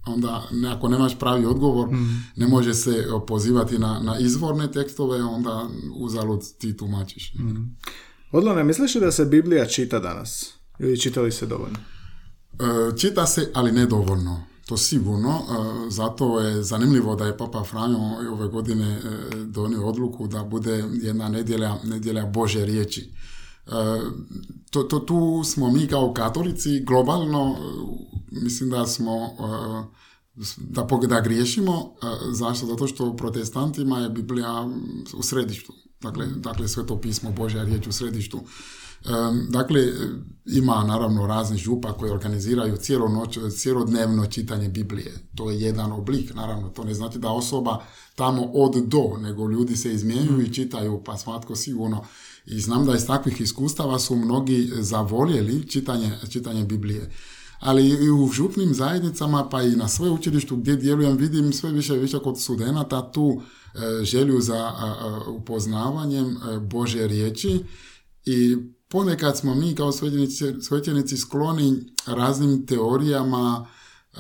Onda 0.07 0.43
ako 0.69 0.89
nemaš 0.89 1.19
pravi 1.19 1.47
odgovor, 1.47 1.89
ne 2.37 2.47
može 2.47 2.75
se 2.75 3.07
pozivati 3.27 3.79
na, 3.79 4.01
na 4.03 4.19
izvorne 4.19 4.73
tekstove, 4.73 5.23
onda 5.23 5.69
uzalud 5.95 6.41
ti 6.59 6.77
tumačiš. 6.77 7.33
Odlone, 8.33 8.65
misliš 8.65 8.95
da 8.95 9.13
se 9.13 9.25
Biblija 9.25 9.67
čita 9.67 9.99
danas? 9.99 10.55
Ili 10.79 11.01
čitali 11.01 11.33
se 11.33 11.47
dovoljno? 11.47 11.79
E, 12.53 12.97
čita 12.99 13.27
se, 13.27 13.51
ali 13.55 13.73
ne 13.73 13.87
dovoljno 13.87 14.54
to 14.67 14.77
sigurno, 14.77 15.31
e, 15.31 15.91
zato 15.91 16.41
je 16.41 16.63
zanimljivo 16.63 17.17
da 17.17 17.27
je 17.27 17.37
Papa 17.39 17.65
Franjo 17.65 17.99
ove 18.33 18.49
godine 18.49 18.93
e, 18.93 19.01
donio 19.45 19.87
odluku 19.87 20.27
da 20.27 20.45
bude 20.45 20.85
jedna 20.93 21.29
nedjelja, 21.29 21.77
nedjelja 21.85 22.27
Bože 22.27 22.65
riječi. 22.65 23.13
E, 23.67 23.71
to, 24.71 24.83
to, 24.83 24.99
tu 24.99 25.43
smo 25.45 25.71
mi 25.71 25.87
kao 25.87 26.13
katolici 26.13 26.81
globalno, 26.81 27.57
mislim 28.31 28.71
da 28.71 28.87
smo 28.87 29.31
da, 30.57 30.87
da 31.09 31.21
griješimo, 31.21 31.95
zašto? 32.33 32.67
Zato 32.67 32.87
što 32.87 33.17
protestantima 33.17 33.99
je 33.99 34.09
Biblija 34.09 34.69
u 35.17 35.23
središtu. 35.23 35.73
Dakle, 36.01 36.27
dakle 36.27 36.69
sve 36.69 36.87
to 36.87 37.01
pismo 37.01 37.31
Božja 37.31 37.65
riječ 37.65 37.87
u 37.87 37.93
središtu. 37.93 38.41
Dakle, 39.49 39.83
ima 40.47 40.85
naravno 40.85 41.27
raznih 41.27 41.61
župa 41.61 41.93
koji 41.93 42.11
organiziraju 42.11 42.77
cijelo 42.77 43.09
noć, 43.09 43.39
cijelodnevno 43.57 44.27
čitanje 44.27 44.69
Biblije. 44.69 45.13
To 45.35 45.51
je 45.51 45.61
jedan 45.61 45.93
oblik, 45.93 46.35
naravno. 46.35 46.69
To 46.69 46.85
ne 46.85 46.95
znači 46.95 47.19
da 47.19 47.31
osoba 47.31 47.85
tamo 48.15 48.43
od 48.55 48.89
do, 48.89 49.17
nego 49.21 49.49
ljudi 49.49 49.77
se 49.77 49.93
izmjenjuju 49.93 50.41
i 50.41 50.55
čitaju, 50.55 51.03
pa 51.05 51.17
svatko 51.17 51.57
sigurno. 51.57 52.05
I 52.47 52.61
znam 52.61 52.87
da 52.87 52.95
iz 52.95 53.07
takvih 53.07 53.41
iskustava 53.41 53.99
su 53.99 54.17
mnogi 54.17 54.71
zavoljeli 54.79 55.69
čitanje, 55.69 56.11
čitanje 56.31 56.65
Biblije. 56.65 57.11
Ali 57.61 57.89
i 57.89 58.11
u 58.11 58.31
župnim 58.33 58.75
zajednicama, 58.75 59.49
pa 59.49 59.63
i 59.63 59.77
na 59.77 59.89
sve 59.89 60.11
učilištu 60.11 60.57
gdje 60.57 60.77
djelujem, 60.77 61.17
vidim 61.17 61.53
sve 61.53 61.73
više 61.73 61.95
i 61.95 61.99
više 61.99 62.19
kod 62.19 62.41
studenata 62.41 63.13
tu 63.13 63.41
e, 63.75 64.05
želju 64.05 64.41
za 64.41 64.73
upoznavanjem 65.29 66.27
e, 66.27 66.59
Bože 66.59 67.07
riječi 67.07 67.65
i 68.25 68.57
ponekad 68.89 69.39
smo 69.39 69.55
mi 69.55 69.75
kao 69.75 69.93
svećenici, 70.61 71.17
skloni 71.17 71.75
raznim 72.07 72.67
teorijama, 72.67 73.67
e, 74.13 74.19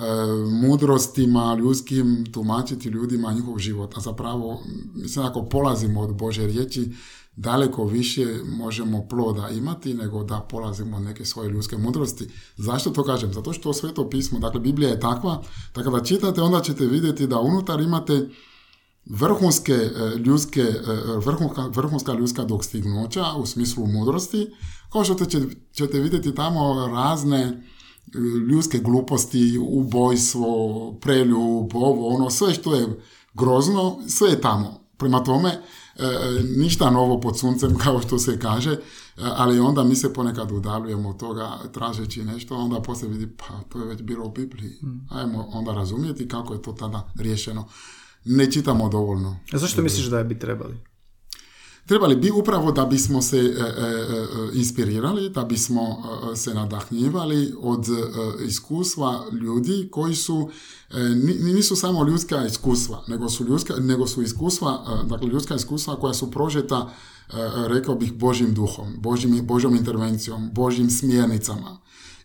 mudrostima 0.68 1.56
ljudskim 1.58 2.26
tumačiti 2.32 2.88
ljudima 2.88 3.32
njihov 3.32 3.58
život. 3.58 3.96
A 3.96 4.00
zapravo, 4.00 4.60
mislim, 4.94 5.26
ako 5.26 5.42
polazimo 5.42 6.00
od 6.00 6.14
Bože 6.14 6.46
riječi, 6.46 6.92
daleko 7.36 7.84
više 7.84 8.26
možemo 8.44 9.08
ploda 9.08 9.48
imati 9.48 9.94
nego 9.94 10.24
da 10.24 10.46
polazimo 10.50 10.96
od 10.96 11.02
neke 11.02 11.24
svoje 11.24 11.50
ljudske 11.50 11.76
mudrosti. 11.76 12.28
Zašto 12.56 12.90
to 12.90 13.04
kažem? 13.04 13.32
Zato 13.32 13.52
što 13.52 13.72
sveto 13.72 14.10
pismo, 14.10 14.38
dakle 14.38 14.60
Biblija 14.60 14.90
je 14.90 15.00
takva, 15.00 15.42
da 15.74 15.82
kada 15.82 16.04
čitate 16.04 16.42
onda 16.42 16.60
ćete 16.60 16.86
vidjeti 16.86 17.26
da 17.26 17.40
unutar 17.40 17.80
imate 17.80 18.28
vrhunske 19.06 19.72
e, 19.72 20.16
ljudske, 20.16 20.60
e, 20.60 20.82
vrhunska, 21.26 21.66
vrhunska 21.66 22.12
ljudska 22.12 22.44
dostignuća 22.44 23.24
u 23.36 23.46
smislu 23.46 23.86
mudrosti, 23.86 24.50
kao 24.92 25.04
što 25.04 25.24
ćete 25.72 26.00
vidjeti 26.00 26.34
tamo 26.34 26.86
razne 26.86 27.40
e, 27.40 27.60
ljudske 28.50 28.78
gluposti, 28.78 29.58
ubojstvo, 29.58 30.92
preljub, 31.00 31.74
ovo, 31.74 32.08
ono, 32.08 32.30
sve 32.30 32.54
što 32.54 32.74
je 32.74 33.00
grozno, 33.34 33.98
sve 34.08 34.30
je 34.30 34.40
tamo. 34.40 34.84
Prema 34.96 35.24
tome, 35.24 35.62
ništa 36.56 36.90
novo 36.90 37.20
pod 37.20 37.38
suncem, 37.38 37.76
kao 37.84 38.00
što 38.02 38.18
se 38.18 38.38
kaže, 38.38 38.76
ali 39.36 39.60
onda 39.60 39.84
mi 39.84 39.96
se 39.96 40.12
ponekad 40.12 40.52
udaljujemo 40.52 41.08
od 41.08 41.16
toga 41.16 41.58
tražeći 41.72 42.24
nešto, 42.24 42.56
onda 42.56 42.80
poslije 42.80 43.10
vidi, 43.12 43.36
pa 43.36 43.60
to 43.68 43.78
je 43.78 43.84
već 43.84 44.02
bilo 44.02 44.24
u 44.26 44.30
Bibliji. 44.30 44.70
Mm. 44.82 45.06
Ajmo 45.10 45.48
onda 45.52 45.74
razumjeti 45.74 46.28
kako 46.28 46.54
je 46.54 46.62
to 46.62 46.72
tada 46.72 47.12
riješeno 47.18 47.68
ne 48.24 48.52
čitamo 48.52 48.88
dovoljno. 48.88 49.36
A 49.52 49.58
zašto 49.58 49.82
misliš 49.82 50.06
da 50.06 50.24
bi 50.24 50.38
trebali? 50.38 50.74
Trebali 51.86 52.16
bi 52.16 52.30
upravo 52.30 52.72
da 52.72 52.86
bismo 52.86 53.22
se 53.22 53.38
e, 53.38 53.40
e, 53.40 53.44
e, 53.44 54.26
inspirirali, 54.52 55.30
da 55.30 55.44
bismo 55.44 56.02
se 56.36 56.54
nadahnjivali 56.54 57.54
od 57.60 57.86
iskustva 58.46 59.24
ljudi 59.32 59.88
koji 59.90 60.14
su, 60.14 60.50
nisu 61.40 61.76
samo 61.76 62.04
ljudska 62.04 62.46
iskustva, 62.46 63.04
nego 63.08 63.28
su, 63.28 63.44
ljudska, 63.44 63.74
nego 63.76 64.06
su 64.06 64.22
iskustva, 64.22 65.02
dakle 65.06 65.28
ljudska 65.28 65.54
iskustva 65.54 65.96
koja 65.96 66.14
su 66.14 66.30
prožeta, 66.30 66.90
rekao 67.66 67.94
bih, 67.94 68.12
Božim 68.12 68.54
duhom, 68.54 68.94
Božim, 68.98 69.46
Božjom 69.46 69.76
intervencijom, 69.76 70.50
Božjim 70.52 70.90
smjernicama. 70.90 71.78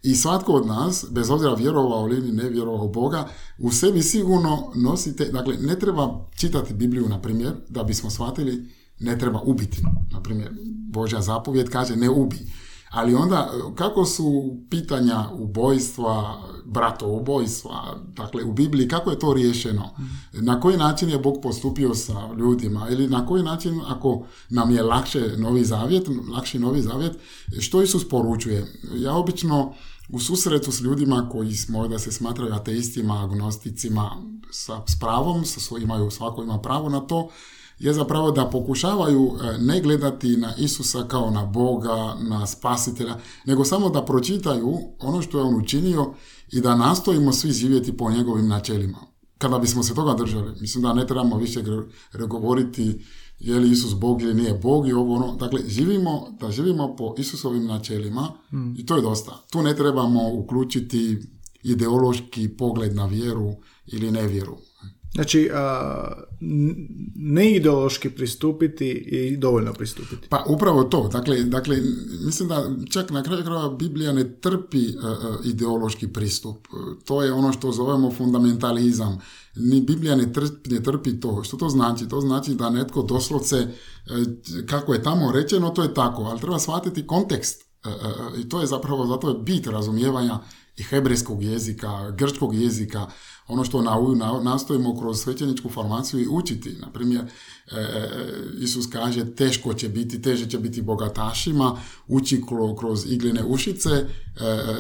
I 0.04 0.16
svatko 0.16 0.54
od 0.54 0.68
nas, 0.68 1.06
bez 1.12 1.30
obzira 1.30 1.54
vjerovao 1.54 2.08
ili 2.10 2.32
ne 2.32 2.50
vjerovao 2.50 2.88
Boga, 2.88 3.28
u 3.58 3.72
sebi 3.72 4.02
sigurno 4.02 4.72
nosite, 4.76 5.26
dakle, 5.26 5.58
ne 5.58 5.80
treba 5.80 6.28
čitati 6.36 6.74
Bibliju, 6.74 7.10
na 7.10 7.22
primjer, 7.22 7.54
da 7.70 7.84
bismo 7.84 8.10
shvatili, 8.10 8.70
ne 9.00 9.18
treba 9.18 9.42
ubiti. 9.42 9.84
Na 10.12 10.22
primjer, 10.22 10.52
Božja 10.90 11.22
zapovjed 11.22 11.70
kaže 11.70 11.96
ne 11.96 12.10
ubi. 12.10 12.38
Ali 12.90 13.16
onda, 13.16 13.52
kako 13.76 14.06
su 14.06 14.58
pitanja 14.70 15.30
ubojstva, 15.34 16.44
ubojstva, 17.06 17.98
dakle 18.16 18.44
u 18.44 18.54
Bibliji, 18.54 18.88
kako 18.88 19.10
je 19.10 19.20
to 19.20 19.34
riješeno? 19.34 19.90
Na 20.34 20.60
koji 20.60 20.78
način 20.78 21.10
je 21.10 21.20
Bog 21.20 21.40
postupio 21.44 21.96
sa 21.96 22.34
ljudima? 22.38 22.88
Ili 22.90 23.08
na 23.08 23.26
koji 23.26 23.44
način, 23.44 23.82
ako 23.88 24.26
nam 24.50 24.72
je 24.72 24.84
lakše 24.84 25.38
novi 25.38 25.66
zavjet, 25.66 26.08
lakši 26.32 26.60
novi 26.60 26.82
zavjet, 26.82 27.18
što 27.60 27.82
Isus 27.82 28.10
poručuje? 28.10 28.66
Ja 28.96 29.14
obično 29.14 29.74
u 30.10 30.20
susretu 30.20 30.72
s 30.72 30.82
ljudima 30.82 31.30
koji 31.32 31.56
možda 31.70 32.00
se 32.00 32.12
smatraju 32.12 32.54
ateistima, 32.54 33.24
agnosticima, 33.24 34.12
sa, 34.52 34.82
s 34.88 35.00
pravom, 35.00 35.46
sa 35.46 35.78
imaju, 35.82 36.12
svako 36.12 36.44
ima 36.44 36.60
pravo 36.60 36.90
na 36.90 37.00
to, 37.00 37.30
je 37.80 37.94
zapravo 37.94 38.32
da 38.32 38.50
pokušavaju 38.50 39.32
e, 39.42 39.58
ne 39.58 39.82
gledati 39.82 40.38
na 40.38 40.54
Isusa 40.58 41.04
kao 41.08 41.30
na 41.30 41.46
Boga, 41.46 42.16
na 42.20 42.48
spasitelja, 42.48 43.16
nego 43.46 43.66
samo 43.66 43.90
da 43.90 44.06
pročitaju 44.06 44.78
ono 45.00 45.22
što 45.22 45.38
je 45.38 45.44
on 45.44 45.56
učinio 45.56 46.14
i 46.52 46.62
da 46.62 46.76
nastojimo 46.76 47.34
svi 47.34 47.52
živjeti 47.52 47.98
po 47.98 48.12
njegovim 48.12 48.48
načelima. 48.48 48.98
Kada 49.38 49.60
bismo 49.60 49.84
se 49.84 49.96
toga 49.96 50.14
držali, 50.14 50.62
mislim 50.62 50.82
da 50.82 50.94
ne 50.94 51.08
trebamo 51.08 51.38
više 51.38 51.64
govoriti 52.28 53.00
je 53.40 53.60
li 53.60 53.72
Isus 53.72 53.94
Bog 53.94 54.22
ili 54.22 54.34
nije 54.34 54.54
Bog 54.54 54.88
i 54.88 54.94
ovo 54.94 55.16
ono. 55.16 55.36
Dakle, 55.36 55.62
živimo, 55.68 56.28
da 56.40 56.52
živimo 56.52 56.96
po 56.96 57.16
Isusovim 57.18 57.66
načelima 57.66 58.32
mm. 58.52 58.74
i 58.78 58.86
to 58.86 58.96
je 58.96 59.02
dosta. 59.02 59.44
Tu 59.52 59.62
ne 59.62 59.76
trebamo 59.76 60.30
uključiti 60.34 61.18
ideološki 61.64 62.50
pogled 62.58 62.96
na 62.96 63.06
vjeru 63.06 63.54
ili 63.88 64.12
nevjeru. 64.12 64.58
Znači, 65.14 65.50
ne 67.16 67.56
ideološki 67.56 68.10
pristupiti 68.10 68.90
i 68.90 69.38
dovoljno 69.38 69.74
pristupiti. 69.74 70.28
Pa 70.30 70.44
upravo 70.48 70.84
to. 70.84 71.08
Dakle, 71.08 71.44
dakle 71.44 71.78
mislim 72.26 72.50
da 72.50 72.70
čak 72.92 73.10
na 73.10 73.24
kraju 73.24 73.44
krajeva 73.44 73.70
Biblija 73.70 74.14
ne 74.14 74.40
trpi 74.42 74.84
ideološki 75.46 76.08
pristup. 76.08 76.68
To 77.06 77.24
je 77.24 77.34
ono 77.34 77.54
što 77.54 77.72
zovemo 77.72 78.12
fundamentalizam. 78.12 79.20
Ni 79.56 79.82
Biblija 79.82 80.16
ne 80.16 80.34
trpi, 80.34 80.70
ne 80.70 80.84
trpi 80.84 81.20
to. 81.20 81.44
Što 81.44 81.58
to 81.58 81.70
znači? 81.70 82.08
To 82.08 82.22
znači 82.22 82.56
da 82.56 82.70
netko 82.70 83.02
doslovce, 83.02 83.56
e, 83.56 83.68
kako 84.66 84.94
je 84.94 85.04
tamo 85.04 85.32
rečeno, 85.32 85.70
to 85.70 85.84
je 85.84 85.94
tako. 85.94 86.22
Ali 86.22 86.40
treba 86.40 86.60
shvatiti 86.60 87.08
kontekst. 87.08 87.62
E, 87.86 87.90
e, 87.90 88.42
I 88.42 88.50
to 88.50 88.62
je 88.62 88.68
zapravo, 88.68 89.08
zato 89.08 89.30
je 89.30 89.40
bit 89.44 89.68
razumijevanja 89.68 90.40
i 90.78 90.84
hebrejskog 90.84 91.44
jezika, 91.44 92.12
grčkog 92.12 92.56
jezika, 92.56 93.08
ono 93.50 93.64
što 93.64 93.82
na, 93.82 93.92
na, 94.16 94.40
nastojimo 94.44 95.00
kroz 95.00 95.22
svećeničku 95.22 95.70
formaciju 95.70 96.20
i 96.20 96.28
učiti. 96.28 96.76
Na 96.80 96.92
primjer, 96.92 97.22
e, 97.22 97.76
e, 97.76 98.10
Isus 98.60 98.88
kaže 98.90 99.36
teško 99.36 99.74
će 99.74 99.90
biti, 99.90 100.22
teže 100.22 100.50
će 100.50 100.60
biti 100.60 100.82
bogatašima, 100.82 101.78
uči 102.08 102.44
kroz 102.80 103.12
iglene 103.12 103.44
ušice, 103.44 103.90
e, 103.90 104.06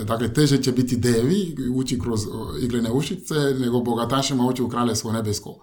dakle 0.03 0.34
teže 0.34 0.63
će 0.63 0.72
biti 0.72 0.97
devi, 0.97 1.55
uči 1.74 1.99
kroz 1.99 2.22
iglene 2.61 2.91
ušice, 2.91 3.36
nego 3.36 3.80
bogatašima 3.80 4.45
uči 4.45 4.63
u 4.63 4.70
kraljestvo 4.70 5.11
nebesko. 5.11 5.55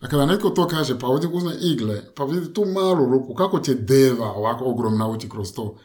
A 0.00 0.08
kada 0.08 0.26
netko 0.26 0.50
to 0.50 0.66
kaže, 0.66 0.98
pa 0.98 1.06
ovdje 1.06 1.28
uzme 1.32 1.54
igle, 1.60 2.02
pa 2.14 2.24
vidi 2.24 2.52
tu 2.52 2.64
malu 2.64 3.06
ruku, 3.12 3.34
kako 3.34 3.60
će 3.60 3.74
deva 3.74 4.32
ovako 4.32 4.64
ogromna 4.64 5.08
ući 5.08 5.28
kroz 5.28 5.52
to? 5.52 5.78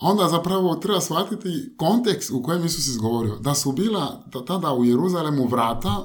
Onda 0.00 0.28
zapravo 0.28 0.74
treba 0.74 1.00
shvatiti 1.00 1.74
kontekst 1.76 2.30
u 2.30 2.42
kojem 2.42 2.64
Isus 2.64 2.86
izgovorio. 2.86 3.36
Da 3.36 3.54
su 3.54 3.72
bila 3.72 4.24
tada 4.46 4.72
u 4.72 4.84
Jeruzalemu 4.84 5.46
vrata, 5.46 5.96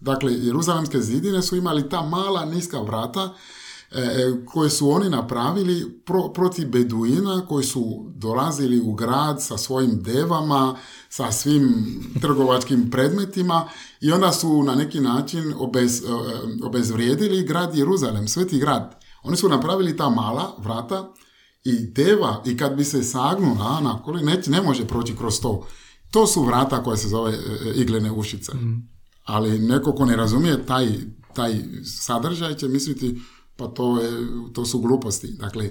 dakle 0.00 0.32
Jeruzalemske 0.32 1.00
zidine 1.00 1.42
su 1.42 1.56
imali 1.56 1.88
ta 1.88 2.02
mala 2.02 2.44
niska 2.44 2.80
vrata 2.80 3.34
E, 3.92 4.00
e, 4.00 4.44
koje 4.46 4.70
su 4.70 4.90
oni 4.90 5.08
napravili 5.08 6.02
pro, 6.06 6.28
protiv 6.28 6.68
beduina 6.68 7.46
koji 7.46 7.64
su 7.64 8.12
dolazili 8.14 8.80
u 8.80 8.92
grad 8.92 9.42
sa 9.42 9.58
svojim 9.58 10.02
devama, 10.02 10.76
sa 11.08 11.32
svim 11.32 11.74
trgovačkim 12.22 12.90
predmetima 12.90 13.68
i 14.00 14.12
onda 14.12 14.32
su 14.32 14.62
na 14.62 14.74
neki 14.74 15.00
način 15.00 15.54
obez, 15.58 16.02
e, 16.02 16.06
obezvrijedili 16.64 17.42
grad 17.42 17.76
Jeruzalem, 17.76 18.28
sveti 18.28 18.58
grad. 18.58 19.04
Oni 19.22 19.36
su 19.36 19.48
napravili 19.48 19.96
ta 19.96 20.08
mala 20.08 20.54
vrata 20.58 21.12
i 21.64 21.86
deva, 21.86 22.42
i 22.46 22.56
kad 22.56 22.76
bi 22.76 22.84
se 22.84 23.02
sagnula 23.02 23.80
na 23.80 24.02
koli, 24.02 24.22
ne, 24.22 24.42
ne 24.46 24.62
može 24.62 24.86
proći 24.86 25.16
kroz 25.16 25.40
to. 25.40 25.66
To 26.10 26.26
su 26.26 26.42
vrata 26.42 26.82
koje 26.82 26.96
se 26.96 27.08
zove 27.08 27.38
iglene 27.74 28.12
ušice. 28.12 28.54
Mm. 28.54 28.88
Ali 29.24 29.58
neko 29.58 29.92
ko 29.92 30.04
ne 30.04 30.16
razumije 30.16 30.66
taj, 30.66 30.88
taj 31.34 31.60
sadržaj 31.84 32.54
će 32.54 32.68
misliti 32.68 33.20
pa 33.56 33.66
to, 33.66 34.00
je, 34.00 34.10
to 34.52 34.64
su 34.64 34.78
gluposti. 34.78 35.32
Dakle, 35.32 35.70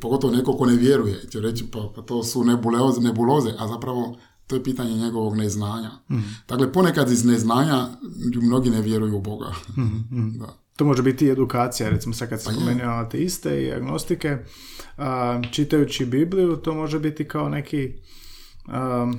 pogotovo 0.00 0.32
neko 0.36 0.52
ko 0.52 0.66
ne 0.66 0.76
vjeruje 0.76 1.28
će 1.30 1.40
reći 1.40 1.64
pa, 1.72 1.92
pa 1.96 2.02
to 2.02 2.24
su 2.24 2.44
nebuloze, 2.44 3.00
nebuloze, 3.00 3.50
a 3.58 3.68
zapravo 3.68 4.16
to 4.46 4.56
je 4.56 4.64
pitanje 4.64 4.96
njegovog 4.96 5.36
neznanja. 5.36 5.90
mm 6.10 6.16
Dakle, 6.48 6.72
ponekad 6.72 7.10
iz 7.10 7.24
neznanja 7.24 7.88
mnogi 8.34 8.70
ne 8.70 8.82
vjeruju 8.82 9.16
u 9.16 9.20
Boga. 9.20 9.52
mm 9.76 10.38
Da. 10.40 10.66
To 10.76 10.84
može 10.84 11.02
biti 11.02 11.26
i 11.26 11.30
edukacija, 11.30 11.90
recimo 11.90 12.14
sad 12.14 12.28
kad 12.28 12.40
se 12.40 12.46
pa 12.46 12.52
spomenuo 12.52 12.94
ateiste 12.94 13.62
i 13.62 13.72
agnostike, 13.72 14.38
a, 14.96 15.40
čitajući 15.52 16.06
Bibliju, 16.06 16.56
to 16.56 16.74
može 16.74 16.98
biti 16.98 17.28
kao 17.28 17.48
neki 17.48 17.92
a, 18.68 19.12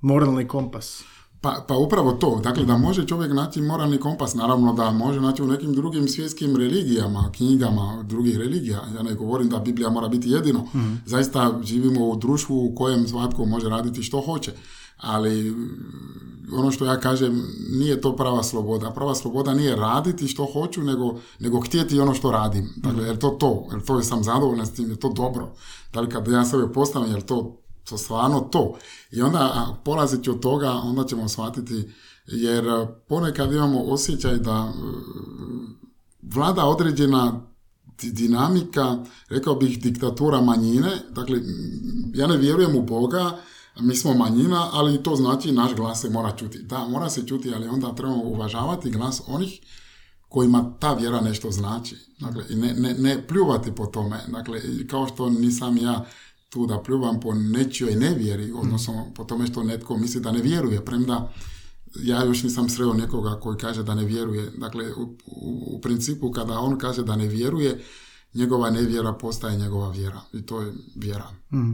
moralni 0.00 0.48
kompas. 0.48 1.04
Pa, 1.42 1.64
pa 1.68 1.76
upravo 1.76 2.12
to, 2.12 2.40
dakle 2.42 2.64
da 2.64 2.76
može 2.76 3.06
čovjek 3.06 3.32
naći 3.32 3.60
moralni 3.60 3.98
kompas, 3.98 4.34
naravno 4.34 4.72
da 4.72 4.90
može 4.90 5.20
naći 5.20 5.42
u 5.42 5.46
nekim 5.46 5.74
drugim 5.74 6.08
svjetskim 6.08 6.56
religijama, 6.56 7.30
knjigama 7.36 8.02
drugih 8.02 8.38
religija. 8.38 8.80
Ja 8.96 9.02
ne 9.02 9.14
govorim 9.14 9.48
da 9.48 9.58
Biblija 9.58 9.90
mora 9.90 10.08
biti 10.08 10.30
jedino. 10.30 10.58
mm 10.74 11.02
Zaista 11.06 11.60
živimo 11.62 12.08
u 12.08 12.16
društvu 12.16 12.66
u 12.66 12.74
kojem 12.74 13.08
svatko 13.08 13.44
može 13.44 13.68
raditi 13.68 14.02
što 14.02 14.20
hoće. 14.20 14.52
Ali 14.96 15.54
ono 16.52 16.70
što 16.70 16.84
ja 16.84 17.00
kažem, 17.00 17.42
nije 17.70 18.00
to 18.00 18.16
prava 18.16 18.42
sloboda. 18.42 18.90
Prava 18.90 19.14
sloboda 19.14 19.54
nije 19.54 19.76
raditi 19.76 20.28
što 20.28 20.46
hoću, 20.52 20.82
nego, 20.82 21.14
nego 21.40 21.60
htjeti 21.60 22.00
ono 22.00 22.14
što 22.14 22.30
radim. 22.30 22.68
Dakle, 22.76 23.04
je 23.06 23.18
to 23.18 23.28
to? 23.28 23.66
Je 23.72 23.84
to 23.84 24.02
sam 24.02 24.24
zadovoljan 24.24 24.66
s 24.66 24.72
tim? 24.72 24.90
Je 24.90 24.96
to 24.96 25.12
dobro? 25.12 25.52
Da 25.92 26.00
li 26.00 26.08
kad 26.08 26.28
ja 26.28 26.44
sebe 26.44 26.72
postavim, 26.72 27.14
je 27.14 27.26
to 27.26 27.61
to 27.84 27.98
stvarno 27.98 28.40
to. 28.40 28.78
I 29.10 29.22
onda 29.22 29.76
polazeći 29.84 30.30
od 30.30 30.40
toga, 30.40 30.70
onda 30.70 31.04
ćemo 31.04 31.28
shvatiti, 31.28 31.92
jer 32.26 32.64
ponekad 33.08 33.52
imamo 33.52 33.82
osjećaj 33.82 34.36
da 34.36 34.72
vlada 36.22 36.64
određena 36.64 37.40
dinamika, 38.02 39.04
rekao 39.28 39.54
bih 39.54 39.82
diktatura 39.82 40.40
manjine, 40.40 40.90
dakle 41.10 41.40
ja 42.14 42.26
ne 42.26 42.36
vjerujem 42.36 42.76
u 42.76 42.82
Boga, 42.82 43.38
mi 43.80 43.96
smo 43.96 44.14
manjina, 44.14 44.68
ali 44.72 45.02
to 45.02 45.16
znači 45.16 45.52
naš 45.52 45.74
glas 45.74 46.00
se 46.00 46.10
mora 46.10 46.36
čuti. 46.36 46.58
Da, 46.62 46.78
mora 46.88 47.10
se 47.10 47.26
čuti, 47.26 47.54
ali 47.54 47.68
onda 47.68 47.94
trebamo 47.94 48.22
uvažavati 48.22 48.90
glas 48.90 49.22
onih 49.26 49.60
kojima 50.28 50.74
ta 50.78 50.94
vjera 50.94 51.20
nešto 51.20 51.50
znači. 51.50 51.96
Dakle, 52.20 52.44
ne, 52.50 52.74
ne, 52.74 52.94
ne 52.94 53.26
pljuvati 53.26 53.72
po 53.72 53.86
tome. 53.86 54.20
Dakle, 54.28 54.60
kao 54.90 55.06
što 55.06 55.30
nisam 55.30 55.76
ja 55.76 56.04
tu 56.52 56.66
da 56.66 56.82
pljuvam 56.82 57.20
po 57.20 57.34
nečijoj 57.34 57.96
nevjeri, 57.96 58.52
odnosno 58.52 59.12
po 59.14 59.24
tome 59.24 59.46
što 59.46 59.62
netko 59.62 59.96
misli 59.96 60.20
da 60.20 60.32
ne 60.32 60.42
vjeruje, 60.42 60.84
premda 60.84 61.32
ja 61.94 62.24
još 62.24 62.42
nisam 62.42 62.68
sreo 62.68 62.92
nekoga 62.92 63.40
koji 63.40 63.58
kaže 63.58 63.82
da 63.82 63.94
ne 63.94 64.04
vjeruje. 64.04 64.50
Dakle, 64.56 64.94
u, 64.94 65.16
u, 65.66 65.80
principu 65.80 66.30
kada 66.30 66.58
on 66.58 66.78
kaže 66.78 67.02
da 67.02 67.16
ne 67.16 67.26
vjeruje, 67.26 67.80
njegova 68.34 68.70
nevjera 68.70 69.12
postaje 69.12 69.58
njegova 69.58 69.90
vjera 69.90 70.20
i 70.32 70.46
to 70.46 70.60
je 70.60 70.72
vjera. 70.96 71.30
Mm. 71.52 71.72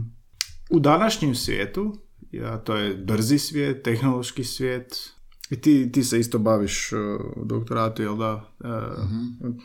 U 0.69 0.79
današnjem 0.79 1.35
svijetu, 1.35 1.97
ja, 2.31 2.57
to 2.57 2.75
je 2.75 2.95
brzi 2.95 3.39
svijet, 3.39 3.83
tehnološki 3.83 4.43
svijet, 4.43 5.11
i 5.49 5.61
ti, 5.61 5.91
ti 5.91 6.03
se 6.03 6.19
isto 6.19 6.39
baviš 6.39 6.93
uh, 6.93 6.99
u 7.35 7.45
doktoratu, 7.45 8.01
jel 8.01 8.17
da? 8.17 8.51
Uh, 8.59 8.69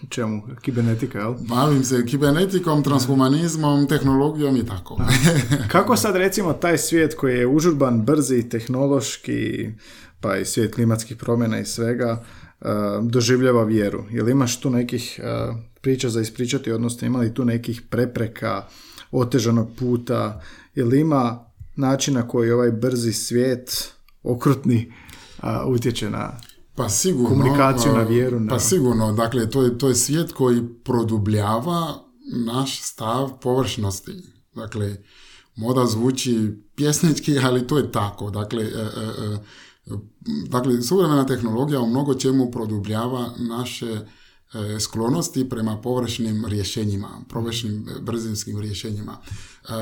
Čemu? 0.09 0.43
Kibernetika, 0.62 1.18
jel? 1.18 1.35
Bavim 1.49 1.85
se 1.85 2.07
kibernetikom, 2.07 2.82
transhumanizmom, 2.82 3.87
tehnologijom 3.89 4.57
i 4.57 4.66
tako. 4.66 5.01
Kako 5.72 5.97
sad 5.97 6.16
recimo 6.16 6.53
taj 6.53 6.78
svijet 6.78 7.14
koji 7.14 7.39
je 7.39 7.47
užurban, 7.47 8.03
brzi, 8.03 8.49
tehnološki, 8.49 9.70
pa 10.20 10.37
i 10.37 10.45
svijet 10.45 10.74
klimatskih 10.74 11.16
promjena 11.16 11.59
i 11.59 11.64
svega, 11.64 12.22
uh, 12.61 12.68
doživljava 13.03 13.64
vjeru? 13.64 14.05
Jel 14.11 14.28
imaš 14.28 14.61
tu 14.61 14.70
nekih 14.70 15.20
uh, 15.22 15.57
priča 15.80 16.09
za 16.09 16.20
ispričati, 16.20 16.72
odnosno 16.72 17.07
ima 17.07 17.18
li 17.18 17.35
tu 17.35 17.45
nekih 17.45 17.82
prepreka, 17.91 18.62
otežanog 19.11 19.68
puta? 19.78 20.41
Jel 20.74 20.95
ima 20.95 21.45
načina 21.76 22.28
koji 22.28 22.51
ovaj 22.51 22.70
brzi 22.70 23.12
svijet, 23.12 23.93
okrutni, 24.22 24.93
a, 25.45 25.66
utječe 25.66 26.11
na 26.11 26.40
pa 26.74 26.88
sigurno, 26.88 27.28
komunikaciju, 27.28 27.92
na 27.92 28.03
vjeru. 28.03 28.40
Na... 28.40 28.51
Pa 28.51 28.59
sigurno, 28.59 29.12
dakle, 29.12 29.51
to 29.51 29.62
je, 29.62 29.78
to 29.78 29.88
je 29.88 29.95
svijet 29.95 30.32
koji 30.32 30.62
produbljava 30.84 31.95
naš 32.47 32.82
stav 32.82 33.40
površnosti. 33.40 34.12
Dakle, 34.55 34.97
moda 35.57 35.86
zvuči 35.86 36.51
pjesnički, 36.76 37.38
ali 37.38 37.66
to 37.66 37.78
je 37.78 37.92
tako. 37.92 38.30
Dakle, 38.30 38.62
e, 38.62 38.66
e, 38.66 39.34
e, 39.86 39.97
dakle 40.49 40.82
suvremena 40.82 41.26
tehnologija 41.26 41.80
u 41.80 41.90
mnogo 41.90 42.14
čemu 42.14 42.51
produbljava 42.51 43.30
naše 43.38 44.01
E, 44.55 44.80
sklonosti 44.80 45.49
prema 45.49 45.80
površnim 45.80 46.47
rješenjima, 46.47 47.09
površnim 47.28 47.88
e, 47.88 48.01
brzinskim 48.01 48.61
rješenjima. 48.61 49.18
E, 49.65 49.73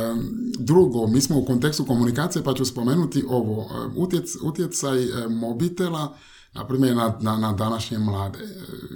drugo, 0.58 1.06
mi 1.06 1.20
smo 1.20 1.38
u 1.38 1.44
kontekstu 1.44 1.84
komunikacije, 1.84 2.42
pa 2.42 2.54
ću 2.54 2.64
spomenuti 2.64 3.24
ovo, 3.28 3.70
utjec, 3.96 4.36
utjecaj 4.42 4.98
mobitela, 5.28 6.16
na 6.54 6.66
primjer 6.66 6.96
na, 6.96 7.18
na, 7.20 7.36
na 7.36 7.52
današnje 7.52 7.98
mlade. 7.98 8.38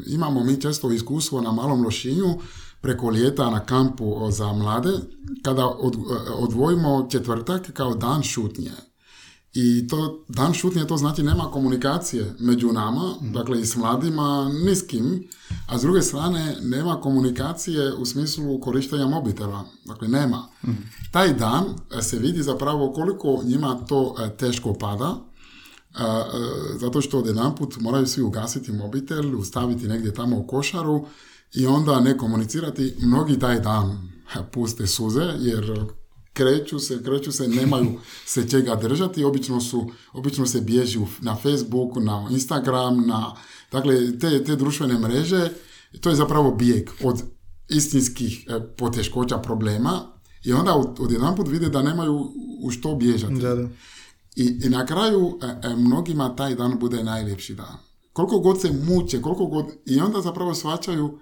Imamo 0.06 0.44
mi 0.44 0.60
često 0.60 0.90
iskustvo 0.90 1.40
na 1.40 1.52
malom 1.52 1.84
lošinju 1.84 2.38
preko 2.80 3.10
ljeta 3.10 3.50
na 3.50 3.60
kampu 3.60 4.30
za 4.30 4.52
mlade, 4.52 4.90
kada 5.42 5.66
odvojimo 6.38 7.08
četvrtak 7.10 7.72
kao 7.72 7.94
dan 7.94 8.22
šutnje. 8.22 8.70
I 9.58 9.86
to, 9.88 10.24
dan 10.28 10.54
šutnje 10.54 10.86
to 10.86 10.96
znači 10.96 11.22
nema 11.22 11.50
komunikacije 11.50 12.34
među 12.38 12.72
nama, 12.72 13.14
mm. 13.22 13.32
dakle 13.32 13.60
i 13.60 13.66
s 13.66 13.76
mladima, 13.76 14.50
niskim, 14.64 15.28
a 15.66 15.78
s 15.78 15.82
druge 15.82 16.02
strane 16.02 16.56
nema 16.62 17.00
komunikacije 17.00 17.92
u 17.92 18.04
smislu 18.04 18.60
korištenja 18.60 19.06
mobitela, 19.06 19.64
dakle 19.84 20.08
nema. 20.08 20.48
Mm. 20.66 20.70
Taj 21.10 21.34
dan 21.34 21.64
e, 21.98 22.02
se 22.02 22.18
vidi 22.18 22.42
zapravo 22.42 22.92
koliko 22.92 23.42
njima 23.44 23.86
to 23.88 24.14
e, 24.18 24.36
teško 24.36 24.74
pada, 24.74 25.14
e, 25.14 26.02
zato 26.80 27.00
što 27.00 27.24
put 27.58 27.76
moraju 27.80 28.06
svi 28.06 28.22
ugasiti 28.22 28.72
mobitel, 28.72 29.38
ustaviti 29.38 29.88
negdje 29.88 30.14
tamo 30.14 30.38
u 30.38 30.46
košaru 30.46 31.06
i 31.54 31.66
onda 31.66 32.00
ne 32.00 32.18
komunicirati. 32.18 32.94
Mnogi 33.02 33.38
taj 33.38 33.60
dan 33.60 34.08
puste 34.52 34.86
suze 34.86 35.34
jer 35.38 35.86
kreću 36.36 36.78
se, 36.78 37.02
kreću 37.02 37.32
se, 37.32 37.48
nemaju 37.48 37.92
se 38.26 38.48
čega 38.48 38.74
držati, 38.74 39.24
obično, 39.24 39.60
su, 39.60 39.90
obično 40.12 40.46
se 40.46 40.60
bježi 40.60 40.98
na 41.20 41.36
Facebook, 41.36 41.96
na 41.96 42.28
Instagram, 42.30 43.06
na, 43.06 43.34
dakle, 43.72 44.18
te, 44.18 44.44
te 44.44 44.56
društvene 44.56 44.98
mreže, 44.98 45.50
to 46.00 46.10
je 46.10 46.16
zapravo 46.16 46.50
bijeg 46.50 46.90
od 47.02 47.22
istinskih 47.68 48.46
e, 48.48 48.60
poteškoća 48.76 49.38
problema 49.38 50.00
i 50.44 50.52
onda 50.52 50.74
od, 50.74 50.96
put 51.36 51.48
vide 51.48 51.68
da 51.68 51.82
nemaju 51.82 52.32
u 52.62 52.70
što 52.70 52.94
bježati. 52.94 53.34
Da, 53.34 53.54
da. 53.54 53.68
I, 54.36 54.60
I 54.64 54.68
na 54.68 54.86
kraju 54.86 55.38
e, 55.42 55.46
e, 55.46 55.76
mnogima 55.76 56.36
taj 56.36 56.54
dan 56.54 56.78
bude 56.78 57.04
najljepši 57.04 57.54
dan. 57.54 57.76
Koliko 58.12 58.38
god 58.38 58.60
se 58.60 58.72
muče, 58.72 59.22
koliko 59.22 59.46
god, 59.46 59.66
i 59.86 60.00
onda 60.00 60.20
zapravo 60.20 60.54
shvaćaju 60.54 61.18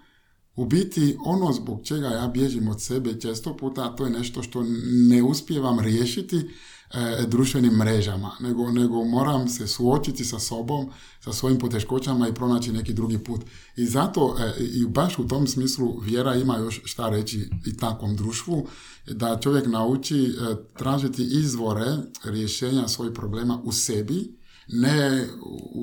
u 0.57 0.65
biti 0.65 1.17
ono 1.25 1.53
zbog 1.53 1.81
čega 1.85 2.09
ja 2.09 2.29
bježim 2.29 2.69
od 2.69 2.83
sebe 2.83 3.21
često 3.21 3.57
puta, 3.57 3.97
to 3.97 4.05
je 4.05 4.11
nešto 4.11 4.43
što 4.43 4.65
ne 5.09 5.23
uspijevam 5.23 5.81
riješiti, 5.81 6.37
e, 6.37 7.27
društvenim 7.27 7.73
mrežama, 7.73 8.37
nego, 8.41 8.71
nego 8.71 9.05
moram 9.05 9.49
se 9.49 9.67
suočiti 9.67 10.25
sa 10.25 10.39
sobom, 10.39 10.91
sa 11.21 11.33
svojim 11.33 11.59
poteškoćama 11.59 12.29
i 12.29 12.35
pronaći 12.35 12.73
neki 12.73 12.93
drugi 12.93 13.19
put. 13.19 13.41
I 13.77 13.87
zato, 13.87 14.37
e, 14.41 14.65
i 14.65 14.87
baš 14.87 15.19
u 15.19 15.29
tom 15.29 15.47
smislu, 15.47 16.01
vjera 16.01 16.35
ima 16.35 16.59
još 16.59 16.81
šta 16.85 17.09
reći 17.09 17.51
i 17.67 17.77
takvom 17.77 18.17
društvu, 18.17 18.67
da 19.07 19.39
čovjek 19.41 19.67
nauči 19.67 20.25
e, 20.25 20.31
tražiti 20.79 21.23
izvore 21.23 21.97
rješenja 22.25 22.89
svojih 22.89 23.13
problema 23.15 23.61
u 23.65 23.73
sebi, 23.73 24.44
ne 24.69 25.27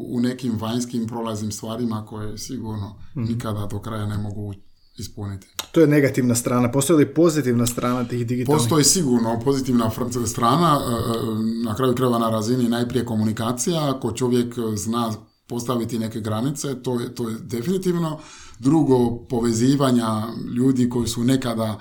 u, 0.09 0.19
nekim 0.19 0.59
vanjskim 0.59 1.07
prolaznim 1.07 1.51
stvarima 1.51 2.05
koje 2.05 2.37
sigurno 2.37 2.99
mhm. 3.17 3.25
nikada 3.25 3.65
do 3.65 3.79
kraja 3.79 4.05
ne 4.05 4.17
mogu 4.17 4.53
ispuniti. 4.97 5.47
To 5.71 5.81
je 5.81 5.87
negativna 5.87 6.35
strana. 6.35 6.71
Postoji 6.71 7.05
li 7.05 7.13
pozitivna 7.13 7.65
strana 7.67 8.03
tih 8.03 8.27
digitalnih? 8.27 8.59
Postoji 8.59 8.83
sigurno 8.83 9.39
pozitivna 9.43 9.91
strana, 10.25 10.79
e, 10.81 10.91
e, 10.91 11.65
na 11.65 11.75
kraju 11.75 11.95
krajeva 11.95 12.19
na 12.19 12.29
razini 12.29 12.69
najprije 12.69 13.05
komunikacija, 13.05 13.95
ako 13.95 14.11
čovjek 14.11 14.55
zna 14.75 15.13
postaviti 15.47 15.99
neke 15.99 16.19
granice, 16.19 16.83
to 16.83 16.99
je, 16.99 17.15
to 17.15 17.29
je 17.29 17.35
definitivno. 17.39 18.19
Drugo, 18.59 19.25
povezivanja 19.29 20.27
ljudi 20.57 20.89
koji 20.89 21.07
su 21.07 21.23
nekada 21.23 21.79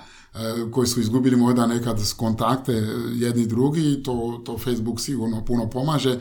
koji 0.70 0.86
su 0.86 1.00
izgubili 1.00 1.36
možda 1.36 1.66
nekad 1.66 2.14
kontakte 2.16 2.72
jedni 3.14 3.46
drugi, 3.46 4.02
to, 4.02 4.42
to 4.44 4.58
Facebook 4.58 5.00
sigurno 5.00 5.44
puno 5.44 5.70
pomaže 5.70 6.18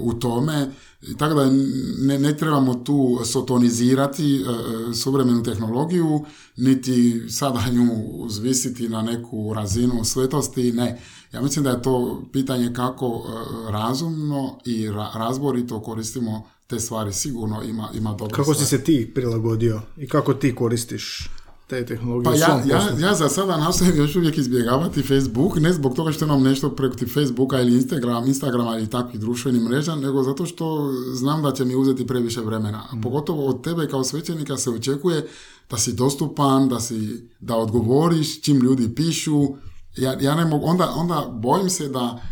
u 0.00 0.14
tome. 0.14 0.70
Tako 1.18 1.34
da 1.34 1.50
ne, 1.98 2.18
ne 2.18 2.36
trebamo 2.36 2.74
tu 2.74 3.20
sotonizirati 3.24 4.44
suvremenu 4.94 5.42
tehnologiju, 5.42 6.24
niti 6.56 7.22
sada 7.30 7.64
nju 7.72 7.88
uzvisiti 8.12 8.88
na 8.88 9.02
neku 9.02 9.54
razinu 9.54 10.04
svetosti, 10.04 10.72
ne. 10.72 11.00
Ja 11.32 11.42
mislim 11.42 11.64
da 11.64 11.70
je 11.70 11.82
to 11.82 12.22
pitanje 12.32 12.72
kako 12.74 13.26
razumno 13.68 14.58
i 14.64 14.88
razborito 15.14 15.80
koristimo 15.80 16.42
te 16.66 16.80
stvari, 16.80 17.12
sigurno 17.12 17.62
ima, 17.62 17.88
ima 17.94 18.14
dobro 18.14 18.36
Kako 18.36 18.54
si 18.54 18.66
se 18.66 18.84
ti 18.84 19.10
prilagodio 19.14 19.82
i 19.96 20.08
kako 20.08 20.34
ti 20.34 20.54
koristiš 20.54 21.30
te 21.70 21.86
tehnologije 21.86 22.32
pa 22.32 22.36
ja, 22.38 22.62
ja, 22.66 23.08
ja, 23.08 23.14
za 23.14 23.28
sada 23.28 23.56
nastojim 23.56 23.96
još 23.96 24.16
uvijek 24.16 24.38
izbjegavati 24.38 25.02
Facebook, 25.02 25.56
ne 25.56 25.72
zbog 25.72 25.94
toga 25.94 26.12
što 26.12 26.24
imam 26.24 26.42
nešto 26.42 26.70
preko 26.70 26.96
Facebooka 27.14 27.60
ili 27.60 27.74
Instagram, 27.74 28.26
Instagrama 28.26 28.78
ili 28.78 28.90
takvih 28.90 29.20
društvenih 29.20 29.62
mreža, 29.62 29.94
nego 29.94 30.22
zato 30.22 30.46
što 30.46 30.92
znam 31.12 31.42
da 31.42 31.52
će 31.52 31.64
mi 31.64 31.74
uzeti 31.74 32.06
previše 32.06 32.40
vremena. 32.40 32.82
Mm. 32.94 33.00
Pogotovo 33.00 33.46
od 33.46 33.64
tebe 33.64 33.88
kao 33.88 34.04
svećenika 34.04 34.56
se 34.56 34.70
očekuje 34.70 35.28
da 35.70 35.76
si 35.76 35.92
dostupan, 35.92 36.68
da, 36.68 36.80
si, 36.80 37.28
da 37.40 37.56
odgovoriš 37.56 38.42
čim 38.42 38.56
ljudi 38.56 38.94
pišu. 38.94 39.48
Ja, 39.96 40.16
ja 40.20 40.34
ne 40.34 40.44
mogu, 40.44 40.66
onda, 40.66 40.92
onda 40.96 41.26
bojim 41.32 41.70
se 41.70 41.88
da 41.88 42.22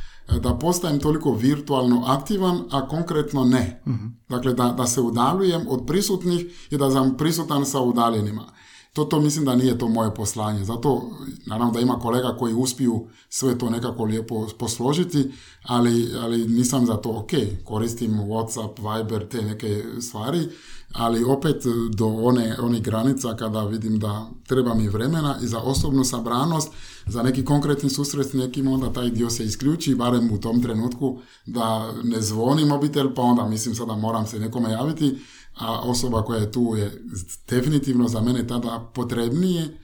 da 0.42 0.54
postajem 0.54 1.00
toliko 1.00 1.32
virtualno 1.32 2.04
aktivan, 2.06 2.60
a 2.70 2.88
konkretno 2.88 3.44
ne. 3.44 3.82
mm 3.86 4.18
Dakle, 4.28 4.52
da, 4.54 4.74
da 4.76 4.86
se 4.86 5.00
udaljujem 5.00 5.62
od 5.68 5.84
prisutnih 5.86 6.46
i 6.70 6.76
da 6.76 6.90
sam 6.90 7.16
prisutan 7.16 7.66
sa 7.66 7.80
udaljenima 7.80 8.52
to, 8.92 9.04
to 9.04 9.20
mislim 9.20 9.44
da 9.44 9.56
nije 9.56 9.78
to 9.78 9.88
moje 9.88 10.14
poslanje. 10.14 10.64
Zato, 10.64 11.10
naravno 11.46 11.72
da 11.72 11.80
ima 11.80 11.98
kolega 11.98 12.36
koji 12.38 12.54
uspiju 12.54 13.06
sve 13.28 13.58
to 13.58 13.70
nekako 13.70 14.04
lijepo 14.04 14.46
posložiti, 14.58 15.30
ali, 15.62 16.10
ali 16.20 16.48
nisam 16.48 16.86
za 16.86 16.96
to 16.96 17.10
ok. 17.10 17.30
Koristim 17.64 18.12
Whatsapp, 18.12 18.72
Viber, 18.78 19.28
te 19.28 19.42
neke 19.42 19.84
stvari, 20.00 20.48
ali 20.92 21.24
opet 21.24 21.62
do 21.90 22.06
one, 22.06 22.56
one 22.62 22.80
granica 22.80 23.36
kada 23.36 23.64
vidim 23.64 23.98
da 23.98 24.30
treba 24.46 24.74
mi 24.74 24.88
vremena 24.88 25.36
i 25.42 25.46
za 25.46 25.58
osobnu 25.58 26.04
sabranost, 26.04 26.72
za 27.06 27.22
neki 27.22 27.44
konkretni 27.44 27.90
susret 27.90 28.26
s 28.30 28.32
nekim, 28.32 28.68
onda 28.68 28.92
taj 28.92 29.10
dio 29.10 29.30
se 29.30 29.44
isključi, 29.44 29.94
barem 29.94 30.32
u 30.32 30.40
tom 30.40 30.62
trenutku 30.62 31.18
da 31.46 31.92
ne 32.04 32.20
zvoni 32.20 32.64
mobitel, 32.64 33.14
pa 33.14 33.22
onda 33.22 33.46
mislim 33.46 33.74
sada 33.74 33.96
moram 33.96 34.26
se 34.26 34.38
nekome 34.38 34.70
javiti, 34.70 35.18
a 35.58 35.80
osoba 35.80 36.22
koja 36.22 36.40
je 36.40 36.52
tu 36.52 36.74
je 36.76 37.02
definitivno 37.48 38.08
za 38.08 38.20
mene 38.20 38.46
tada 38.46 38.90
potrebnije 38.94 39.78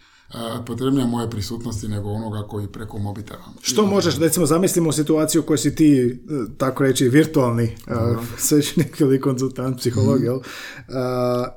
potrebnija 0.67 1.07
moje 1.07 1.31
prisutnosti 1.31 1.89
nego 1.89 2.09
onoga 2.09 2.43
koji 2.43 2.67
preko 2.67 2.99
mobitela. 2.99 3.45
Što 3.61 3.87
možeš, 3.87 4.19
recimo 4.19 4.47
zamislimo 4.47 4.93
situaciju 4.93 5.41
u 5.41 5.45
kojoj 5.45 5.59
si 5.59 5.75
ti, 5.75 6.21
e, 6.31 6.57
tako 6.59 6.83
reći, 6.83 7.09
virtualni 7.09 7.77
svećenik 8.39 9.01
ili 9.01 9.21
konzultant 9.21 9.79
psihologije, 9.79 10.31
mm 10.31 10.41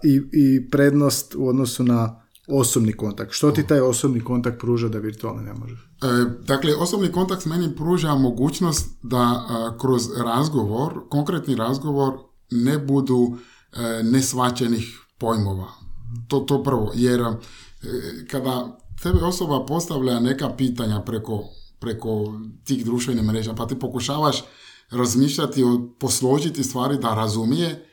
i, 0.03 0.22
i 0.32 0.70
prednost 0.70 1.36
u 1.36 1.47
odnosu 1.47 1.84
na 1.84 2.22
osobni 2.47 2.93
kontakt. 2.93 3.32
Što 3.32 3.51
ti 3.51 3.68
taj 3.68 3.80
osobni 3.80 4.24
kontakt 4.24 4.59
pruža 4.59 4.88
da 4.88 4.99
virtualni 4.99 5.43
ne 5.43 5.53
možeš? 5.53 5.80
E, 6.03 6.07
dakle, 6.47 6.76
osobni 6.76 7.11
kontakt 7.11 7.45
meni 7.45 7.76
pruža 7.76 8.15
mogućnost 8.15 8.89
da 9.03 9.47
kroz 9.82 10.01
razgovor, 10.18 10.93
konkretni 11.09 11.55
razgovor, 11.55 12.13
ne 12.51 12.78
budu 12.78 13.38
E, 13.74 14.03
nesvačenih 14.03 14.99
pojmova. 15.18 15.68
To, 16.28 16.39
to 16.39 16.63
prvo, 16.63 16.91
jer 16.95 17.22
e, 17.22 17.36
kada 18.32 18.80
tebe 19.03 19.20
osoba 19.26 19.65
postavlja 19.65 20.20
neka 20.20 20.49
pitanja 20.57 21.01
preko, 21.01 21.43
preko 21.80 22.39
tih 22.63 22.86
društvenih 22.86 23.24
mreža, 23.24 23.53
pa 23.53 23.68
ti 23.68 23.80
pokušavaš 23.80 24.43
razmišljati, 24.91 25.63
posložiti 25.99 26.63
stvari 26.63 26.97
da 26.97 27.13
razumije, 27.13 27.86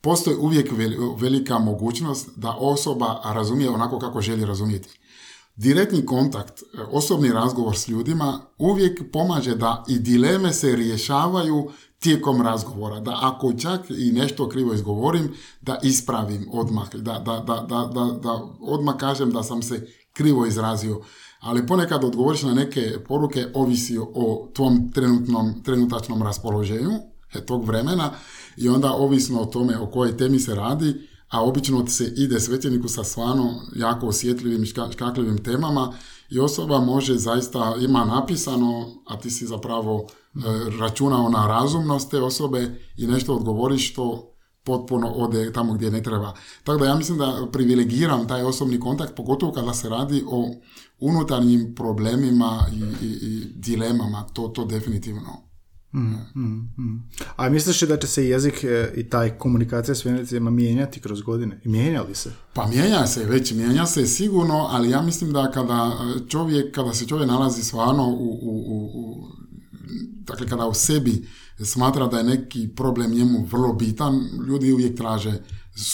postoji 0.00 0.36
uvijek 0.36 0.72
velika 1.18 1.58
mogućnost 1.58 2.28
da 2.36 2.56
osoba 2.58 3.20
razumije 3.24 3.70
onako 3.70 3.98
kako 3.98 4.20
želi 4.20 4.44
razumjeti. 4.44 5.00
Direktni 5.56 6.06
kontakt, 6.06 6.62
e, 6.62 6.82
osobni 6.92 7.32
razgovor 7.32 7.76
s 7.76 7.88
ljudima 7.88 8.40
uvijek 8.58 9.12
pomaže 9.12 9.54
da 9.54 9.84
i 9.88 9.98
dileme 9.98 10.52
se 10.52 10.76
rješavaju 10.76 11.70
tijekom 11.98 12.42
razgovora, 12.42 13.00
da 13.00 13.18
ako 13.22 13.52
čak 13.52 13.80
i 13.90 14.12
nešto 14.12 14.48
krivo 14.48 14.74
izgovorim, 14.74 15.34
da 15.60 15.78
ispravim 15.82 16.48
odmah, 16.52 16.94
da, 16.94 17.18
da, 17.18 17.40
da, 17.68 18.18
da, 18.22 18.40
odmah 18.60 18.96
kažem 18.96 19.30
da 19.30 19.42
sam 19.42 19.62
se 19.62 19.86
krivo 20.12 20.46
izrazio. 20.46 21.00
Ali 21.40 21.66
ponekad 21.66 22.04
odgovoriš 22.04 22.42
na 22.42 22.54
neke 22.54 22.98
poruke 23.08 23.46
ovisi 23.54 23.98
o 23.98 24.48
tvom 24.54 24.92
trenutnom, 24.92 25.62
trenutačnom 25.62 26.22
raspoloženju, 26.22 26.90
tog 27.46 27.66
vremena, 27.66 28.10
i 28.56 28.68
onda 28.68 28.92
ovisno 28.92 29.40
o 29.40 29.46
tome 29.46 29.78
o 29.78 29.86
kojoj 29.86 30.16
temi 30.16 30.38
se 30.38 30.54
radi, 30.54 31.08
a 31.32 31.44
obično 31.44 31.86
se 31.86 32.12
ide 32.16 32.40
svećeniku 32.40 32.88
sa 32.88 33.04
stvarno 33.04 33.60
jako 33.76 34.06
osjetljivim 34.06 34.66
škakljivim 34.66 35.44
temama 35.44 35.92
i 36.30 36.38
osoba 36.38 36.80
može 36.80 37.14
zaista, 37.14 37.74
ima 37.80 38.04
napisano, 38.04 38.86
a 39.06 39.18
ti 39.18 39.30
si 39.30 39.46
zapravo 39.46 40.06
e, 40.06 40.38
računao 40.80 41.28
na 41.28 41.46
razumnost 41.46 42.10
te 42.10 42.20
osobe 42.20 42.80
i 42.96 43.06
nešto 43.06 43.34
odgovoriš 43.36 43.92
što 43.92 44.34
potpuno 44.64 45.08
ode 45.08 45.52
tamo 45.52 45.74
gdje 45.74 45.90
ne 45.90 46.02
treba. 46.02 46.34
Tako 46.64 46.78
da 46.78 46.86
ja 46.86 46.94
mislim 46.94 47.18
da 47.18 47.48
privilegiram 47.52 48.28
taj 48.28 48.42
osobni 48.42 48.80
kontakt, 48.80 49.16
pogotovo 49.16 49.52
kada 49.52 49.74
se 49.74 49.88
radi 49.88 50.24
o 50.26 50.50
unutarnjim 51.00 51.74
problemima 51.74 52.66
i, 52.72 53.06
i, 53.06 53.10
i 53.10 53.44
dilemama, 53.54 54.26
to, 54.32 54.48
to 54.48 54.64
definitivno. 54.64 55.51
Mm, 55.94 56.40
mm, 56.40 56.70
mm. 56.78 57.02
A 57.36 57.48
misliš 57.48 57.80
da 57.80 57.96
će 57.96 58.06
se 58.06 58.28
jezik 58.28 58.64
e, 58.64 58.92
i 58.96 59.10
taj 59.10 59.38
komunikacija 59.38 59.94
s 59.94 60.04
Venecijama 60.04 60.50
mijenjati 60.50 61.00
kroz 61.00 61.22
godine? 61.22 61.60
Mijenja 61.64 62.02
li 62.02 62.14
se? 62.14 62.32
Pa 62.54 62.66
mijenja 62.66 63.06
se, 63.06 63.24
već 63.24 63.52
mijenja 63.52 63.86
se 63.86 64.06
sigurno, 64.06 64.68
ali 64.70 64.90
ja 64.90 65.02
mislim 65.02 65.32
da 65.32 65.50
kada 65.50 65.92
čovjek, 66.28 66.74
kada 66.74 66.94
se 66.94 67.06
čovjek 67.06 67.28
nalazi 67.28 67.62
stvarno 67.62 68.08
u, 68.08 68.38
u, 68.42 68.90
u 68.94 69.28
dakle 70.24 70.48
kada 70.48 70.66
u 70.66 70.74
sebi 70.74 71.26
smatra 71.64 72.06
da 72.06 72.18
je 72.18 72.24
neki 72.24 72.68
problem 72.76 73.10
njemu 73.10 73.46
vrlo 73.52 73.72
bitan, 73.72 74.20
ljudi 74.46 74.72
uvijek 74.72 74.96
traže 74.96 75.42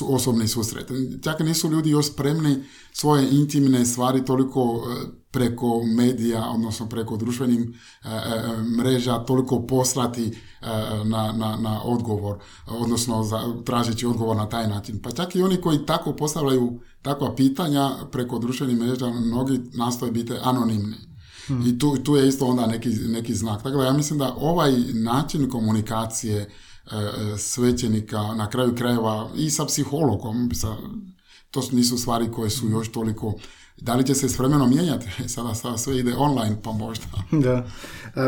osobni 0.03 0.49
susret. 0.49 0.91
Čak 1.23 1.41
nisu 1.41 1.71
ljudi 1.71 1.91
još 1.91 2.07
spremni 2.07 2.57
svoje 2.93 3.29
intimne 3.31 3.87
stvari 3.87 4.25
toliko 4.25 4.61
e, 4.61 5.18
preko 5.31 5.83
medija, 5.85 6.51
odnosno 6.51 6.89
preko 6.89 7.17
društvenih 7.17 7.61
e, 7.61 8.09
e, 8.09 8.63
mreža 8.63 9.19
toliko 9.19 9.67
poslati 9.67 10.39
na, 11.05 11.33
na, 11.33 11.57
na 11.57 11.83
odgovor, 11.83 12.39
odnosno 12.67 13.23
za, 13.23 13.41
tražeći 13.65 14.07
odgovor 14.07 14.37
na 14.37 14.49
taj 14.49 14.69
način. 14.69 15.03
Pa 15.03 15.11
čak 15.11 15.37
i 15.37 15.43
oni 15.43 15.57
koji 15.57 15.87
tako 15.87 16.13
postavljaju 16.13 16.81
takva 17.03 17.35
pitanja 17.35 17.91
preko 18.13 18.39
društvenih 18.39 18.77
mreža, 18.77 19.07
mnogi 19.11 19.61
nastoje 19.75 20.13
biti 20.13 20.33
anonimni. 20.43 20.97
Hmm. 21.47 21.67
I 21.67 21.79
tu, 21.79 21.97
tu 21.97 22.17
je 22.17 22.29
isto 22.29 22.47
onda 22.47 22.67
neki, 22.67 22.89
neki 22.89 23.35
znak. 23.35 23.63
Tako 23.63 23.77
da 23.77 23.85
ja 23.85 23.93
mislim 23.93 24.19
da 24.19 24.35
ovaj 24.39 24.73
način 24.95 25.51
komunikacije 25.51 26.51
svećenika, 27.39 28.23
na 28.35 28.51
kraju 28.51 28.75
krajeva 28.75 29.31
i 29.37 29.51
sa 29.51 29.65
psihologom, 29.65 30.51
sa, 30.55 30.77
to 31.51 31.63
nisu 31.73 31.99
stvari 31.99 32.33
koje 32.33 32.51
su 32.51 32.69
još 32.69 32.93
toliko 32.93 33.35
da 33.81 33.95
li 33.95 34.05
će 34.05 34.15
se 34.15 34.29
s 34.29 34.39
vremenom 34.39 34.71
mijenjati? 34.71 35.07
Sada, 35.35 35.55
sada 35.55 35.79
sve 35.79 35.99
ide 35.99 36.15
online, 36.17 36.57
pa 36.63 36.73
možda. 36.73 37.07
Da. 37.45 37.67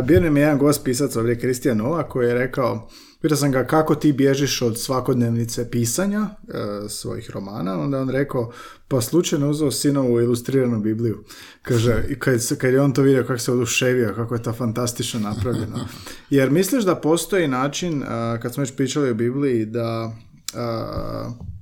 Bio 0.03 0.21
nam 0.21 0.37
je 0.37 0.41
jedan 0.41 0.59
gost 0.59 0.85
pisac 0.85 1.17
ovdje, 1.17 1.39
Kristijan 1.39 1.77
Nova, 1.77 2.09
koji 2.09 2.29
je 2.29 2.35
rekao 2.35 2.89
pitao 3.21 3.37
sam 3.37 3.53
ga 3.53 3.65
kako 3.65 3.95
ti 3.95 4.13
bježiš 4.13 4.63
od 4.63 4.81
svakodnevnice 4.81 5.71
pisanja 5.71 6.21
e, 6.21 6.89
svojih 6.89 7.31
romana, 7.31 7.81
onda 7.81 8.01
on 8.01 8.09
rekao, 8.09 8.53
pa 8.89 9.01
slučajno 9.01 9.51
uzeo 9.51 9.71
sinovu 9.71 10.21
ilustriranu 10.21 10.81
Bibliju. 10.81 11.25
Kaže, 11.63 12.05
i 12.09 12.19
kad, 12.19 12.59
kad 12.59 12.73
je 12.73 12.81
on 12.81 12.93
to 12.93 13.03
vidio 13.03 13.23
kako 13.23 13.39
se 13.39 13.53
oduševio, 13.53 14.15
kako 14.17 14.35
je 14.35 14.43
to 14.43 14.53
fantastično 14.53 15.21
napravljeno. 15.21 15.79
Jer 16.31 16.51
misliš 16.51 16.85
da 16.85 16.95
postoji 16.95 17.49
način, 17.49 18.05
kad 18.43 18.55
smo 18.55 18.61
već 18.61 18.77
pričali 18.77 19.11
o 19.11 19.15
Bibliji, 19.15 19.67
da 19.67 20.13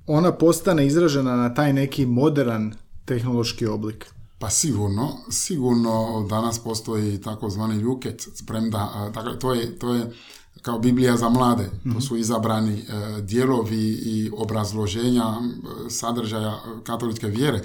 ona 0.07 0.33
postane 0.33 0.87
izražena 0.87 1.37
na 1.37 1.55
taj 1.55 1.73
neki 1.73 2.07
modern 2.07 2.73
tehnološki 3.09 3.67
oblik? 3.67 4.07
Pa 4.39 4.51
sigurno, 4.51 5.09
sigurno 5.31 6.27
danas 6.31 6.59
postoji 6.59 7.21
takozvani 7.21 7.77
ljuket, 7.77 8.29
premda, 8.47 9.11
dakle, 9.15 9.39
to 9.39 9.55
je, 9.55 9.79
to 9.79 9.95
je 9.95 10.13
kao 10.63 10.79
Biblija 10.79 11.17
za 11.17 11.29
mlade. 11.29 11.65
To 11.65 11.89
mhm. 11.89 12.01
su 12.01 12.17
izabrani 12.17 12.79
e, 12.79 13.23
dijelovi 13.23 13.89
i 13.89 14.31
obrazloženja 14.37 15.25
sadržaja 15.91 16.59
katoličke 16.85 17.27
vjere. 17.27 17.61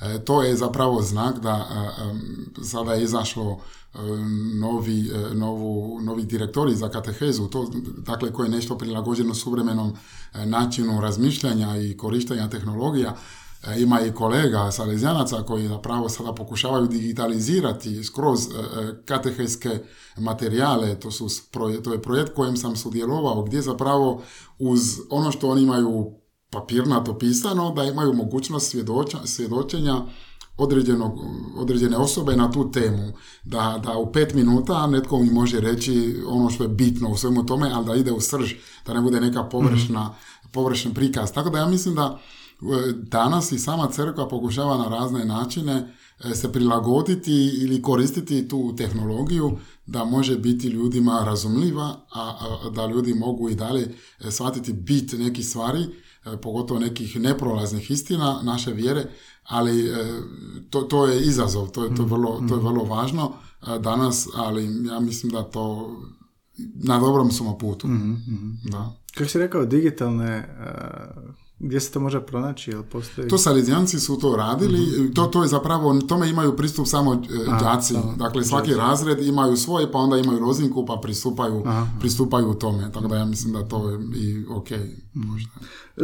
E, 0.00 0.24
to 0.24 0.42
je 0.42 0.56
zapravo 0.56 1.02
znak 1.02 1.38
da 1.40 1.68
e, 1.70 2.64
sada 2.64 2.94
je 2.94 3.04
izašlo 3.04 3.60
novi, 4.60 5.10
novu, 5.34 6.00
novi 6.00 6.24
direktori 6.24 6.76
za 6.76 6.88
katehezu, 6.88 7.46
to, 7.46 7.70
dakle 7.96 8.32
koji 8.32 8.46
je 8.46 8.50
nešto 8.50 8.78
prilagođeno 8.78 9.34
suvremenom 9.34 9.96
načinu 10.44 11.00
razmišljanja 11.00 11.76
i 11.76 11.96
korištenja 11.96 12.48
tehnologija. 12.48 13.16
E, 13.68 13.80
ima 13.80 14.00
i 14.00 14.12
kolega 14.12 14.70
salezijanaca 14.70 15.42
koji 15.42 15.68
zapravo 15.68 16.08
sada 16.08 16.32
pokušavaju 16.32 16.86
digitalizirati 16.86 18.04
skroz 18.04 18.40
e, 18.46 18.58
e, 18.58 19.02
katehetske 19.04 19.78
materijale, 20.16 21.00
to, 21.00 21.10
su, 21.10 21.28
to 21.84 21.92
je 21.92 22.02
projekt 22.02 22.34
kojem 22.34 22.56
sam 22.56 22.76
sudjelovao, 22.76 23.42
gdje 23.42 23.62
zapravo 23.62 24.22
uz 24.58 24.80
ono 25.10 25.32
što 25.32 25.48
oni 25.48 25.62
imaju 25.62 26.12
papirnato 26.50 27.18
pisano, 27.18 27.70
da 27.70 27.84
imaju 27.84 28.12
mogućnost 28.12 28.70
svjedoča, 28.70 29.18
svjedočenja 29.24 30.02
određenog, 30.56 31.12
određene 31.56 31.96
osobe 31.96 32.36
na 32.36 32.50
tu 32.50 32.70
temu. 32.70 33.12
Da, 33.44 33.80
da 33.84 33.98
u 33.98 34.12
pet 34.12 34.34
minuta 34.34 34.86
netko 34.86 35.18
mi 35.18 35.30
može 35.30 35.60
reći 35.60 36.16
ono 36.26 36.50
što 36.50 36.64
je 36.64 36.68
bitno 36.68 37.10
u 37.10 37.16
svemu 37.16 37.46
tome, 37.46 37.70
ali 37.74 37.86
da 37.86 37.94
ide 37.94 38.12
u 38.12 38.20
srž, 38.20 38.52
da 38.86 38.94
ne 38.94 39.00
bude 39.00 39.20
neka 39.20 39.42
površna, 39.42 40.04
mm 40.04 40.38
površan 40.52 40.94
prikaz. 40.94 41.32
Tako 41.32 41.50
da 41.50 41.58
ja 41.58 41.66
mislim 41.66 41.94
da 41.94 42.18
danas 43.02 43.52
i 43.52 43.58
sama 43.58 43.88
crkva 43.90 44.28
pokušava 44.28 44.78
na 44.78 44.88
razne 44.88 45.24
načine 45.24 45.94
e, 46.24 46.34
se 46.34 46.52
prilagoditi 46.52 47.50
ili 47.62 47.82
koristiti 47.82 48.48
tu 48.48 48.74
tehnologiju 48.76 49.58
da 49.86 50.04
može 50.04 50.38
biti 50.38 50.68
ljudima 50.68 51.22
razumljiva, 51.24 51.96
a 52.14 52.34
da 52.70 52.86
ljudi 52.86 53.14
mogu 53.14 53.48
i 53.48 53.54
dalje 53.54 53.94
e, 54.20 54.30
shvatiti 54.30 54.72
bit 54.72 55.12
nekih 55.12 55.46
stvari, 55.46 55.80
e, 55.80 56.36
pogotovo 56.42 56.80
nekih 56.80 57.20
neprolaznih 57.20 57.90
istina 57.90 58.40
naše 58.42 58.72
vjere, 58.72 59.04
ali 59.44 59.90
to, 60.70 60.80
to 60.80 61.06
je 61.06 61.22
izazov, 61.22 61.70
to 61.70 61.84
je, 61.84 61.94
to, 61.94 62.04
vrlo, 62.04 62.42
to 62.48 62.54
je 62.54 62.60
vrlo 62.60 62.84
važno 62.84 63.32
danas, 63.80 64.28
ali 64.34 64.86
ja 64.86 65.00
mislim 65.00 65.32
da 65.32 65.42
to 65.42 65.96
na 66.84 67.00
dobrom 67.00 67.30
smo 67.30 67.58
putu. 67.58 67.88
Mm-hmm. 67.88 68.60
Da. 68.64 68.92
Kako 69.14 69.30
si 69.30 69.38
rekao, 69.38 69.64
digitalne 69.64 70.48
gdje 71.58 71.80
se 71.80 71.92
to 71.92 72.00
može 72.00 72.20
pronaći? 72.26 72.70
Jel 72.70 72.82
postoji... 72.82 73.28
To 73.28 73.38
salizijanci 73.38 74.00
su 74.00 74.18
to 74.18 74.36
radili, 74.36 74.80
mhm. 74.80 75.12
to, 75.12 75.26
to 75.26 75.42
je 75.42 75.48
zapravo, 75.48 76.00
tome 76.00 76.30
imaju 76.30 76.56
pristup 76.56 76.86
samo 76.86 77.14
e, 77.14 77.18
đaci. 77.60 77.94
Dakle, 78.16 78.44
svaki 78.44 78.74
razred 78.74 79.26
imaju 79.26 79.56
svoje, 79.56 79.92
pa 79.92 79.98
onda 79.98 80.16
imaju 80.16 80.38
rozinku, 80.38 80.86
pa 80.86 81.00
pristupaju, 81.02 81.64
pristupaju 82.00 82.54
tome. 82.54 82.90
Tako 82.92 83.08
da 83.08 83.16
ja 83.16 83.24
mislim 83.24 83.52
da 83.52 83.68
to 83.68 83.90
je 83.90 83.98
i 84.16 84.44
ok. 84.50 84.68
Možda. 85.14 85.50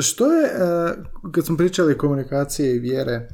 Što 0.00 0.26
je, 0.32 0.46
e, 0.46 0.94
kad 1.32 1.46
smo 1.46 1.56
pričali 1.56 1.98
komunikacije 1.98 2.76
i 2.76 2.78
vjere, 2.78 3.28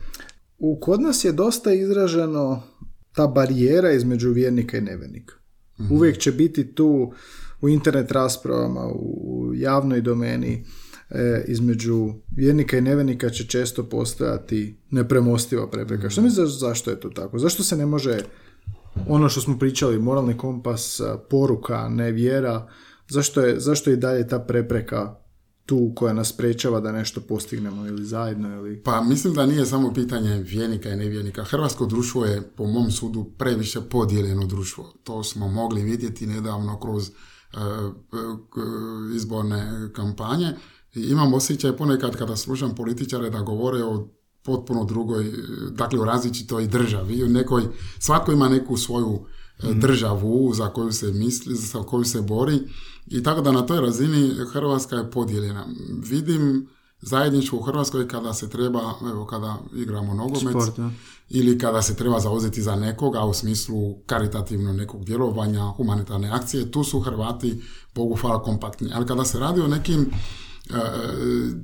u, 0.58 0.78
kod 0.80 1.00
nas 1.00 1.24
je 1.24 1.32
dosta 1.32 1.72
izraženo 1.72 2.62
ta 3.12 3.26
barijera 3.26 3.92
između 3.92 4.30
vjernika 4.30 4.78
i 4.78 4.80
nevjernika. 4.80 5.34
Mhm. 5.80 5.94
Uvijek 5.94 6.18
će 6.18 6.32
biti 6.32 6.74
tu 6.74 7.12
u 7.60 7.68
internet 7.68 8.12
raspravama, 8.12 8.86
u 8.94 9.50
javnoj 9.54 10.00
domeni, 10.00 10.64
e, 11.10 11.44
između 11.48 12.12
vjernika 12.36 12.78
i 12.78 12.80
nevenika 12.80 13.30
će 13.30 13.46
često 13.46 13.88
postojati 13.88 14.78
nepremostiva 14.90 15.70
prepreka. 15.70 16.10
Što 16.10 16.22
misliš 16.22 16.58
zašto 16.58 16.90
je 16.90 17.00
to 17.00 17.08
tako? 17.08 17.38
Zašto 17.38 17.62
se 17.62 17.76
ne 17.76 17.86
može 17.86 18.18
ono 19.08 19.28
što 19.28 19.40
smo 19.40 19.58
pričali, 19.58 19.98
moralni 19.98 20.36
kompas, 20.36 21.00
poruka, 21.30 21.88
ne 21.88 22.12
vjera, 22.12 22.68
zašto 23.08 23.40
je, 23.40 23.60
zašto 23.60 23.90
je 23.90 23.94
i 23.94 24.00
dalje 24.00 24.28
ta 24.28 24.38
prepreka 24.38 25.16
tu 25.66 25.92
koja 25.96 26.12
nas 26.12 26.28
sprečava 26.28 26.80
da 26.80 26.92
nešto 26.92 27.20
postignemo 27.20 27.86
ili 27.86 28.04
zajedno 28.04 28.56
ili... 28.56 28.82
Pa 28.82 29.00
mislim 29.00 29.34
da 29.34 29.46
nije 29.46 29.66
samo 29.66 29.94
pitanje 29.94 30.36
vjernika 30.36 30.88
i 30.88 30.96
nevjernika. 30.96 31.44
Hrvatsko 31.44 31.86
društvo 31.86 32.24
je 32.24 32.42
po 32.56 32.66
mom 32.66 32.90
sudu 32.90 33.24
previše 33.38 33.80
podijeljeno 33.80 34.46
društvo. 34.46 34.92
To 35.04 35.24
smo 35.24 35.48
mogli 35.48 35.82
vidjeti 35.82 36.26
nedavno 36.26 36.80
kroz 36.80 37.08
e, 37.08 37.10
e, 37.10 37.60
izborne 39.16 39.90
kampanje 39.94 40.52
imam 40.94 41.34
osjećaj 41.34 41.76
ponekad 41.76 42.16
kada 42.16 42.36
slušam 42.36 42.74
političare 42.74 43.30
da 43.30 43.40
govore 43.40 43.84
o 43.84 44.08
potpuno 44.42 44.84
drugoj, 44.84 45.32
dakle 45.70 46.00
o 46.00 46.04
različitoj 46.04 46.66
državi, 46.66 47.24
u 47.24 47.28
nekoj, 47.28 47.62
svatko 47.98 48.32
ima 48.32 48.48
neku 48.48 48.76
svoju 48.76 49.26
e, 49.62 49.68
mhm. 49.70 49.80
državu 49.80 50.52
za 50.54 50.68
koju 50.68 50.92
se 50.92 51.12
misli, 51.12 51.54
za 51.54 51.82
koju 51.82 52.04
se 52.04 52.20
bori 52.20 52.58
i 53.06 53.22
tako 53.22 53.40
da 53.40 53.52
na 53.52 53.66
toj 53.66 53.80
razini 53.80 54.30
Hrvatska 54.52 54.96
je 54.96 55.10
podijeljena. 55.10 55.66
Vidim 56.10 56.68
zajedničko 57.02 57.56
u 57.56 57.62
Hrvatskoj 57.62 58.08
kada 58.08 58.34
se 58.34 58.50
treba, 58.50 58.94
evo 59.10 59.26
kada 59.26 59.58
igramo 59.76 60.14
nogomet 60.14 60.56
ili 61.28 61.58
kada 61.58 61.82
se 61.82 61.96
treba 61.96 62.20
zauzeti 62.20 62.62
za 62.62 62.76
nekoga 62.76 63.24
u 63.24 63.34
smislu 63.34 63.94
karitativno 64.06 64.72
nekog 64.72 65.04
djelovanja, 65.04 65.64
humanitarne 65.64 66.30
akcije, 66.30 66.70
tu 66.70 66.84
su 66.84 67.00
Hrvati, 67.00 67.62
Bogu 67.94 68.16
hvala, 68.16 68.42
kompaktni. 68.42 68.90
Ali 68.94 69.06
kada 69.06 69.24
se 69.24 69.38
radi 69.38 69.60
o 69.60 69.68
nekim 69.68 70.10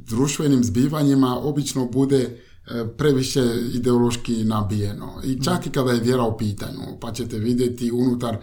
društvenim 0.06 0.64
zbivanjima 0.64 1.38
obično 1.38 1.86
bude 1.86 2.18
e, 2.66 2.84
previše 2.98 3.44
ideološki 3.74 4.44
nabijeno. 4.44 5.20
I 5.24 5.42
čak 5.44 5.66
i 5.66 5.70
kada 5.70 5.92
je 5.92 6.00
vjera 6.00 6.22
u 6.22 6.38
pitanju, 6.38 6.82
pa 7.00 7.12
ćete 7.12 7.38
vidjeti 7.38 7.92
unutar 7.92 8.36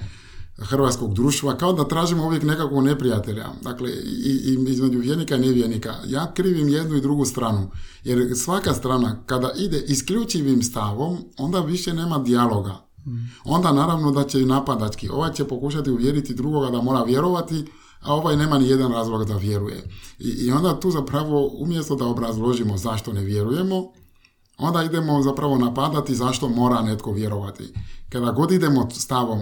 hrvatskog 0.58 1.14
društva, 1.14 1.58
kao 1.58 1.74
da 1.74 1.88
tražimo 1.88 2.26
uvijek 2.26 2.44
nekakvog 2.44 2.84
neprijatelja. 2.84 3.48
Dakle, 3.62 3.92
i, 3.92 4.42
i 4.46 4.72
između 4.72 5.00
vjernika 5.00 5.36
i 5.36 5.40
nevjernika. 5.40 5.94
Ja 6.08 6.34
krivim 6.34 6.70
jednu 6.70 6.96
i 6.96 7.02
drugu 7.02 7.26
stranu. 7.26 7.72
Jer 8.04 8.32
svaka 8.36 8.74
strana, 8.74 9.24
kada 9.26 9.52
ide 9.58 9.84
isključivim 9.88 10.64
stavom, 10.64 11.18
onda 11.38 11.60
više 11.60 11.94
nema 11.94 12.20
dijaloga. 12.20 12.76
Onda 13.46 13.72
naravno 13.72 14.12
da 14.12 14.24
će 14.24 14.46
napadački. 14.46 15.10
Ovaj 15.10 15.34
će 15.34 15.44
pokušati 15.44 15.92
uvjeriti 15.92 16.34
drugoga 16.34 16.70
da 16.70 16.82
mora 16.82 17.04
vjerovati, 17.04 17.66
a 18.04 18.14
ovaj 18.14 18.38
nema 18.38 18.58
ni 18.58 18.70
jedan 18.70 18.92
razlog 18.92 19.26
da 19.26 19.38
vjeruje. 19.38 19.84
I, 20.20 20.30
I 20.30 20.52
onda 20.52 20.80
tu 20.80 20.92
zapravo, 20.92 21.52
umjesto 21.60 21.96
da 21.96 22.06
obrazložimo 22.06 22.78
zašto 22.78 23.14
ne 23.14 23.22
vjerujemo, 23.22 23.92
onda 24.58 24.84
idemo 24.84 25.22
zapravo 25.22 25.58
napadati 25.58 26.16
zašto 26.16 26.50
mora 26.50 26.82
netko 26.82 27.12
vjerovati. 27.12 27.74
Kada 28.10 28.32
god 28.32 28.52
idemo 28.52 28.90
stavom 28.92 29.40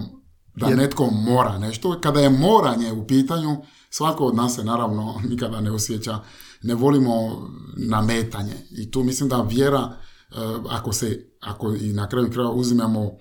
da 0.54 0.70
netko 0.70 1.10
mora 1.10 1.58
nešto, 1.58 1.98
kada 2.00 2.20
je 2.20 2.30
moranje 2.30 2.92
u 2.92 3.06
pitanju, 3.06 3.56
svatko 3.90 4.24
od 4.24 4.34
nas 4.34 4.54
se 4.54 4.64
naravno 4.64 5.14
nikada 5.30 5.60
ne 5.60 5.70
osjeća, 5.70 6.18
ne 6.62 6.74
volimo 6.74 7.48
nametanje. 7.76 8.54
I 8.70 8.90
tu 8.90 9.02
mislim 9.02 9.28
da 9.28 9.42
vjera, 9.42 9.96
eh, 10.30 10.36
ako 10.68 10.92
se, 10.92 11.30
ako 11.40 11.74
i 11.74 11.92
na 11.92 12.08
kraju 12.08 12.30
kraja 12.30 12.50
uzimamo 12.50 13.04
eh, 13.04 13.12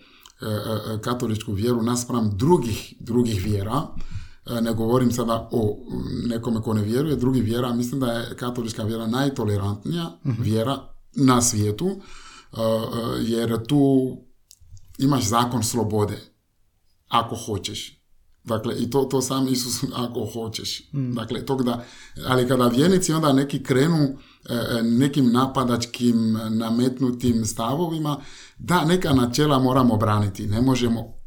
eh, 0.45 1.01
katoličku 1.01 1.53
vjeru 1.53 1.81
naspram 1.81 2.37
drugih, 2.37 2.93
drugih 2.99 3.43
vjera, 3.43 3.81
E, 3.81 4.20
ne 4.45 4.73
govorim 4.73 5.11
sada 5.11 5.49
o 5.51 5.77
nekome 6.27 6.61
ko 6.61 6.73
ne 6.73 6.81
vjeruje, 6.81 7.15
drugi 7.15 7.41
vjera, 7.41 7.73
mislim 7.73 7.99
da 7.99 8.11
je 8.11 8.35
katolička 8.35 8.83
vjera 8.83 9.07
najtolerantnija 9.07 10.11
mhm. 10.25 10.41
vjera 10.41 10.77
na 11.15 11.41
svijetu, 11.41 11.87
e, 11.87 11.95
e, 12.61 12.63
jer 13.21 13.65
tu 13.65 14.11
imaš 14.97 15.27
zakon 15.27 15.63
slobode, 15.63 16.17
ako 17.07 17.35
hoćeš. 17.35 18.01
Dakle, 18.43 18.75
i 18.79 18.89
to, 18.89 19.03
to 19.03 19.21
sam 19.21 19.47
Isus 19.47 19.83
ako 20.05 20.25
hoćeš. 20.33 20.93
Mhm. 20.93 21.13
Dakle, 21.13 21.45
tog 21.45 21.63
da, 21.63 21.85
ali 22.27 22.47
kada 22.47 22.67
vjernici 22.67 23.13
onda 23.13 23.33
neki 23.33 23.63
krenu 23.63 24.17
nekim 24.83 25.31
napadačkim, 25.31 26.39
nametnutim 26.49 27.45
stavovima, 27.45 28.21
da, 28.57 28.85
neka 28.85 29.13
načela 29.13 29.59
moramo 29.59 29.97
braniti. 29.97 30.47
Ne 30.47 30.61
možemo 30.61 31.20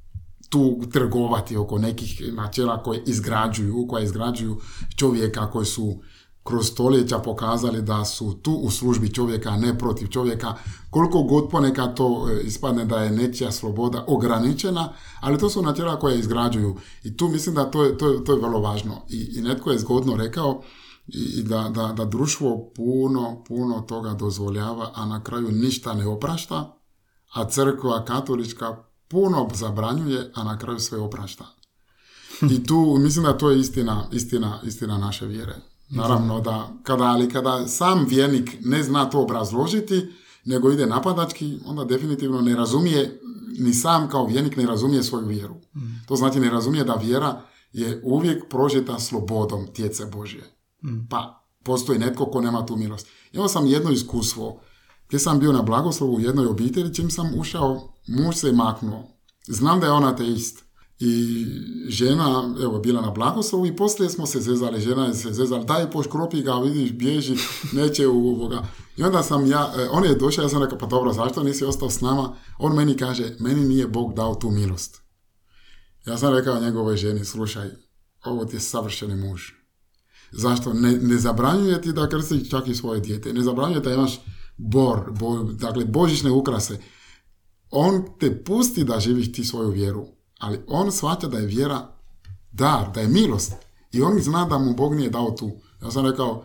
tu 0.54 0.80
trgovati 0.92 1.56
oko 1.56 1.78
nekih 1.78 2.22
načela 2.32 2.82
koje 2.82 3.02
izgrađuju, 3.06 3.86
koje 3.88 4.04
izgrađuju 4.04 4.60
čovjeka 4.96 5.50
koji 5.50 5.66
su 5.66 5.98
kroz 6.42 6.66
stoljeća 6.66 7.18
pokazali 7.18 7.82
da 7.82 8.04
su 8.04 8.34
tu 8.42 8.52
u 8.52 8.70
službi 8.70 9.12
čovjeka, 9.14 9.56
ne 9.56 9.78
protiv 9.78 10.06
čovjeka. 10.06 10.54
Koliko 10.90 11.22
god 11.22 11.48
ponekad 11.50 11.96
to 11.96 12.26
e, 12.30 12.42
ispadne 12.42 12.84
da 12.84 13.02
je 13.02 13.10
nečija 13.10 13.52
sloboda 13.52 14.04
ograničena, 14.06 14.92
ali 15.20 15.38
to 15.38 15.50
su 15.50 15.62
načela 15.62 15.98
koje 15.98 16.18
izgrađuju. 16.18 16.76
I 17.04 17.16
tu 17.16 17.28
mislim 17.28 17.54
da 17.54 17.70
to 17.70 17.84
je, 17.84 17.98
to 17.98 18.08
je, 18.08 18.24
to 18.24 18.32
je 18.32 18.40
vrlo 18.40 18.60
važno. 18.60 19.02
I, 19.08 19.38
I 19.38 19.42
netko 19.42 19.70
je 19.70 19.78
zgodno 19.78 20.16
rekao 20.16 20.62
i 21.06 21.42
da, 21.42 21.70
da, 21.74 21.92
da 21.92 22.04
društvo 22.04 22.72
puno, 22.76 23.44
puno 23.48 23.80
toga 23.80 24.14
dozvoljava, 24.14 24.90
a 24.94 25.06
na 25.06 25.22
kraju 25.22 25.48
ništa 25.50 25.94
ne 25.94 26.06
oprašta, 26.06 26.76
a 27.34 27.48
crkva 27.48 28.04
katolička 28.04 28.84
puno 29.08 29.48
zabranjuje, 29.54 30.30
a 30.34 30.44
na 30.44 30.58
kraju 30.58 30.78
sve 30.78 30.98
oprašta. 30.98 31.44
I 32.50 32.64
tu 32.64 32.96
mislim 33.00 33.24
da 33.24 33.38
to 33.38 33.50
je 33.50 33.60
istina, 33.60 34.08
istina, 34.12 34.60
istina 34.64 34.98
naše 34.98 35.26
vjere. 35.26 35.56
Naravno 35.90 36.40
da, 36.40 36.68
kada, 36.82 37.04
ali 37.04 37.30
kada 37.30 37.66
sam 37.66 38.06
vjernik 38.08 38.50
ne 38.60 38.82
zna 38.82 39.10
to 39.10 39.20
obrazložiti, 39.20 40.12
nego 40.44 40.72
ide 40.72 40.86
napadački, 40.86 41.58
onda 41.66 41.84
definitivno 41.84 42.40
ne 42.40 42.56
razumije, 42.56 43.20
ni 43.58 43.74
sam 43.74 44.08
kao 44.08 44.26
vjernik 44.26 44.56
ne 44.56 44.66
razumije 44.66 45.02
svoju 45.02 45.26
vjeru. 45.26 45.54
To 46.06 46.16
znači 46.16 46.40
ne 46.40 46.50
razumije 46.50 46.84
da 46.84 46.94
vjera 46.94 47.42
je 47.72 48.00
uvijek 48.04 48.48
prožeta 48.50 48.98
slobodom 48.98 49.66
tjece 49.74 50.06
Božje. 50.06 50.44
Pa 51.10 51.44
postoji 51.62 51.98
netko 51.98 52.26
ko 52.26 52.40
nema 52.40 52.66
tu 52.66 52.76
milost. 52.76 53.06
Imao 53.32 53.48
sam 53.48 53.66
jedno 53.66 53.90
iskustvo 53.90 54.60
gdje 55.08 55.18
sam 55.18 55.38
bio 55.38 55.52
na 55.52 55.62
blagoslovu 55.62 56.14
u 56.14 56.20
jednoj 56.20 56.46
obitelji, 56.46 56.94
čim 56.94 57.10
sam 57.10 57.38
ušao, 57.38 57.94
muž 58.06 58.36
se 58.36 58.52
maknuo. 58.52 59.08
Znam 59.48 59.80
da 59.80 59.86
je 59.86 59.92
on 59.92 60.04
ateist. 60.04 60.64
I 60.98 61.46
žena, 61.88 62.54
evo, 62.62 62.78
bila 62.78 63.02
na 63.02 63.10
blagoslovu 63.10 63.66
i 63.66 63.76
poslije 63.76 64.10
smo 64.10 64.26
se 64.26 64.40
zezali, 64.40 64.80
žena 64.80 65.06
je 65.06 65.14
se 65.14 65.32
zezala, 65.32 65.64
daj 65.64 65.90
poškropi 65.90 66.42
ga, 66.42 66.54
vidiš, 66.54 66.92
bježi, 66.92 67.36
neće 67.72 68.08
u 68.08 68.28
ovoga. 68.28 68.62
I 68.96 69.02
onda 69.02 69.22
sam 69.22 69.46
ja, 69.46 69.72
e, 69.76 69.88
on 69.90 70.04
je 70.04 70.14
došao, 70.14 70.42
ja 70.42 70.48
sam 70.48 70.62
rekao, 70.62 70.78
pa 70.78 70.86
dobro, 70.86 71.12
zašto 71.12 71.42
nisi 71.42 71.64
ostao 71.64 71.90
s 71.90 72.00
nama? 72.00 72.36
On 72.58 72.76
meni 72.76 72.96
kaže, 72.96 73.36
meni 73.40 73.64
nije 73.64 73.88
Bog 73.88 74.14
dao 74.14 74.34
tu 74.34 74.50
milost. 74.50 75.02
Ja 76.06 76.18
sam 76.18 76.34
rekao 76.34 76.60
njegovoj 76.60 76.96
ženi, 76.96 77.24
slušaj, 77.24 77.70
ovo 78.24 78.44
ti 78.44 78.56
je 78.56 78.60
savršeni 78.60 79.16
muž. 79.16 79.42
Zašto? 80.32 80.72
Ne, 80.72 80.92
ne 80.92 81.18
zabranjuje 81.18 81.82
ti 81.82 81.92
da 81.92 82.08
krstiš 82.08 82.50
čak 82.50 82.68
i 82.68 82.74
svoje 82.74 83.00
dijete. 83.00 83.32
Ne 83.32 83.42
zabranjuje 83.42 83.80
da 83.80 83.94
imaš 83.94 84.20
bor, 84.56 85.12
bo, 85.20 85.42
dakle, 85.42 85.84
božićne 85.84 86.30
ukrase. 86.30 86.80
On 87.70 88.04
te 88.20 88.44
pusti 88.44 88.84
da 88.84 89.00
živiš 89.00 89.32
ti 89.32 89.44
svoju 89.44 89.70
vjeru 89.70 90.06
ali 90.44 90.60
on 90.66 90.92
shvaća 90.92 91.26
da 91.26 91.38
je 91.38 91.46
vjera 91.46 91.88
dar, 92.52 92.90
da 92.94 93.00
je 93.00 93.08
milost. 93.08 93.52
I 93.92 94.02
on 94.02 94.18
zna 94.20 94.44
da 94.44 94.58
mu 94.58 94.74
Bog 94.74 94.94
nije 94.94 95.10
dao 95.10 95.30
tu. 95.30 95.50
Ja 95.82 95.90
sam 95.90 96.06
rekao, 96.06 96.44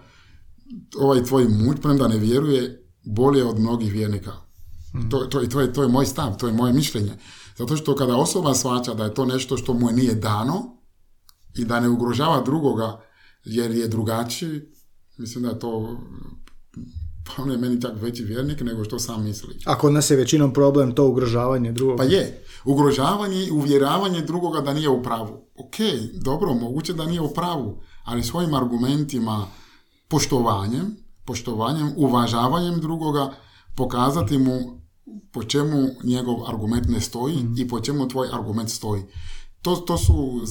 ovaj 1.00 1.24
tvoj 1.24 1.48
muć, 1.48 1.78
premda 1.82 2.08
ne 2.08 2.18
vjeruje, 2.18 2.88
bolje 3.06 3.46
od 3.46 3.60
mnogih 3.60 3.94
vjernika. 3.94 4.32
To, 5.10 5.20
to, 5.20 5.46
to, 5.48 5.62
je, 5.62 5.74
to 5.74 5.82
je 5.82 5.88
moj 5.88 6.06
stav, 6.06 6.38
to 6.38 6.48
je 6.48 6.54
moje 6.54 6.74
mišljenje. 6.74 7.12
Zato 7.58 7.78
što 7.78 7.96
kada 7.96 8.16
osoba 8.16 8.54
shvaća 8.54 8.94
da 8.94 9.04
je 9.04 9.14
to 9.14 9.26
nešto 9.26 9.58
što 9.58 9.74
mu 9.74 9.92
nije 9.92 10.16
dano 10.16 10.78
i 11.56 11.66
da 11.66 11.80
ne 11.80 11.90
ugrožava 11.90 12.42
drugoga 12.42 13.02
jer 13.44 13.72
je 13.72 13.88
drugačiji, 13.88 14.62
mislim 15.18 15.44
da 15.44 15.50
je 15.50 15.60
to 15.60 15.98
pa 17.36 17.44
on 17.44 17.52
je 17.52 17.58
meni 17.58 17.82
čak 17.82 17.92
veći 18.02 18.24
vjernik 18.24 18.62
nego 18.62 18.84
što 18.84 19.00
sam 19.00 19.24
misli. 19.24 19.58
A 19.66 19.78
kod 19.78 19.94
nas 19.94 20.12
je 20.12 20.18
većinom 20.18 20.54
problem 20.54 20.96
to 20.96 21.08
ugrožavanje 21.08 21.72
drugog. 21.72 21.98
Pa 21.98 22.04
je. 22.04 22.44
Ugrožavanje 22.66 23.44
i 23.46 23.52
uvjeravanje 23.52 24.22
drugoga 24.22 24.62
da 24.62 24.74
nije 24.74 24.90
u 24.90 25.04
pravu. 25.04 25.46
Ok, 25.56 25.76
dobro, 26.24 26.54
moguće 26.54 26.94
da 26.94 27.06
nije 27.06 27.22
u 27.22 27.34
pravu, 27.34 27.82
ali 28.04 28.24
svojim 28.24 28.54
argumentima, 28.54 29.48
poštovanjem, 30.08 30.98
poštovanjem, 31.26 31.94
uvažavanjem 31.98 32.80
drugoga, 32.80 33.34
pokazati 33.76 34.38
mu 34.38 34.80
po 35.32 35.44
čemu 35.44 35.88
njegov 36.04 36.50
argument 36.50 36.88
ne 36.90 37.02
stoji 37.02 37.36
mm. 37.36 37.56
i 37.58 37.68
po 37.68 37.80
čemu 37.80 38.08
tvoj 38.08 38.28
argument 38.34 38.70
stoji. 38.70 39.04
To, 39.62 39.76
to 39.76 39.98
su, 39.98 40.42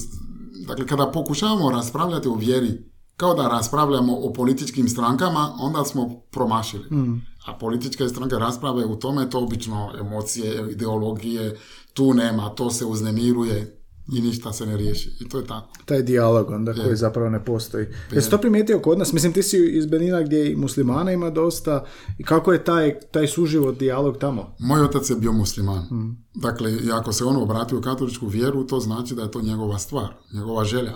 dakle, 0.67 0.87
kada 0.87 1.11
pokušavamo 1.11 1.71
raspravljati 1.71 2.27
o 2.27 2.35
vjeri 2.35 2.88
kao 3.19 3.33
da 3.33 3.47
raspravljamo 3.47 4.15
o 4.15 4.33
političkim 4.33 4.89
strankama, 4.89 5.55
onda 5.59 5.85
smo 5.85 6.21
promašili. 6.31 6.83
Mm. 6.91 7.21
A 7.45 7.57
političke 7.57 8.07
stranke 8.07 8.35
rasprave 8.35 8.85
u 8.85 8.95
tome 8.95 9.29
to 9.29 9.39
obično 9.39 9.91
emocije, 9.99 10.71
ideologije, 10.71 11.57
tu 11.93 12.13
nema, 12.13 12.49
to 12.49 12.69
se 12.69 12.85
uznemiruje 12.85 13.79
i 14.13 14.21
ništa 14.21 14.53
se 14.53 14.65
ne 14.65 14.77
riješi. 14.77 15.11
I 15.19 15.29
to 15.29 15.37
je 15.37 15.45
tako. 15.45 15.67
Taj 15.85 16.01
dijalog 16.01 16.49
onda 16.49 16.73
koji 16.73 16.95
zapravo 16.95 17.29
ne 17.29 17.45
postoji. 17.45 17.85
Jesi 18.11 18.29
to 18.29 18.37
primijetio 18.37 18.79
kod 18.79 18.97
nas? 18.99 19.13
Mislim, 19.13 19.33
ti 19.33 19.43
si 19.43 19.57
iz 19.57 19.85
Benina 19.85 20.21
gdje 20.21 20.51
i 20.51 20.55
muslimana 20.55 21.11
ima 21.11 21.29
dosta. 21.29 21.85
I 22.17 22.23
kako 22.23 22.53
je 22.53 22.63
taj, 22.63 22.99
taj 23.11 23.27
suživot, 23.27 23.77
dijalog 23.77 24.17
tamo? 24.17 24.55
Moj 24.59 24.81
otac 24.81 25.09
je 25.09 25.15
bio 25.15 25.31
musliman. 25.31 25.79
Mm. 25.79 26.25
Dakle, 26.35 26.73
ako 26.93 27.13
se 27.13 27.23
on 27.23 27.35
obratio 27.35 27.77
u 27.77 27.81
katoličku 27.81 28.27
vjeru, 28.27 28.63
to 28.63 28.79
znači 28.79 29.15
da 29.15 29.21
je 29.21 29.31
to 29.31 29.41
njegova 29.41 29.79
stvar, 29.79 30.07
njegova 30.33 30.65
želja. 30.65 30.93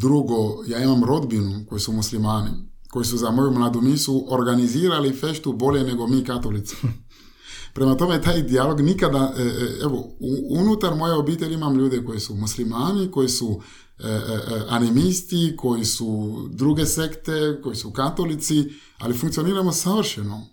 Drugo, 0.00 0.64
ja 0.66 0.78
imam 0.82 1.04
rodbinu 1.04 1.64
koji 1.68 1.80
su 1.80 1.92
muslimani, 1.92 2.50
koji 2.90 3.04
su 3.04 3.16
za 3.16 3.30
moju 3.30 3.50
mladu 3.50 3.80
misu 3.80 4.26
organizirali 4.28 5.12
feštu 5.12 5.52
bolje 5.52 5.84
nego 5.84 6.06
mi 6.06 6.24
katolici. 6.24 6.76
Prema 7.74 7.96
tome, 7.96 8.22
taj 8.22 8.42
dijalog 8.42 8.80
nikada, 8.80 9.34
e, 9.38 9.42
e, 9.42 9.78
evo, 9.82 10.16
unutar 10.50 10.94
moje 10.94 11.14
obitelji 11.14 11.54
imam 11.54 11.76
ljude 11.76 12.04
koji 12.04 12.20
su 12.20 12.34
muslimani, 12.34 13.10
koji 13.10 13.28
su 13.28 13.60
e, 13.98 14.20
animisti, 14.68 15.54
koji 15.56 15.84
su 15.84 16.38
druge 16.50 16.86
sekte, 16.86 17.60
koji 17.62 17.76
su 17.76 17.90
katolici, 17.90 18.64
ali 18.98 19.18
funkcioniramo 19.18 19.72
savršeno. 19.72 20.46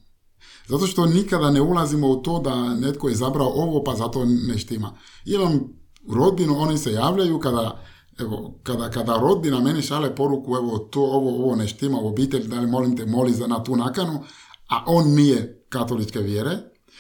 Zato 0.67 0.87
što 0.87 1.05
nikada 1.05 1.51
ne 1.51 1.61
ulazimo 1.61 2.07
u 2.07 2.21
to 2.21 2.39
da 2.39 2.73
netko 2.73 3.09
je 3.09 3.15
zabrao 3.15 3.47
ovo, 3.47 3.83
pa 3.83 3.95
zato 3.95 4.25
ne 4.25 4.57
štima. 4.57 4.97
Imam 5.25 5.59
rodbinu, 6.09 6.59
oni 6.59 6.77
se 6.77 6.91
javljaju 6.91 7.39
kada 7.39 7.85
Evo, 8.19 8.59
kada, 8.63 8.89
kada 8.89 9.17
rodbina 9.17 9.59
meni 9.59 9.81
šale 9.81 10.15
poruku, 10.15 10.55
evo, 10.55 10.77
to, 10.77 11.01
ovo, 11.01 11.43
ovo 11.43 11.55
ne 11.55 11.67
štima 11.67 11.99
u 11.99 12.07
obitelji, 12.07 12.47
da 12.47 12.59
li 12.59 12.67
molim 12.67 12.97
te, 12.97 13.05
moli 13.05 13.33
za 13.33 13.47
na 13.47 13.63
tu 13.63 13.75
nakanu, 13.75 14.23
a 14.69 14.83
on 14.87 15.07
nije 15.07 15.65
katoličke 15.69 16.19
vjere, 16.19 16.57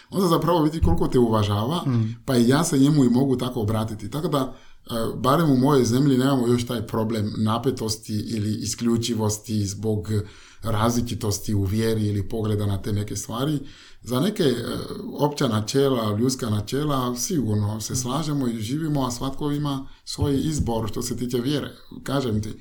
onda 0.09 0.27
zapravo 0.27 0.63
vidi 0.63 0.81
koliko 0.81 1.07
te 1.07 1.19
uvažava, 1.19 1.83
mm. 1.85 2.15
pa 2.25 2.37
i 2.37 2.47
ja 2.47 2.63
se 2.63 2.79
njemu 2.79 3.03
i 3.03 3.09
mogu 3.09 3.37
tako 3.37 3.61
obratiti. 3.61 4.09
Tako 4.11 4.27
da, 4.27 4.53
e, 4.85 4.89
barem 5.15 5.51
u 5.51 5.57
mojoj 5.57 5.85
zemlji 5.85 6.17
nemamo 6.17 6.47
još 6.47 6.67
taj 6.67 6.87
problem 6.87 7.33
napetosti 7.37 8.13
ili 8.13 8.55
isključivosti 8.55 9.65
zbog 9.65 10.07
različitosti 10.65 11.53
u 11.53 11.63
vjeri 11.63 12.07
ili 12.07 12.29
pogleda 12.29 12.65
na 12.65 12.81
te 12.81 12.93
neke 12.93 13.15
stvari. 13.15 13.59
Za 14.01 14.19
neke 14.19 14.43
e, 14.43 14.55
opća 15.19 15.47
načela, 15.47 16.17
ljudska 16.17 16.49
načela, 16.49 17.15
sigurno 17.15 17.81
se 17.81 17.95
slažemo 17.95 18.47
i 18.47 18.61
živimo, 18.61 19.05
a 19.05 19.11
svatko 19.11 19.51
ima 19.51 19.87
svoj 20.05 20.39
izbor 20.43 20.89
što 20.89 21.01
se 21.01 21.17
tiče 21.17 21.37
vjere. 21.37 21.71
Kažem 22.03 22.43
ti, 22.43 22.59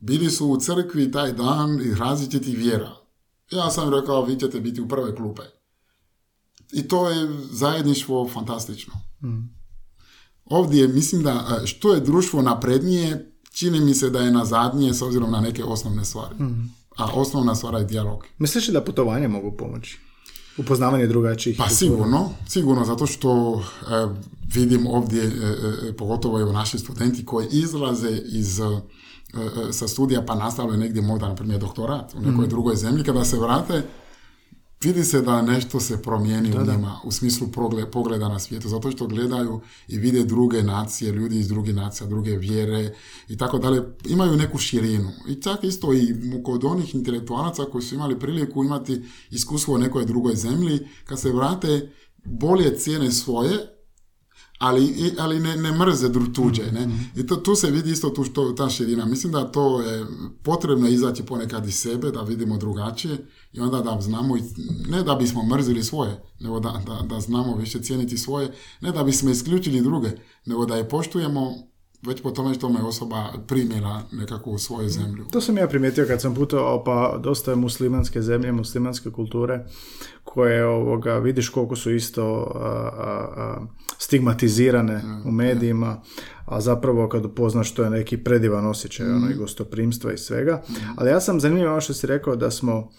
bili 0.00 0.30
su 0.30 0.46
u 0.46 0.56
crkvi 0.56 1.12
taj 1.12 1.32
dan 1.32 1.80
i 1.80 1.94
različiti 1.94 2.56
vjera. 2.56 2.96
Ja 3.50 3.70
sam 3.70 3.94
rekao, 3.94 4.24
vi 4.24 4.36
ćete 4.40 4.60
biti 4.60 4.80
u 4.80 4.88
prve 4.88 5.16
klupe. 5.16 5.42
I 6.72 6.88
to 6.88 7.10
je 7.10 7.28
zajedništvo 7.50 8.28
fantastično. 8.28 8.94
Mm. 9.22 9.54
Ovdje 10.44 10.88
mislim 10.88 11.22
da 11.22 11.60
e, 11.62 11.66
što 11.66 11.94
je 11.94 12.00
društvo 12.00 12.42
naprednije, 12.42 13.32
čini 13.52 13.80
mi 13.80 13.94
se 13.94 14.10
da 14.10 14.20
je 14.20 14.30
nazadnije 14.30 14.94
s 14.94 15.02
obzirom 15.02 15.30
na 15.30 15.40
neke 15.40 15.64
osnovne 15.64 16.04
stvari. 16.04 16.34
Mm. 16.34 16.74
A 16.96 17.12
osnovna 17.14 17.54
stvar 17.54 17.74
je 17.74 17.84
dijalog. 17.84 18.26
Misliš 18.38 18.66
da 18.66 18.84
putovanje 18.84 19.28
mogu 19.28 19.52
pomoći? 19.56 19.98
Upoznavanje 20.58 21.06
drugačijih? 21.06 21.56
Pa 21.58 21.68
sigurno, 21.68 22.30
sigurno, 22.48 22.84
zato 22.84 23.06
što 23.06 23.60
e, 23.60 23.62
vidim 24.54 24.86
ovdje, 24.86 25.22
e, 25.22 25.28
e, 25.88 25.92
pogotovo 25.92 26.40
evo 26.40 26.52
naši 26.52 26.78
studenti 26.78 27.24
koji 27.24 27.48
izlaze 27.50 28.20
iz 28.26 28.60
sa 29.72 29.88
studija 29.88 30.24
pa 30.26 30.34
nastavljaju 30.34 30.80
negdje 30.80 31.02
možda, 31.02 31.28
na 31.28 31.34
primjer, 31.34 31.60
doktorat 31.60 32.14
u 32.14 32.20
nekoj 32.20 32.46
mm. 32.46 32.48
drugoj 32.48 32.76
zemlji, 32.76 33.04
kada 33.04 33.24
se 33.24 33.38
vrate, 33.38 33.82
vidi 34.84 35.04
se 35.04 35.20
da 35.20 35.42
nešto 35.42 35.80
se 35.80 36.02
promijeni 36.02 36.56
u 36.56 36.66
njima 36.72 37.00
u 37.04 37.12
smislu 37.12 37.48
pogleda 37.92 38.28
na 38.28 38.38
svijetu, 38.38 38.68
zato 38.68 38.90
što 38.90 39.06
gledaju 39.06 39.60
i 39.88 39.98
vide 39.98 40.24
druge 40.24 40.62
nacije, 40.62 41.12
ljudi 41.12 41.38
iz 41.38 41.48
drugih 41.48 41.74
nacija, 41.74 42.06
druge 42.06 42.36
vjere 42.36 42.94
i 43.28 43.36
tako 43.36 43.58
dalje, 43.58 43.82
imaju 44.08 44.36
neku 44.36 44.58
širinu. 44.58 45.10
I 45.28 45.42
čak 45.42 45.64
isto 45.64 45.94
i 45.94 46.14
kod 46.44 46.64
onih 46.64 46.94
intelektualaca 46.94 47.64
koji 47.64 47.82
su 47.82 47.94
imali 47.94 48.18
priliku 48.18 48.64
imati 48.64 49.02
iskustvo 49.30 49.74
u 49.74 49.78
nekoj 49.78 50.04
drugoj 50.04 50.34
zemlji, 50.34 50.78
kad 51.04 51.20
se 51.20 51.32
vrate 51.32 51.90
bolje 52.24 52.78
cijene 52.78 53.12
svoje, 53.12 53.73
ali, 54.64 55.14
ali 55.18 55.40
ne, 55.40 55.56
ne 55.56 55.72
mrze 55.72 56.12
tuđe. 56.34 56.72
Ne? 56.72 56.86
Mhm. 56.86 56.96
I 57.16 57.26
to, 57.26 57.36
tu 57.36 57.54
se 57.54 57.70
vidi 57.70 57.90
isto 57.90 58.10
tu 58.10 58.24
što, 58.24 58.52
ta 58.52 58.68
širina. 58.68 59.04
Mislim 59.04 59.32
da 59.32 59.52
to 59.52 59.80
je 59.80 60.06
potrebno 60.42 60.88
izaći 60.88 61.22
ponekad 61.22 61.68
iz 61.68 61.74
sebe, 61.74 62.10
da 62.10 62.22
vidimo 62.22 62.56
drugačije 62.56 63.26
i 63.52 63.60
onda 63.60 63.80
da 63.80 64.00
znamo, 64.00 64.36
ne 64.88 65.02
da 65.02 65.14
bismo 65.14 65.42
mrzili 65.42 65.84
svoje, 65.84 66.22
nego 66.40 66.60
da, 66.60 66.82
da, 66.86 67.06
da 67.14 67.20
znamo 67.20 67.56
više 67.56 67.82
cijeniti 67.82 68.18
svoje, 68.18 68.52
ne 68.80 68.92
da 68.92 69.04
bismo 69.04 69.30
isključili 69.30 69.80
druge, 69.80 70.10
nego 70.46 70.66
da 70.66 70.76
je 70.76 70.88
poštujemo 70.88 71.73
već 72.06 72.22
po 72.22 72.30
tome 72.30 72.54
što 72.54 72.68
me 72.68 72.82
osoba 72.82 73.32
primjela 73.46 74.02
nekako 74.12 74.50
u 74.50 74.58
svoju 74.58 74.88
zemlju. 74.88 75.24
To 75.32 75.40
sam 75.40 75.56
ja 75.56 75.68
primijetio 75.68 76.06
kad 76.06 76.20
sam 76.20 76.34
putovao, 76.34 76.84
pa 76.84 77.18
dosta 77.22 77.50
je 77.50 77.56
muslimanske 77.56 78.22
zemlje, 78.22 78.52
muslimanske 78.52 79.10
kulture, 79.10 79.64
koje 80.24 80.66
ovoga, 80.66 81.18
vidiš 81.18 81.48
koliko 81.48 81.76
su 81.76 81.94
isto 81.94 82.50
stigmatizirane 83.98 85.02
u 85.24 85.30
medijima, 85.30 86.02
a 86.44 86.60
zapravo 86.60 87.08
kad 87.08 87.24
upoznaš 87.24 87.70
što 87.70 87.82
je 87.82 87.90
neki 87.90 88.16
predivan 88.16 88.66
osjećaj, 88.66 89.06
ono, 89.06 89.30
i 89.30 89.34
mm. 89.34 89.38
gostoprimstva 89.38 90.12
i 90.12 90.18
svega. 90.18 90.62
Mm. 90.68 90.74
Ali 90.96 91.10
ja 91.10 91.20
sam 91.20 91.40
zanimljivo 91.40 91.70
ono 91.70 91.80
što 91.80 91.94
si 91.94 92.06
rekao 92.06 92.36
da 92.36 92.50
smo 92.50 92.90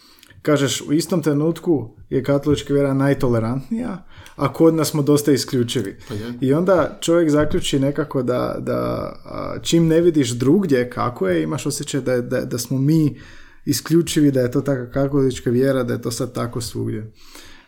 kažeš 0.41 0.81
u 0.81 0.93
istom 0.93 1.21
trenutku 1.21 1.95
je 2.09 2.23
katolička 2.23 2.73
vjera 2.73 2.93
najtolerantnija, 2.93 4.05
a 4.35 4.53
kod 4.53 4.73
nas 4.73 4.89
smo 4.89 5.01
dosta 5.01 5.31
isključivi. 5.31 5.97
Pa 6.07 6.13
I 6.41 6.53
onda 6.53 6.97
čovjek 7.01 7.29
zaključi 7.29 7.79
nekako 7.79 8.23
da, 8.23 8.55
da 8.59 9.11
čim 9.61 9.87
ne 9.87 10.01
vidiš 10.01 10.29
drugdje 10.31 10.89
kako 10.89 11.27
je, 11.27 11.43
imaš 11.43 11.65
osjećaj 11.65 12.01
da, 12.01 12.21
da, 12.21 12.45
da 12.45 12.57
smo 12.57 12.77
mi 12.77 13.19
isključivi, 13.65 14.31
da 14.31 14.41
je 14.41 14.51
to 14.51 14.61
takva 14.61 14.85
katolička 14.85 15.49
vjera, 15.49 15.83
da 15.83 15.93
je 15.93 16.01
to 16.01 16.11
sad 16.11 16.33
tako 16.33 16.61
svugdje 16.61 17.11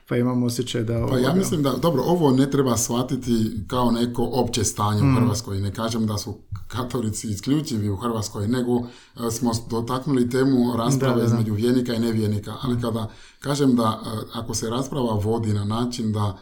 pa 0.10 0.18
imam 0.18 0.44
osjećaj 0.44 0.84
da... 0.84 1.08
Pa 1.10 1.18
ja 1.18 1.34
mislim 1.34 1.64
da, 1.64 1.72
dobro, 1.72 2.04
ovo 2.04 2.32
ne 2.32 2.52
treba 2.52 2.78
shvatiti 2.78 3.64
kao 3.68 3.92
neko 3.92 4.30
opće 4.34 4.64
stanje 4.64 5.02
u 5.02 5.06
mm. 5.06 5.16
Hrvatskoj. 5.16 5.60
Ne 5.60 5.74
kažem 5.74 6.08
da 6.08 6.18
su 6.18 6.38
katolici 6.68 7.30
isključivi 7.30 7.90
u 7.90 7.96
Hrvatskoj, 7.96 8.48
nego 8.48 8.80
e, 8.80 9.32
smo 9.32 9.52
dotaknuli 9.70 10.30
temu 10.30 10.78
rasprave 10.78 11.26
između 11.26 11.54
vjernika 11.54 11.94
i 11.94 12.00
nevjernika. 12.00 12.54
Ali 12.62 12.76
mm. 12.76 12.82
kada 12.82 13.10
kažem 13.40 13.76
da 13.76 14.02
e, 14.06 14.10
ako 14.34 14.54
se 14.54 14.70
rasprava 14.70 15.14
vodi 15.14 15.54
na 15.54 15.66
način 15.66 16.14
da 16.14 16.38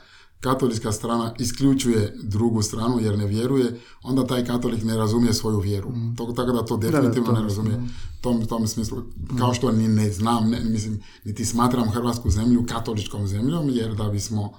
katolička 0.46 0.92
strana 0.92 1.34
isključuje 1.40 2.14
drugu 2.24 2.62
stranu 2.62 3.00
jer 3.00 3.18
ne 3.18 3.26
vjeruje, 3.26 3.80
onda 4.04 4.28
taj 4.28 4.46
katolik 4.46 4.84
ne 4.84 4.98
razumije 4.98 5.34
svoju 5.34 5.60
vjeru. 5.60 5.90
Mm. 5.90 6.16
Tako 6.18 6.52
da 6.52 6.66
to 6.66 6.78
definitivno 6.78 7.32
ne 7.32 7.42
razumije. 7.42 7.82
Tom, 8.22 8.46
tom 8.46 8.68
smislu, 8.68 8.98
kao 9.40 9.54
što 9.54 9.72
ni 9.72 9.88
ne 9.88 10.12
znam, 10.12 10.50
ne, 10.50 10.60
mislim, 10.64 11.02
niti 11.24 11.46
smatram 11.46 11.90
Hrvatsku 11.90 12.30
zemlju 12.30 12.66
katoličkom 12.70 13.28
zemljom, 13.28 13.70
jer 13.70 13.96
da 13.96 14.10
bismo 14.10 14.54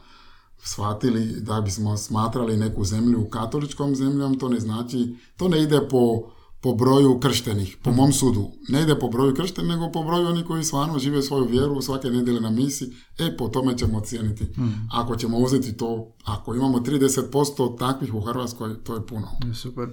shvatili, 0.62 1.40
da 1.40 1.60
bismo 1.60 1.96
smatrali 1.96 2.56
neku 2.56 2.84
zemlju 2.84 3.28
katoličkom 3.30 3.94
zemljom, 3.94 4.38
to 4.38 4.48
ne 4.48 4.60
znači, 4.60 5.16
to 5.36 5.48
ne 5.48 5.62
ide 5.62 5.88
po 5.90 6.35
po 6.60 6.74
broju 6.74 7.20
krštenih, 7.20 7.76
po 7.82 7.92
mom 7.92 8.12
sudu. 8.12 8.50
Ne 8.68 8.82
ide 8.82 8.98
po 8.98 9.08
broju 9.08 9.34
krštenih, 9.34 9.70
nego 9.70 9.92
po 9.92 10.02
broju 10.02 10.26
oni 10.26 10.44
koji 10.44 10.64
stvarno 10.64 10.98
žive 10.98 11.22
svoju 11.22 11.44
vjeru 11.44 11.82
svake 11.82 12.10
nedjelje 12.10 12.40
na 12.40 12.50
misi, 12.50 12.92
e, 13.18 13.36
po 13.36 13.48
tome 13.48 13.78
ćemo 13.78 13.98
ocijeniti. 13.98 14.44
Hmm. 14.54 14.88
Ako 14.92 15.16
ćemo 15.16 15.38
uzeti 15.38 15.76
to, 15.76 16.12
ako 16.24 16.54
imamo 16.54 16.78
30% 16.78 17.78
takvih 17.78 18.14
u 18.14 18.20
Hrvatskoj, 18.20 18.74
to 18.84 18.94
je 18.94 19.06
puno. 19.06 19.28
Super. 19.54 19.84
Uh, 19.84 19.90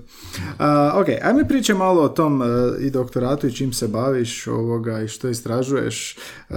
ok, 1.02 1.08
ajme 1.24 1.48
priče 1.48 1.74
malo 1.74 2.02
o 2.02 2.10
tom 2.10 2.42
uh, 2.42 2.48
i 2.80 2.90
doktoratu 2.90 3.48
i 3.48 3.54
čim 3.54 3.74
se 3.74 3.88
baviš 3.88 4.48
ovoga 4.48 5.02
i 5.02 5.08
što 5.08 5.30
istražuješ. 5.30 6.18
Uh, 6.50 6.56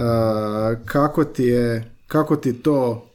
kako 0.85 1.23
ti 1.23 1.43
je, 1.43 1.95
kako 2.07 2.35
ti 2.35 2.53
to 2.53 3.07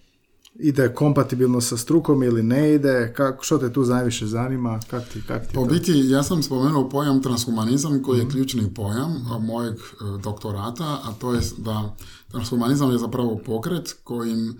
ide 0.54 0.94
kompatibilno 0.94 1.60
sa 1.60 1.76
strukom 1.76 2.22
ili 2.22 2.42
ne 2.42 2.74
ide, 2.74 3.12
kako, 3.16 3.44
što 3.44 3.58
te 3.58 3.72
tu 3.72 3.82
najviše 3.84 4.26
zanima, 4.26 4.80
kak 4.90 5.08
ti, 5.08 5.22
kak 5.26 5.46
ti 5.46 5.54
Po 5.54 5.64
biti, 5.64 5.92
ja 5.92 6.22
sam 6.22 6.42
spomenuo 6.42 6.88
pojam 6.88 7.22
transhumanizam 7.22 8.02
koji 8.02 8.18
je 8.18 8.24
mhm. 8.24 8.32
ključni 8.32 8.74
pojam 8.74 9.26
mojeg 9.40 9.74
e, 9.74 9.78
doktorata, 10.22 11.00
a 11.04 11.12
to 11.18 11.34
je 11.34 11.40
da 11.58 11.96
transhumanizam 12.30 12.90
je 12.90 12.98
zapravo 12.98 13.40
pokret 13.46 13.96
kojim 14.04 14.50
e, 14.50 14.54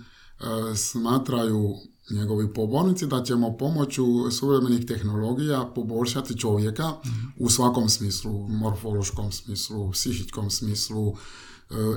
smatraju 0.75 1.75
njegovi 2.11 2.53
pobornici 2.53 3.07
da 3.07 3.23
ćemo 3.23 3.57
pomoću 3.57 4.31
suvremenih 4.31 4.85
tehnologija 4.85 5.71
poboljšati 5.75 6.39
čovjeka 6.39 6.87
mhm. 7.05 7.27
u 7.39 7.49
svakom 7.49 7.89
smislu, 7.89 8.47
morfološkom 8.47 9.31
smislu, 9.31 9.91
psihičkom 9.91 10.49
smislu, 10.49 11.15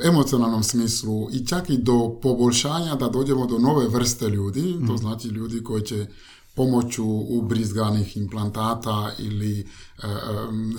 emocionalnom 0.05 0.63
smislu 0.63 1.29
i 1.33 1.47
čak 1.47 1.71
i 1.71 1.79
do 1.79 2.19
poboljšanja 2.23 2.95
da 2.95 3.09
dođemo 3.09 3.47
do 3.47 3.59
nove 3.59 3.89
vrste 3.89 4.29
ljudi, 4.29 4.73
to 4.73 4.93
mhm. 4.93 4.97
znači 4.97 5.29
ljudi 5.29 5.65
koji 5.65 5.83
će 5.83 6.07
pomoću 6.55 7.05
ubrizganih 7.29 8.17
implantata 8.17 9.11
ili 9.19 9.61
e, 9.61 9.65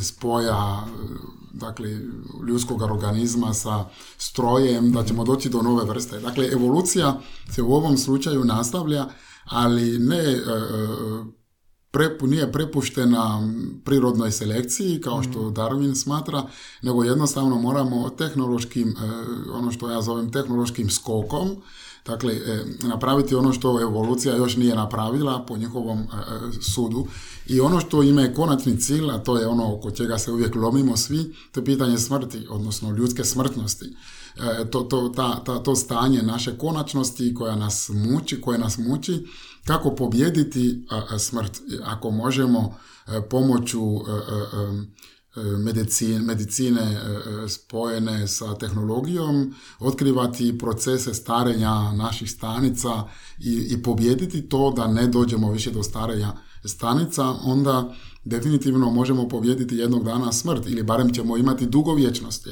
spoja 0.01 0.87
dakle, 1.53 1.89
ljudskog 2.47 2.81
organizma 2.81 3.53
sa 3.53 3.85
strojem, 4.17 4.91
da 4.91 5.03
ćemo 5.03 5.23
doći 5.23 5.49
do 5.49 5.61
nove 5.61 5.85
vrste. 5.85 6.19
Dakle, 6.19 6.47
evolucija 6.51 7.19
se 7.51 7.61
u 7.61 7.73
ovom 7.73 7.97
slučaju 7.97 8.45
nastavlja, 8.45 9.05
ali 9.45 9.99
ne 9.99 10.17
e, 10.17 10.41
prepu, 11.91 12.27
nije 12.27 12.51
prepuštena 12.51 13.49
prirodnoj 13.85 14.31
selekciji 14.31 15.01
kao 15.01 15.23
što 15.23 15.41
mm. 15.41 15.53
Darwin 15.53 15.95
smatra, 15.95 16.43
nego 16.81 17.03
jednostavno 17.03 17.55
moramo 17.55 18.09
tehnološkim, 18.09 18.89
e, 18.89 18.93
ono 19.51 19.71
što 19.71 19.91
ja 19.91 20.01
zovem 20.01 20.31
tehnološkim 20.31 20.89
skokom, 20.89 21.49
dakle 22.07 22.33
e, 22.33 22.65
napraviti 22.87 23.35
ono 23.35 23.53
što 23.53 23.81
evolucija 23.81 24.35
još 24.35 24.55
nije 24.55 24.75
napravila 24.75 25.45
po 25.47 25.57
njihovom 25.57 25.99
e, 25.99 26.05
sudu 26.61 27.07
i 27.47 27.59
ono 27.59 27.79
što 27.79 28.03
ima 28.03 28.21
je 28.21 28.33
konačni 28.33 28.79
cilj, 28.79 29.11
a 29.11 29.17
to 29.17 29.37
je 29.37 29.47
ono 29.47 29.75
oko 29.75 29.91
čega 29.91 30.17
se 30.17 30.31
uvijek 30.31 30.55
lomimo 30.55 30.97
svi, 30.97 31.33
to 31.51 31.59
je 31.59 31.65
pitanje 31.65 31.97
smrti, 31.97 32.47
odnosno 32.49 32.91
ljudske 32.91 33.23
smrtnosti. 33.23 33.95
To, 34.71 34.81
to, 34.81 35.09
ta, 35.09 35.43
ta, 35.43 35.63
to 35.63 35.75
stanje 35.75 36.21
naše 36.21 36.57
konačnosti 36.57 37.33
koja 37.33 37.55
nas 37.55 37.89
muči, 37.93 38.41
koje 38.41 38.57
nas 38.57 38.77
muči, 38.77 39.25
kako 39.65 39.95
pobijediti 39.95 40.85
smrt 41.19 41.61
ako 41.83 42.11
možemo 42.11 42.75
e, 43.07 43.21
pomoću 43.29 43.81
e, 43.81 44.11
e, 44.11 45.16
medicine, 45.59 46.19
medicine 46.19 47.01
spojene 47.47 48.27
sa 48.27 48.55
tehnologijom, 48.55 49.53
otkrivati 49.79 50.57
procese 50.57 51.13
starenja 51.13 51.91
naših 51.91 52.31
stanica 52.31 53.03
i, 53.39 53.67
i 53.69 53.83
pobijediti 53.83 54.49
to 54.49 54.73
da 54.75 54.87
ne 54.87 55.07
dođemo 55.07 55.51
više 55.51 55.71
do 55.71 55.83
starenja 55.83 56.33
stanica, 56.65 57.23
onda 57.43 57.93
definitivno 58.25 58.91
možemo 58.91 59.27
pobijediti 59.27 59.75
jednog 59.75 60.03
dana 60.03 60.31
smrt 60.31 60.65
ili 60.67 60.83
barem 60.83 61.13
ćemo 61.13 61.37
imati 61.37 61.65
dugovječnost. 61.65 62.47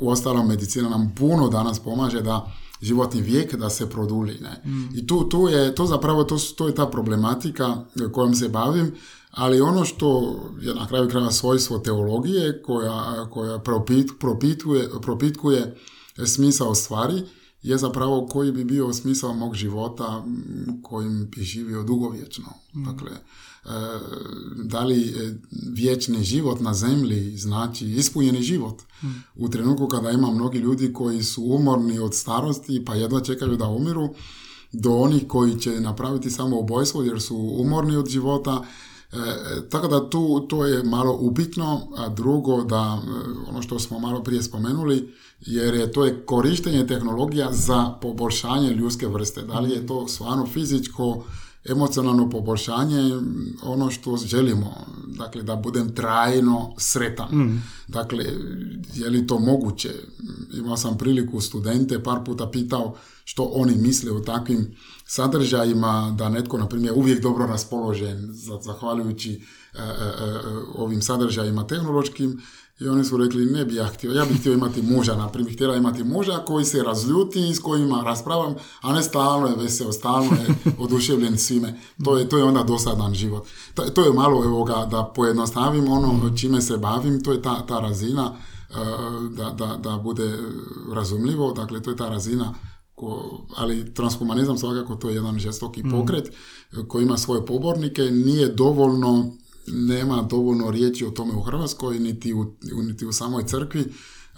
U 0.00 0.10
ostalom 0.10 0.48
medicina 0.48 0.88
nam 0.88 1.14
puno 1.18 1.48
danas 1.48 1.78
pomaže 1.78 2.20
da 2.20 2.52
životni 2.82 3.20
vijek 3.20 3.54
da 3.54 3.70
se 3.70 3.90
produli. 3.90 4.38
Ne? 4.40 4.62
Mm. 4.64 4.98
I 4.98 5.06
tu, 5.06 5.28
tu 5.28 5.48
je, 5.48 5.74
to 5.74 5.86
zapravo, 5.86 6.24
to, 6.24 6.36
to 6.56 6.66
je 6.66 6.74
ta 6.74 6.86
problematika 6.86 7.84
kojom 8.12 8.34
se 8.34 8.48
bavim, 8.48 8.94
ali 9.36 9.60
ono 9.60 9.84
što 9.84 10.36
je 10.60 10.74
na 10.74 10.86
kraju 10.86 11.08
kraja 11.08 11.30
svojstvo 11.30 11.78
teologije 11.78 12.62
koja, 12.62 13.28
koja 13.30 13.58
propit, 13.58 14.10
propituje, 14.20 14.90
propitkuje 15.02 15.76
smisao 16.26 16.74
stvari, 16.74 17.22
je 17.62 17.78
zapravo 17.78 18.26
koji 18.26 18.52
bi 18.52 18.64
bio 18.64 18.92
smisao 18.92 19.34
mog 19.34 19.54
života 19.54 20.24
kojim 20.82 21.30
bi 21.36 21.42
živio 21.42 21.82
dugovječno. 21.82 22.48
Mm. 22.74 22.84
Dakle, 22.84 23.10
E, 23.64 23.70
da 24.64 24.84
li 24.84 25.14
vječni 25.72 26.24
život 26.24 26.60
na 26.60 26.74
zemlji 26.74 27.36
znači 27.36 27.86
ispunjeni 27.86 28.42
život. 28.42 28.82
Hmm. 29.00 29.24
U 29.36 29.48
trenutku 29.48 29.88
kada 29.88 30.10
ima 30.10 30.30
mnogi 30.30 30.58
ljudi 30.58 30.92
koji 30.92 31.22
su 31.22 31.42
umorni 31.42 31.98
od 31.98 32.14
starosti 32.14 32.84
pa 32.84 32.94
jedva 32.94 33.20
čekaju 33.20 33.56
da 33.56 33.68
umiru, 33.68 34.14
do 34.72 34.90
onih 34.96 35.26
koji 35.28 35.58
će 35.60 35.80
napraviti 35.80 36.30
samo 36.30 36.58
ubojstvo 36.58 37.02
jer 37.02 37.20
su 37.20 37.36
umorni 37.36 37.96
od 37.96 38.08
života, 38.08 38.64
tako 39.70 39.88
da 39.88 40.10
tu 40.10 40.46
to 40.48 40.66
je 40.66 40.82
malo 40.82 41.18
upitno, 41.20 41.80
a 41.96 42.08
drugo 42.08 42.64
da 42.64 43.02
ono 43.48 43.62
što 43.62 43.78
smo 43.78 43.98
malo 43.98 44.22
prije 44.22 44.42
spomenuli, 44.42 45.14
jer 45.40 45.74
je 45.74 45.92
to 45.92 46.04
je 46.04 46.26
korištenje 46.26 46.86
tehnologija 46.86 47.52
za 47.52 47.94
poboljšanje 48.02 48.70
ljudske 48.70 49.08
vrste. 49.08 49.42
Da 49.42 49.60
li 49.60 49.70
je 49.70 49.86
to 49.86 50.08
stvarno 50.08 50.46
fizičko, 50.46 51.24
emocionalno 51.64 52.30
poboljšanje 52.30 53.20
ono 53.62 53.90
što 53.90 54.16
želimo, 54.16 54.74
dakle 55.06 55.42
da 55.42 55.56
budem 55.56 55.94
trajno 55.94 56.74
sretan. 56.78 57.28
Mm. 57.38 57.62
Dakle, 57.88 58.24
je 58.94 59.10
li 59.10 59.26
to 59.26 59.38
moguće? 59.38 59.90
Imao 60.54 60.76
sam 60.76 60.98
priliku 60.98 61.40
studente 61.40 62.02
par 62.02 62.24
puta 62.24 62.50
pitao 62.50 62.94
što 63.24 63.50
oni 63.54 63.74
misle 63.76 64.12
o 64.12 64.20
takvim 64.20 64.76
sadržajima, 65.14 66.14
da 66.18 66.28
netko, 66.28 66.58
na 66.58 66.68
primjer, 66.68 66.92
uvijek 66.96 67.22
dobro 67.22 67.46
raspoložen, 67.46 68.28
zahvaljujući 68.60 69.32
e, 69.32 69.78
e, 69.78 69.82
e, 69.82 70.40
ovim 70.74 71.02
sadržajima 71.02 71.66
tehnološkim, 71.66 72.42
i 72.80 72.88
oni 72.88 73.04
su 73.04 73.16
rekli, 73.16 73.46
ne 73.46 73.64
bi 73.64 73.74
ja 73.74 73.86
htio, 73.86 74.12
ja 74.12 74.24
bih 74.24 74.40
htio 74.40 74.52
imati 74.52 74.82
muža, 74.82 75.16
na 75.16 75.28
primjer, 75.28 75.54
htjela 75.54 75.76
imati 75.76 76.04
muža 76.04 76.38
koji 76.46 76.64
se 76.64 76.82
razljuti 76.82 77.48
i 77.48 77.54
s 77.54 77.58
kojima 77.58 78.02
raspravam, 78.04 78.54
a 78.80 78.92
ne 78.92 79.02
stalno 79.02 79.46
je 79.46 79.56
veseo, 79.56 79.92
stalno 79.92 80.32
je 80.32 80.54
oduševljen 80.84 81.38
svime. 81.38 81.80
To 82.04 82.18
je, 82.18 82.28
to 82.28 82.38
je 82.38 82.44
onda 82.44 82.62
dosadan 82.62 83.14
život. 83.14 83.46
To, 83.74 83.82
to 83.82 84.04
je 84.04 84.12
malo, 84.12 84.44
evo 84.44 84.64
ga, 84.64 84.86
da 84.90 85.12
pojednostavim 85.16 85.88
ono 85.88 86.36
čime 86.36 86.60
se 86.60 86.76
bavim, 86.76 87.22
to 87.22 87.32
je 87.32 87.42
ta, 87.42 87.66
ta 87.66 87.80
razina 87.80 88.32
da, 89.30 89.50
da, 89.50 89.76
da 89.76 89.98
bude 89.98 90.38
razumljivo, 90.92 91.52
dakle, 91.52 91.82
to 91.82 91.90
je 91.90 91.96
ta 91.96 92.08
razina 92.08 92.54
Ko, 92.94 93.40
ali 93.56 93.94
transhumanizam 93.94 94.58
svakako 94.58 94.94
to 94.94 95.08
je 95.08 95.14
jedan 95.14 95.38
žestoki 95.38 95.82
pokret 95.90 96.32
koji 96.88 97.02
ima 97.02 97.18
svoje 97.18 97.46
pobornike, 97.46 98.02
nije 98.02 98.48
dovoljno 98.48 99.32
nema 99.66 100.22
dovoljno 100.22 100.70
riječi 100.70 101.06
o 101.06 101.10
tome 101.10 101.34
u 101.34 101.40
Hrvatskoj, 101.40 101.98
niti 101.98 102.34
u, 102.34 102.46
niti 102.62 103.06
u 103.06 103.12
samoj 103.12 103.44
crkvi, 103.46 103.84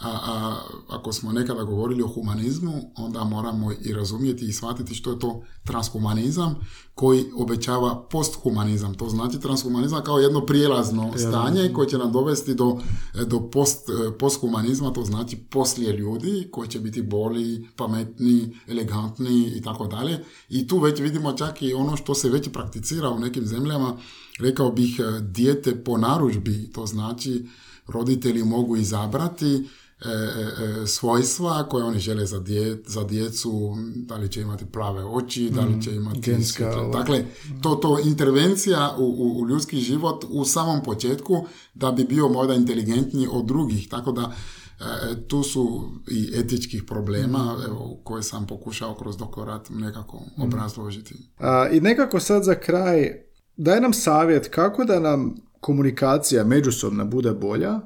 a, 0.00 0.08
a, 0.08 0.56
ako 0.88 1.12
smo 1.12 1.32
nekada 1.32 1.62
govorili 1.62 2.02
o 2.02 2.08
humanizmu, 2.08 2.72
onda 2.96 3.24
moramo 3.24 3.72
i 3.72 3.92
razumjeti 3.92 4.44
i 4.44 4.52
shvatiti 4.52 4.94
što 4.94 5.10
je 5.10 5.18
to 5.18 5.42
transhumanizam 5.64 6.54
koji 6.94 7.24
obećava 7.36 8.06
posthumanizam. 8.10 8.94
To 8.94 9.08
znači 9.08 9.40
transhumanizam 9.40 10.04
kao 10.04 10.18
jedno 10.18 10.46
prijelazno 10.46 11.12
stanje 11.18 11.72
koje 11.72 11.88
će 11.88 11.98
nam 11.98 12.12
dovesti 12.12 12.54
do, 12.54 12.78
do 13.26 13.50
post, 13.50 13.90
posthumanizma, 14.18 14.92
to 14.92 15.04
znači 15.04 15.36
poslije 15.36 15.92
ljudi 15.92 16.48
koji 16.52 16.68
će 16.68 16.80
biti 16.80 17.02
boli, 17.02 17.68
pametni, 17.76 18.56
elegantni 18.68 19.52
i 19.56 19.62
tako 19.62 19.86
dalje. 19.86 20.24
I 20.48 20.66
tu 20.66 20.78
već 20.78 21.00
vidimo 21.00 21.32
čak 21.32 21.62
i 21.62 21.74
ono 21.74 21.96
što 21.96 22.14
se 22.14 22.30
već 22.30 22.48
prakticira 22.52 23.10
u 23.10 23.18
nekim 23.18 23.46
zemljama, 23.46 23.96
rekao 24.40 24.70
bih 24.70 25.00
dijete 25.20 25.84
po 25.84 25.96
naručbi, 25.96 26.70
to 26.72 26.86
znači 26.86 27.46
roditelji 27.86 28.44
mogu 28.44 28.76
izabrati 28.76 29.68
E, 30.04 30.08
e, 30.08 30.82
e, 30.82 30.86
svojstva 30.86 31.68
koje 31.68 31.84
oni 31.84 31.98
žele 31.98 32.26
za, 32.26 32.40
dje, 32.40 32.82
za 32.86 33.04
djecu, 33.04 33.76
da 33.94 34.16
li 34.16 34.28
će 34.28 34.40
imati 34.40 34.66
plave 34.66 35.04
oči, 35.04 35.50
da 35.50 35.60
li 35.60 35.70
mhm. 35.70 35.80
će 35.80 35.94
imati... 35.94 36.20
Genska, 36.20 36.88
dakle, 36.92 37.24
to, 37.62 37.74
to 37.74 37.98
intervencija 38.04 38.94
u, 38.98 39.02
u, 39.02 39.40
u, 39.40 39.48
ljudski 39.48 39.80
život 39.80 40.24
u 40.28 40.44
samom 40.44 40.82
početku 40.82 41.46
da 41.74 41.92
bi 41.92 42.04
bio 42.04 42.28
možda 42.28 42.54
inteligentniji 42.54 43.28
od 43.30 43.46
drugih, 43.46 43.88
tako 43.88 44.12
da 44.12 44.32
e, 44.80 45.26
tu 45.28 45.42
su 45.42 45.90
i 46.10 46.32
etičkih 46.34 46.82
problema 46.82 47.38
mm. 47.38 47.62
evo, 47.66 48.00
koje 48.04 48.22
sam 48.22 48.46
pokušao 48.46 48.94
kroz 48.94 49.16
doktorat 49.16 49.70
nekako 49.70 50.16
mm. 50.16 50.42
obrazložiti. 50.42 51.14
A, 51.38 51.68
I 51.72 51.80
nekako 51.80 52.20
sad 52.20 52.44
za 52.44 52.54
kraj, 52.54 53.10
daj 53.56 53.80
nam 53.80 53.92
savjet 53.92 54.48
kako 54.48 54.84
da 54.84 55.00
nam 55.00 55.34
komunikacija 55.60 56.44
međusobna 56.44 57.04
bude 57.04 57.32
bolja, 57.32 57.80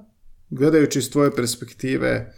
gledajući 0.50 0.98
iz 0.98 1.10
tvoje 1.10 1.36
perspektive 1.36 2.34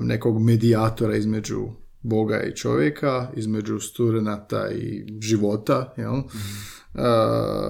nekog 0.00 0.42
medijatora 0.42 1.16
između 1.16 1.68
Boga 2.02 2.42
i 2.42 2.56
čovjeka, 2.56 3.30
između 3.36 3.80
studenata 3.80 4.70
i 4.70 5.06
života, 5.20 5.94
jel? 5.96 6.14
mm 6.14 6.80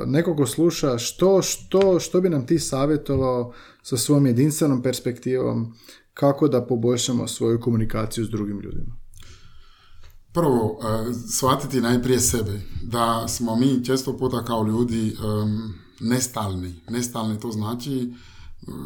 neko 0.07 0.37
ko 0.37 0.47
sluša, 0.47 0.99
što, 0.99 1.43
što, 1.43 2.01
što 2.01 2.20
bi 2.20 2.28
nam 2.28 2.47
ti 2.47 2.59
savjetovao 2.59 3.53
sa 3.82 3.97
svojom 3.97 4.27
jedinstvenom 4.27 4.82
perspektivom, 4.82 5.74
kako 6.15 6.49
da 6.49 6.66
poboljšamo 6.66 7.28
svoju 7.28 7.61
komunikaciju 7.61 8.24
s 8.24 8.31
drugim 8.31 8.61
ljudima? 8.61 8.97
Prvo, 10.32 10.78
shvatiti 11.28 11.81
najprije 11.81 12.20
sebe, 12.20 12.61
da 12.82 13.28
smo 13.28 13.57
mi 13.57 13.85
često 13.85 14.19
puta 14.19 14.45
kao 14.45 14.65
ljudi 14.65 15.16
nestalni. 16.01 16.74
Nestalni 16.89 17.41
to 17.41 17.51
znači 17.51 18.12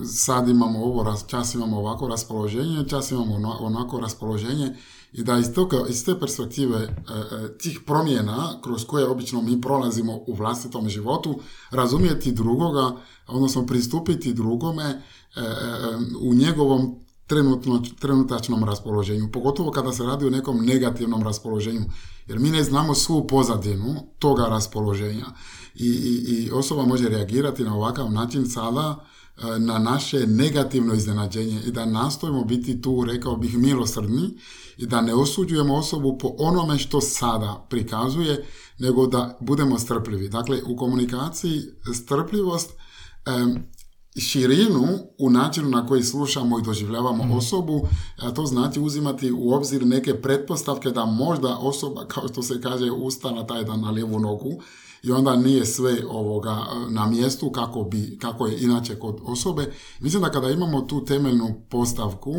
sad 0.06 0.48
imamo 0.48 0.78
ovo, 0.78 1.16
čas 1.26 1.54
imamo 1.54 1.78
ovako 1.78 2.08
raspoloženje, 2.08 2.88
čas 2.88 3.10
imamo 3.10 3.34
ono, 3.34 3.56
onako 3.60 4.00
raspoloženje 4.00 4.76
i 5.12 5.24
da 5.24 5.38
iz, 5.38 5.52
toga, 5.54 5.76
iz 5.88 6.04
te 6.04 6.20
perspektive 6.20 6.78
e, 6.78 6.86
e, 6.86 7.58
tih 7.58 7.80
promjena 7.86 8.60
kroz 8.62 8.84
koje 8.84 9.06
obično 9.06 9.42
mi 9.42 9.60
prolazimo 9.60 10.12
u 10.26 10.34
vlastitom 10.34 10.88
životu, 10.88 11.40
razumjeti 11.70 12.32
drugoga, 12.32 12.96
odnosno 13.26 13.66
pristupiti 13.66 14.32
drugome 14.32 14.84
e, 14.84 15.00
u 16.20 16.34
njegovom 16.34 17.00
trenutno, 17.26 17.82
trenutačnom 18.00 18.64
raspoloženju, 18.64 19.30
pogotovo 19.32 19.70
kada 19.70 19.92
se 19.92 20.02
radi 20.02 20.26
o 20.26 20.30
nekom 20.30 20.64
negativnom 20.64 21.22
raspoloženju, 21.22 21.82
jer 22.26 22.38
mi 22.38 22.50
ne 22.50 22.64
znamo 22.64 22.94
svu 22.94 23.26
pozadinu 23.26 23.94
toga 24.18 24.42
raspoloženja. 24.42 25.26
I, 25.74 25.86
i, 25.86 26.44
i 26.44 26.50
osoba 26.50 26.86
može 26.86 27.08
reagirati 27.08 27.64
na 27.64 27.74
ovakav 27.74 28.12
način 28.12 28.46
sada 28.46 29.04
na 29.58 29.78
naše 29.78 30.26
negativno 30.26 30.94
iznenađenje 30.94 31.60
i 31.66 31.70
da 31.70 31.86
nastojimo 31.86 32.44
biti 32.44 32.82
tu, 32.82 33.04
rekao 33.04 33.36
bih, 33.36 33.58
milosrdni 33.58 34.38
i 34.76 34.86
da 34.86 35.00
ne 35.00 35.14
osuđujemo 35.14 35.74
osobu 35.74 36.18
po 36.18 36.34
onome 36.38 36.78
što 36.78 37.00
sada 37.00 37.66
prikazuje, 37.70 38.44
nego 38.78 39.06
da 39.06 39.38
budemo 39.40 39.78
strpljivi. 39.78 40.28
Dakle, 40.28 40.62
u 40.66 40.76
komunikaciji 40.76 41.62
strpljivost 41.94 42.70
širinu 44.20 44.98
u 45.18 45.30
načinu 45.30 45.68
na 45.68 45.86
koji 45.86 46.02
slušamo 46.02 46.58
i 46.58 46.62
doživljavamo 46.62 47.24
mhm. 47.24 47.36
osobu, 47.36 47.88
a 48.18 48.30
to 48.30 48.46
znači 48.46 48.80
uzimati 48.80 49.32
u 49.32 49.52
obzir 49.52 49.86
neke 49.86 50.14
pretpostavke 50.14 50.90
da 50.90 51.04
možda 51.04 51.56
osoba, 51.58 52.06
kao 52.06 52.28
što 52.28 52.42
se 52.42 52.60
kaže, 52.60 52.90
usta 52.90 53.30
na 53.30 53.46
taj 53.46 53.64
dan 53.64 53.80
na 53.80 53.90
lijevu 53.90 54.20
nogu, 54.20 54.62
i 55.04 55.12
onda 55.12 55.36
nije 55.36 55.66
sve 55.66 55.96
ovoga 56.08 56.66
na 56.88 57.06
mjestu 57.06 57.50
kako, 57.50 57.82
bi, 57.82 58.18
kako 58.18 58.46
je 58.46 58.60
inače 58.60 58.98
kod 58.98 59.20
osobe. 59.22 59.72
Mislim 60.00 60.22
da 60.22 60.30
kada 60.30 60.50
imamo 60.50 60.80
tu 60.80 61.04
temeljnu 61.04 61.54
postavku, 61.70 62.36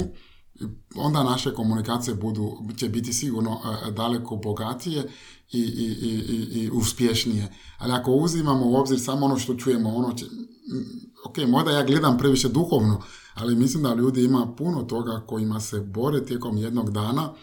onda 0.95 1.23
naše 1.23 1.53
komunikacije 1.53 2.15
budu, 2.15 2.51
će 2.77 2.89
biti 2.89 3.13
sigurno 3.13 3.51
e, 3.51 3.91
daleko 3.91 4.35
bogatije 4.35 5.03
i, 5.51 5.59
i, 5.59 5.85
i, 6.01 6.61
i 6.61 6.69
uspješnije. 6.73 7.53
Ali 7.77 7.93
ako 7.93 8.11
uzimamo 8.11 8.65
u 8.65 8.75
obzir 8.75 8.99
samo 8.99 9.25
ono 9.25 9.39
što 9.39 9.55
čujemo, 9.55 9.95
ono 9.95 10.13
će, 10.13 10.25
ok, 11.25 11.37
možda 11.47 11.71
ja 11.71 11.83
gledam 11.83 12.17
previše 12.17 12.49
duhovno, 12.49 13.01
ali 13.33 13.55
mislim 13.55 13.83
da 13.83 13.93
ljudi 13.93 14.23
ima 14.23 14.53
puno 14.57 14.83
toga 14.83 15.23
kojima 15.27 15.59
se 15.59 15.79
bore 15.79 16.25
tijekom 16.25 16.57
jednog 16.57 16.91
dana 16.91 17.33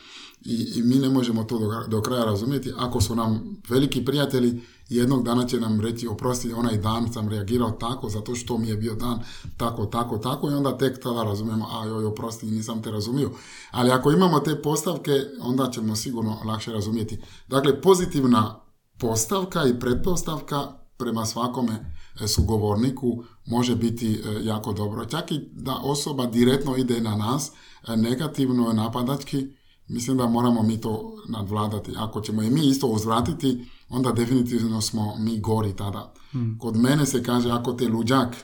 i, 0.45 0.73
i 0.77 0.83
mi 0.83 0.95
ne 0.95 1.09
možemo 1.09 1.45
to 1.45 1.59
do, 1.59 1.89
do 1.89 2.03
kraja 2.03 2.25
razumjeti. 2.25 2.73
Ako 2.77 3.01
su 3.01 3.15
nam 3.15 3.57
veliki 3.69 4.05
prijatelji, 4.05 4.61
jednog 4.97 5.25
dana 5.25 5.47
će 5.47 5.61
nam 5.61 5.81
reći 5.81 6.09
oprosti 6.09 6.53
onaj 6.53 6.77
dan 6.77 7.13
sam 7.13 7.29
reagirao 7.29 7.71
tako 7.71 8.09
zato 8.09 8.35
što 8.35 8.59
mi 8.59 8.69
je 8.69 8.77
bio 8.77 8.95
dan 8.95 9.19
tako, 9.57 9.87
tako, 9.87 10.19
tako 10.19 10.51
i 10.51 10.55
onda 10.55 10.79
tek 10.79 11.03
tada 11.03 11.23
razumijemo 11.23 11.69
a 11.73 11.87
joj 11.87 12.05
oprosti 12.05 12.47
nisam 12.47 12.83
te 12.83 12.91
razumio. 12.91 13.31
Ali 13.71 13.91
ako 13.91 14.11
imamo 14.11 14.41
te 14.41 14.63
postavke 14.63 15.13
onda 15.41 15.71
ćemo 15.71 15.97
sigurno 15.97 16.39
lakše 16.45 16.73
razumjeti. 16.73 17.19
Dakle, 17.49 17.81
pozitivna 17.81 18.61
postavka 18.99 19.67
i 19.67 19.81
pretpostavka 19.81 20.83
prema 20.97 21.27
svakome 21.27 21.95
e, 22.21 22.29
sugovorniku 22.29 23.25
može 23.47 23.77
biti 23.77 24.15
e, 24.15 24.45
jako 24.45 24.73
dobro. 24.73 25.05
Čak 25.05 25.31
i 25.31 25.41
da 25.53 25.77
osoba 25.83 26.27
direktno 26.27 26.77
ide 26.77 27.01
na 27.01 27.17
nas, 27.17 27.53
e, 27.89 27.97
negativno 27.97 28.73
napadački, 28.73 29.47
mislim 29.89 30.17
da 30.17 30.27
moramo 30.27 30.63
mi 30.63 30.81
to 30.81 31.13
nadvladati. 31.29 31.93
Ako 31.97 32.21
ćemo 32.21 32.43
i 32.43 32.51
mi 32.51 32.69
isto 32.69 32.87
uzvratiti, 32.87 33.65
onda 33.93 34.13
definitivno 34.13 34.81
smo 34.81 35.17
mi 35.19 35.41
gori 35.41 35.77
tada. 35.77 36.13
Hmm. 36.31 36.59
Kod 36.59 36.77
mene 36.77 37.07
se 37.07 37.23
kaže 37.23 37.51
ako 37.51 37.73
te 37.73 37.89
luđak, 37.89 38.35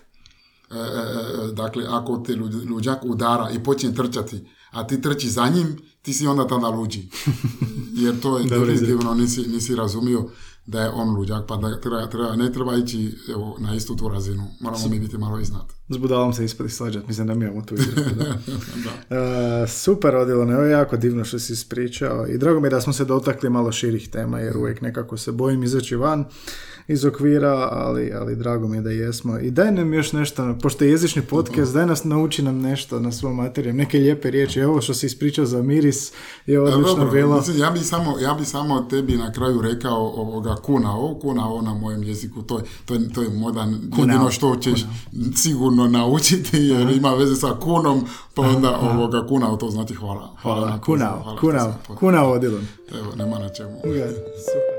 e, 0.70 0.74
e, 0.74 0.78
e, 0.78 1.52
dakle 1.52 1.84
ako 1.88 2.16
te 2.16 2.36
luđak 2.70 3.04
udara 3.04 3.50
i 3.50 3.62
počne 3.62 3.94
trčati, 3.94 4.40
a 4.70 4.86
ti 4.86 5.00
trči 5.02 5.30
za 5.30 5.48
njim, 5.48 5.78
ti 6.02 6.12
si 6.12 6.26
onda 6.26 6.46
tada 6.46 6.68
luđi. 6.68 7.08
Jer 8.02 8.20
to 8.20 8.38
je 8.38 8.44
definitivno 8.44 9.14
nisi, 9.14 9.48
nisi 9.48 9.74
razumio 9.74 10.30
da 10.68 10.80
je 10.80 10.90
on 10.90 11.16
luđak, 11.16 11.46
pa 11.48 11.56
da 11.56 11.80
treba, 11.80 12.06
treba, 12.06 12.36
ne 12.36 12.52
treba 12.52 12.76
ići 12.76 13.14
evo, 13.30 13.56
na 13.58 13.74
istu 13.74 13.96
tu 13.96 14.08
razinu. 14.08 14.44
Moramo 14.60 14.88
mi 14.88 15.00
biti 15.00 15.18
malo 15.18 15.40
iznad. 15.40 15.62
S 15.88 15.96
budalom 15.96 16.32
se 16.32 16.44
ispred 16.44 16.70
slađat, 16.70 17.06
mislim 17.08 17.26
da 17.26 17.34
mi 17.34 17.44
imamo 17.44 17.62
tu 17.62 17.74
izreku. 17.74 18.10
Da. 18.16 18.24
da. 18.84 19.62
Uh, 19.62 19.70
super, 19.70 20.16
Odilone, 20.16 20.56
ovo 20.56 20.64
je 20.64 20.70
jako 20.70 20.96
divno 20.96 21.24
što 21.24 21.38
si 21.38 21.52
ispričao 21.52 22.26
i 22.26 22.38
drago 22.38 22.60
mi 22.60 22.66
je 22.66 22.70
da 22.70 22.80
smo 22.80 22.92
se 22.92 23.04
dotakli 23.04 23.50
malo 23.50 23.72
širih 23.72 24.08
tema, 24.08 24.40
jer 24.40 24.56
uvijek 24.56 24.80
nekako 24.80 25.16
se 25.16 25.32
bojim 25.32 25.62
izaći 25.62 25.96
van 25.96 26.24
iz 26.88 27.04
okvira, 27.04 27.68
ali, 27.72 28.12
ali 28.12 28.36
drago 28.36 28.68
mi 28.68 28.76
je 28.76 28.82
da 28.82 28.90
jesmo. 28.90 29.38
I 29.38 29.50
daj 29.50 29.72
nam 29.72 29.94
još 29.94 30.12
nešto, 30.12 30.56
pošto 30.62 30.84
je 30.84 30.90
jezični 30.90 31.22
podcast, 31.22 31.74
daj 31.74 31.86
nas 31.86 32.04
nauči 32.04 32.42
nam 32.42 32.60
nešto 32.60 33.00
na 33.00 33.12
svom 33.12 33.36
materijem, 33.36 33.76
neke 33.76 33.98
lijepe 33.98 34.30
riječi. 34.30 34.60
Evo 34.60 34.80
što 34.80 34.94
si 34.94 35.06
ispričao 35.06 35.44
za 35.44 35.62
miris 35.62 36.12
je 36.46 36.60
odlično 36.60 37.10
bilo. 37.10 37.42
Ja 37.58 37.70
bi, 37.70 37.80
samo, 37.80 38.18
ja 38.18 38.34
bi 38.34 38.44
samo 38.44 38.80
tebi 38.80 39.16
na 39.16 39.32
kraju 39.32 39.60
rekao 39.60 40.06
ovoga 40.06 40.54
kunao, 40.54 41.18
kunao 41.22 41.62
na 41.62 41.74
mojem 41.74 42.02
jeziku, 42.02 42.42
to 42.42 42.58
je, 42.58 42.64
to 42.84 42.94
je, 42.94 43.12
to 43.12 43.22
je 43.22 43.28
modan, 43.28 43.80
jedino 43.98 44.30
što 44.30 44.56
ćeš 44.56 44.86
sigurno 45.36 45.88
naučiti, 45.88 46.56
jer 46.56 46.90
ima 46.90 47.14
veze 47.14 47.36
sa 47.36 47.56
kunom, 47.60 48.04
pa 48.34 48.42
onda 48.42 48.68
Aha. 48.68 48.90
ovoga 48.90 49.26
kunao, 49.26 49.56
to 49.56 49.70
znači 49.70 49.94
hvala. 49.94 50.34
Hvala, 50.42 50.60
hvala 50.60 50.80
kunao, 50.80 51.36
kunao, 51.40 51.74
kunao, 51.98 52.32
kunao 52.32 52.36
Evo, 53.00 53.14
nema 53.16 53.38
na 53.38 53.48
čemu. 53.48 53.80
super. 53.80 54.77